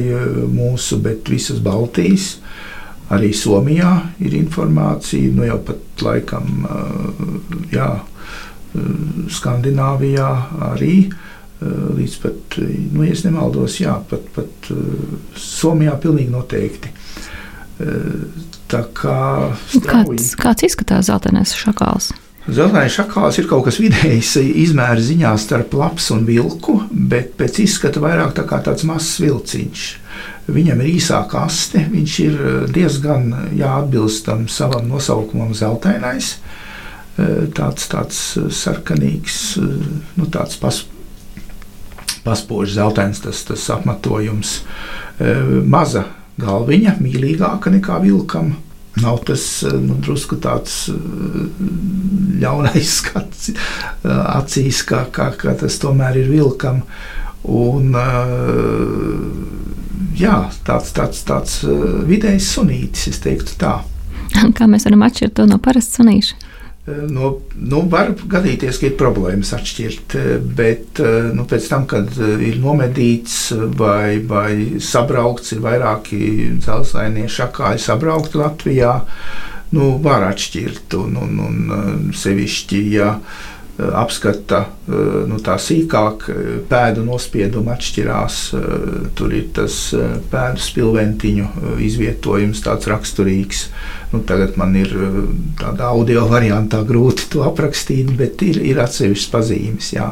mūsu, 0.50 0.98
bet 1.02 1.30
visas 1.30 1.62
Baltijas. 1.62 2.36
Arī 3.10 3.32
Somijā 3.34 3.92
ir 4.22 4.36
informācija, 4.38 5.32
nu 5.34 5.42
jau 5.46 5.58
pat 5.66 6.02
laikam, 6.06 6.66
jā, 7.74 7.90
Skandināvijā 9.34 10.30
arī. 10.70 10.94
Līdz 11.60 12.14
pat, 12.22 12.54
nu, 12.94 13.02
ja 13.04 13.16
nemaldos, 13.26 13.80
jā, 13.82 13.96
pat, 14.08 14.30
pat 14.32 14.70
Somijā 15.36 15.96
pilnīgi 16.00 16.30
noteikti. 16.32 16.94
Tā 18.70 18.80
kā 18.94 19.18
strauji. 19.66 19.90
kāds, 19.90 20.32
kāds 20.38 20.64
izskatās 20.70 21.10
zeltainais 21.10 21.52
šakāls? 21.58 22.12
Zeltainais 22.50 22.94
šakāls 22.96 23.36
ir 23.38 23.46
kaut 23.46 23.62
kas 23.68 23.76
vidējs 23.78 24.32
izmēra 24.40 24.98
ziņā 25.04 25.30
starp 25.38 25.74
lapas 25.78 26.08
un 26.14 26.24
vilku, 26.26 26.80
bet 26.90 27.36
pēc 27.38 27.60
izskata 27.62 28.02
vairāk 28.02 28.32
tā 28.34 28.42
kā 28.48 28.58
tāds 28.66 28.82
mazs 28.88 29.20
vilciņš. 29.22 29.84
Viņam 30.50 30.80
ir 30.82 30.88
īsāka 30.96 31.44
aste, 31.46 31.84
viņš 31.92 32.14
ir 32.24 32.38
diezgan 32.74 33.28
jāatbilstam 33.54 34.48
savam 34.50 34.88
nosaukumam 34.90 35.52
zeltainais. 35.54 36.38
Tāds, 37.54 37.86
tāds 37.92 38.18
sarkanīgs, 38.56 39.36
nu, 39.60 40.26
tāds 40.32 40.58
pas, 40.58 40.80
paspožs 42.24 42.74
zeltains 42.80 43.22
tas, 43.22 43.44
tas 43.46 43.68
apmetojums. 43.76 44.56
Maza 45.70 46.08
galviņa, 46.40 46.96
mīlīgāka 46.98 47.70
nekā 47.76 48.00
vilkam 48.02 48.56
Nav 49.02 49.22
tas 49.26 49.62
eh, 49.62 49.72
nu, 49.72 49.96
drusku 50.02 50.36
tāds 50.42 50.88
eh, 50.92 50.98
ļaunais 52.42 52.92
skats 53.00 53.50
eh, 53.52 53.56
acīs, 54.10 54.82
kā, 54.88 55.04
kā, 55.12 55.30
kā 55.38 55.54
tas 55.60 55.78
tomēr 55.82 56.20
ir 56.22 56.30
vilkam. 56.32 56.84
Un, 57.40 57.94
jā, 60.20 60.34
tāds, 60.66 60.90
tāds, 60.92 61.22
tāds 61.24 61.54
vidējs 62.04 62.50
sunītis, 62.52 63.06
es 63.08 63.22
teiktu 63.24 63.56
tā. 63.62 63.78
Kā 64.58 64.68
mēs 64.68 64.84
varam 64.84 65.06
atšķirt 65.06 65.38
to 65.38 65.46
no 65.48 65.56
parasta 65.62 66.02
sunīša? 66.02 66.49
No, 66.88 67.34
nu, 67.60 67.82
var 67.92 68.14
gadīties, 68.16 68.78
ka 68.80 68.88
ir 68.88 68.96
problēmas 68.98 69.52
atšķirt, 69.54 70.16
bet 70.56 71.00
nu, 71.36 71.44
pēc 71.46 71.68
tam, 71.70 71.84
kad 71.90 72.08
ir 72.40 72.56
nomedīts 72.62 73.52
vai, 73.76 74.16
vai 74.26 74.80
sabraukts, 74.82 75.52
ir 75.54 75.60
vairāki 75.66 76.22
dzelzceļa 76.56 77.28
šakāļi 77.36 77.84
sabraukti 77.84 78.40
Latvijā, 78.40 78.94
nu, 79.76 79.92
var 80.02 80.24
atšķirt. 80.32 80.96
Un, 80.98 81.20
un, 81.20 81.38
un 81.46 82.10
sevišķi, 82.16 82.82
ja 82.96 83.12
apskata 83.96 84.64
nu, 85.30 85.38
tā 85.44 85.56
sīkāk, 85.60 86.26
pēdu 86.70 87.04
nospiedumi 87.06 87.72
atšķirās. 87.74 88.38
Tur 89.18 89.34
ir 89.36 89.50
tas 89.56 89.76
pēdu 90.32 90.64
spilventiņu 90.64 91.76
izvietojums 91.86 92.64
tāds 92.66 92.90
raksturīgs. 92.90 93.66
Nu, 94.14 94.22
tagad 94.26 94.56
man 94.60 94.74
ir 94.78 94.90
tādā 95.60 95.92
audio 95.92 96.26
variantā 96.30 96.82
grūti 96.86 97.28
to 97.34 97.44
aprakstīt, 97.46 98.10
bet 98.18 98.42
ir, 98.46 98.58
ir 98.72 98.82
atsevišķas 98.82 99.30
pazīmes. 99.34 99.92
Jā. 99.94 100.10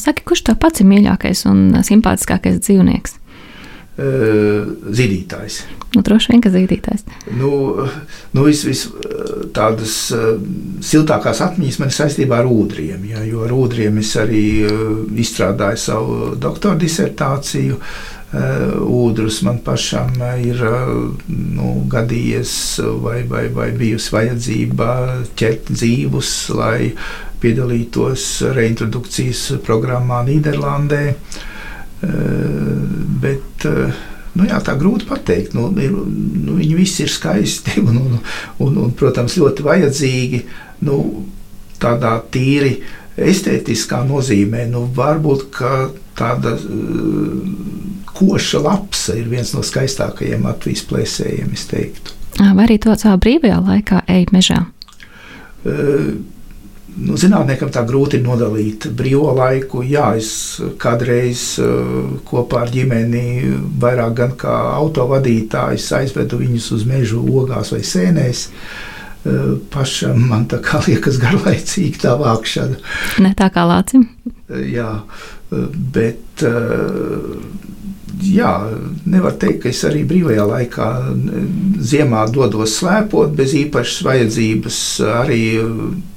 Saki, 0.00 0.24
kurš 0.26 0.46
tev 0.48 0.58
pats 0.62 0.82
ir 0.82 0.90
mīļākais 0.90 1.46
un 1.50 1.68
simpātiskākais 1.86 2.58
dzīvnieks? 2.64 3.20
Zīdītājs. 3.96 5.62
Nu, 5.94 6.02
droši 6.04 6.32
vien, 6.32 6.42
ka 6.44 6.50
zīdītājs. 6.52 7.06
Nu, 7.38 7.50
nu 8.36 8.42
vis, 8.44 8.64
vis, 8.68 8.82
tādas 9.56 9.94
siltākās 10.84 11.40
atmiņas 11.46 11.78
man 11.80 11.92
ir 11.92 11.96
saistībā 11.96 12.42
ar 12.42 12.50
ūdriem, 12.50 13.06
ja, 13.08 13.22
jo 13.24 13.46
ar 13.46 13.54
ūdriem 13.56 14.02
es 14.02 14.12
arī 14.20 14.44
izstrādāju 15.24 15.80
savu 15.80 16.18
doktora 16.36 16.76
disertāciju. 16.82 17.80
Ūdrus 18.36 19.40
man 19.46 19.62
pašam 19.64 20.12
ir 20.44 20.60
nu, 21.30 21.72
gadījies, 21.88 22.52
vai, 23.00 23.22
vai, 23.30 23.46
vai 23.54 23.70
bijusi 23.72 24.12
vajadzība 24.12 24.92
ķert 25.40 25.72
dzīvus, 25.72 26.36
lai 26.58 26.92
piedalītos 27.40 28.28
reintrodukcijas 28.56 29.46
programmā 29.64 30.24
Nīderlandē. 30.26 31.04
Uh, 31.14 31.44
bet 33.22 33.66
eh, 33.68 34.02
nu, 34.36 34.46
jā, 34.48 34.60
tā 34.64 34.76
grūti 34.78 35.08
pateikt. 35.08 35.56
Nu, 35.56 35.68
ir, 35.80 35.94
nu, 35.94 36.58
viņi 36.60 36.76
visi 36.78 37.04
ir 37.06 37.12
skaisti 37.12 37.80
un, 37.86 37.98
un, 38.02 38.20
un, 38.66 38.78
un 38.84 38.94
protams, 38.96 39.38
ļoti 39.40 39.66
vajadzīgi. 39.66 40.42
Nu, 40.86 41.00
tādā 41.80 42.16
tīri 42.32 42.78
estētiskā 43.16 44.02
nozīmē, 44.04 44.66
nu, 44.68 44.84
varbūt 44.96 45.60
tāda 46.16 46.52
uh, 46.56 48.06
koša 48.16 48.60
lapsa 48.64 49.16
ir 49.16 49.28
viens 49.32 49.52
no 49.56 49.64
skaistākajiem 49.64 50.44
Latvijas 50.44 50.84
plēsējiem, 50.88 51.52
es 51.56 51.64
teiktu. 51.68 52.14
Vai 52.36 52.66
arī 52.66 52.76
to 52.80 52.92
savā 52.96 53.16
brīvajā 53.20 53.60
laikā 53.64 54.02
ej 54.12 54.26
mežā? 54.36 54.62
Uh, 55.64 56.16
nu, 56.96 57.16
zinātniekam 57.20 57.70
tā 57.72 57.82
grūti 57.88 58.20
nodalīt 58.24 58.88
brīvo 58.96 59.30
laiku. 59.36 59.82
Jā, 59.86 60.10
es 60.18 60.30
kādreiz 60.82 61.44
kopā 62.28 62.64
ar 62.64 62.72
ģimeni, 62.72 63.54
vairāk 63.82 64.18
gan 64.20 64.36
kā 64.40 64.56
autovadītājs, 64.76 65.88
aizvedu 66.00 66.40
viņus 66.42 66.70
uz 66.76 66.86
mežu 66.88 67.22
ogās 67.40 67.72
vai 67.74 67.82
sēnēs. 67.86 68.46
Pašam 69.72 70.20
man 70.30 70.46
tā 70.50 70.60
kā 70.62 70.80
liekas 70.86 71.18
garlaicīgi 71.22 72.04
tā 72.04 72.14
vākšana. 72.20 72.78
Ne 73.24 73.32
tā 73.38 73.50
kā 73.54 73.66
lācim. 73.66 74.06
Jā, 74.46 75.02
bet 75.50 76.42
jā, 78.26 78.52
nevar 79.06 79.34
teikt, 79.38 79.60
ka 79.62 79.70
es 79.70 79.82
arī 79.86 80.02
brīvajā 80.08 80.46
laikā 80.48 80.86
ziemā 81.86 82.24
dodos 82.32 82.78
slēpot 82.80 83.34
bez 83.36 83.54
īpašas 83.58 84.04
vajadzības. 84.06 84.78
Arī 85.22 85.42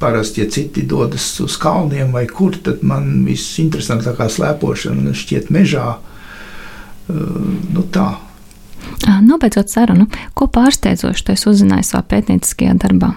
parasti, 0.01 0.43
ja 0.43 0.49
citi 0.51 0.85
dodas 0.89 1.27
uz 1.43 1.57
kalniem 1.61 2.13
vai 2.15 2.25
kur, 2.31 2.57
tad 2.63 2.83
man 2.87 3.25
visinteresantākā 3.27 4.29
slēpošana 4.31 5.13
šķiet 5.17 5.51
mežā. 5.53 5.97
Nu, 7.09 7.85
tā. 7.91 8.09
Nobeidzot 9.25 9.71
sarunu, 9.71 10.07
ko 10.37 10.47
pārsteidzoši 10.51 11.25
tu 11.27 11.37
uzzināji 11.51 11.87
savā 11.89 12.03
pētnieciskajā 12.15 12.75
darbā? 12.79 13.13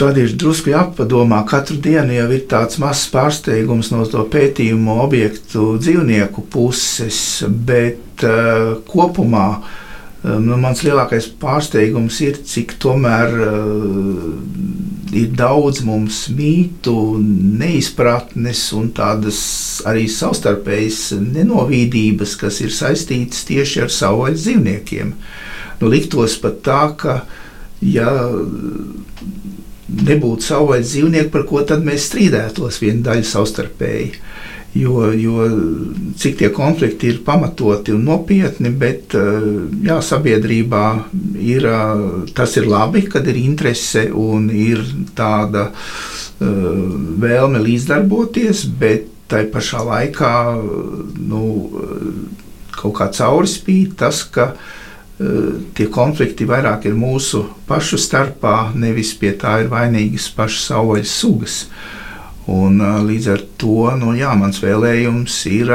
Tad 0.00 0.16
ir 0.16 0.30
drusku 0.32 0.70
jāpadomā, 0.72 1.42
katru 1.44 1.76
dienu 1.84 2.14
jau 2.14 2.30
ir 2.32 2.46
tāds 2.48 2.78
mazs 2.80 3.10
pārsteigums 3.12 3.90
no 3.92 4.06
to 4.08 4.22
pētījumu 4.32 4.94
objektu 5.02 5.74
dzīvnieku 5.76 6.46
puses, 6.48 7.18
bet 7.68 8.24
uh, 8.24 8.78
kopumā 8.88 9.44
uh, 9.58 10.38
nu, 10.40 10.56
mans 10.62 10.80
lielākais 10.86 11.28
pārsteigums 11.42 12.22
ir, 12.24 12.38
cik 12.48 12.78
tomēr 12.80 13.36
uh, 13.44 14.24
ir 15.20 15.34
daudz 15.36 15.82
mums 15.84 16.22
mītu, 16.32 16.94
neizpratnes 17.60 18.62
un 18.78 18.88
tādas 18.96 19.42
arī 19.84 20.06
savstarpējas 20.08 21.02
nenovīdības, 21.20 22.38
kas 22.40 22.62
ir 22.64 22.72
saistītas 22.72 23.44
tieši 23.52 23.84
ar 23.84 23.92
savvaļas 23.92 24.46
dzīvniekiem. 24.46 25.12
Nu, 25.82 25.92
liktos 25.92 26.40
pat 26.40 26.62
tā, 26.64 26.82
ka 26.96 27.20
ja 27.84 28.16
nebūtu 29.90 30.46
savvaļas 30.46 30.92
dzīvnieki, 30.92 31.30
par 31.32 31.46
ko 31.48 31.62
tad 31.66 31.84
mēs 31.86 32.08
strīdētos 32.10 32.80
viena 32.82 33.10
daļa 33.10 33.26
savstarpēji. 33.26 34.10
Jo, 34.78 35.08
jo 35.18 35.48
cik 36.14 36.36
tie 36.38 36.48
konflikti 36.54 37.08
ir 37.10 37.22
pamatoti 37.26 37.90
un 37.90 38.04
nopietni, 38.06 38.70
bet 38.70 39.16
eh, 39.18 39.46
jā, 39.88 39.96
sabiedrībā 39.98 40.84
ir, 41.42 41.66
eh, 41.66 42.04
tas 42.36 42.54
ir 42.60 42.70
labi, 42.70 43.02
kad 43.10 43.26
ir 43.26 43.40
interese 43.40 44.06
un 44.14 44.46
ir 44.54 44.84
tāda 45.18 45.70
uh, 45.70 46.44
vēlme 47.20 47.58
līdzdarboties, 47.64 48.62
bet 48.78 49.10
tai 49.30 49.42
pašā 49.50 49.82
laikā 49.86 50.34
nu, 51.18 51.42
kaut 52.74 52.94
kā 52.98 53.10
caurspīd 53.14 53.98
tas, 53.98 54.22
ka 54.30 54.52
uh, 54.54 54.79
tie 55.76 55.86
konflikti 55.92 56.46
vairāk 56.48 56.86
ir 56.88 56.94
mūsu 56.96 57.42
pašu 57.68 57.98
starpā, 58.00 58.70
nevis 58.72 59.12
pie 59.20 59.34
tā 59.36 59.58
ir 59.64 59.68
vainīgas 59.72 60.30
pašas 60.36 60.70
savvaļas 60.70 61.16
sugas. 61.22 61.56
Un, 62.50 62.80
līdz 63.06 63.26
ar 63.34 63.42
to 63.60 63.90
nu, 64.00 64.14
jā, 64.16 64.32
mans 64.38 64.62
vēlējums 64.62 65.36
ir 65.52 65.74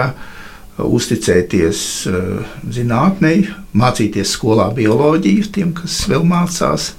uzticēties 0.81 1.79
zinātnei, 2.75 3.45
mācīties 3.77 4.33
skolā 4.35 4.71
bioloģiju 4.75 5.51
tiem, 5.55 5.71
kas 5.77 6.01
vēl 6.09 6.25
mācās 6.27 6.95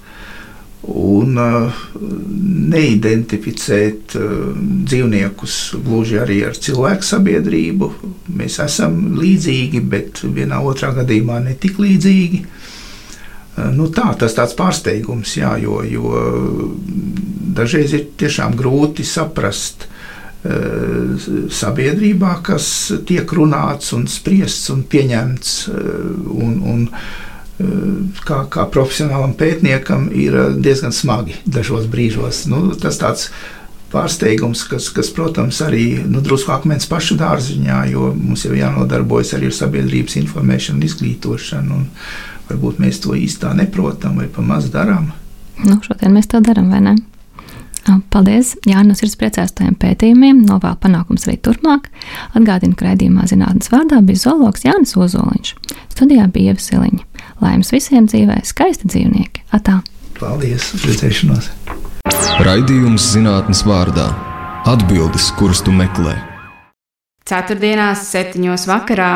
un 0.86 1.38
uh, 1.40 1.72
neidentificēt 2.72 4.14
uh, 4.18 4.52
dzīvniekus 4.86 5.56
gluži 5.86 6.20
arī 6.22 6.38
ar 6.46 6.54
cilvēku 6.58 7.06
sabiedrību. 7.06 7.90
Mēs 8.36 8.60
esam 8.64 9.18
līdzīgi, 9.18 9.82
bet 9.82 10.22
vienā 10.22 10.60
otrā 10.62 10.92
gadījumā 10.96 11.40
ne 11.48 11.56
tik 11.58 11.80
līdzīgi. 11.82 12.42
Uh, 12.44 13.70
nu 13.74 13.90
tā, 13.94 14.12
tas 14.20 14.36
tāds 14.38 14.54
pārsteigums, 14.58 15.36
jā, 15.40 15.56
jo, 15.62 15.82
jo 15.88 16.06
dažreiz 17.56 17.94
ir 17.96 18.08
tiešām 18.20 18.56
grūti 18.58 19.06
saprast 19.06 19.88
sabiedrībā, 20.46 22.36
kas 22.46 22.66
tiek 23.08 23.32
runāts 23.34 23.90
un 23.96 24.04
spriests 24.06 24.70
un 24.70 24.84
pieņemts. 24.86 25.54
Un, 25.72 26.52
un, 26.62 26.84
kā, 27.58 28.42
kā 28.52 28.66
profesionālam 28.72 29.34
pētniekam 29.38 30.10
ir 30.12 30.36
diezgan 30.60 30.92
smagi 30.92 31.38
dažos 31.46 31.86
brīžos. 31.90 32.44
Nu, 32.50 32.68
tas 32.80 33.00
tāds 33.00 33.30
pārsteigums, 33.92 34.66
kas, 34.68 34.90
kas 34.92 35.10
protams, 35.14 35.60
arī 35.64 36.02
nu, 36.04 36.20
drusku 36.24 36.52
akmens 36.52 36.88
pašu 36.90 37.16
dārziņā, 37.20 37.82
jo 37.92 38.10
mums 38.16 38.44
jau 38.44 38.54
jānodarbojas 38.56 39.36
arī 39.38 39.50
ar 39.50 39.56
sabiedrības 39.56 40.18
informēšanu 40.22 40.80
un 40.80 40.88
izglītošanu. 40.88 41.80
Un 41.80 41.90
varbūt 42.50 42.80
mēs 42.82 43.00
to 43.04 43.16
īstā 43.18 43.54
neprotam 43.56 44.20
vai 44.20 44.28
pa 44.32 44.44
maz 44.44 44.70
darām. 44.72 45.12
Nu, 45.64 45.78
šodien 45.82 46.12
mēs 46.12 46.28
to 46.30 46.42
darām, 46.44 46.72
vai 46.74 46.82
ne? 46.84 46.96
Paldies! 48.10 48.56
Jānis 48.66 49.00
ir 49.04 49.12
priecājis 49.20 49.54
tajiem 49.54 49.76
pētījumiem, 49.78 50.40
novēl 50.48 50.74
panākums 50.82 51.28
arī 51.28 51.36
turpmāk. 51.38 51.86
Atgādinu, 52.34 52.74
ka 52.74 52.88
raidījumā 52.88 53.28
zinātnes 53.30 53.70
vārdā 53.70 54.00
bija 54.02 54.24
zoologs 54.24 54.66
Jānis 54.66 54.96
Ozoliņš. 54.98 55.52
Studijā 55.94 56.26
bija 56.34 56.52
Ieva 56.52 56.64
Siliņa. 56.64 57.15
Lai 57.42 57.52
jums 57.56 57.72
visiem 57.74 58.06
dzīvē 58.08 58.40
skaisti 58.48 58.88
dzīvnieki! 58.88 59.44
Atā! 59.56 59.80
Paldies! 60.16 60.70
Uz 60.76 60.86
redzēšanos! 60.88 61.50
Raidījums 62.46 63.10
zinātnes 63.12 63.60
vārdā- 63.66 64.08
atbildes, 64.72 65.28
kuras 65.36 65.60
tu 65.60 65.74
meklē. 65.74 66.16
Ceturtdienās, 67.26 68.06
septiņos 68.08 68.66
vakarā 68.70 69.10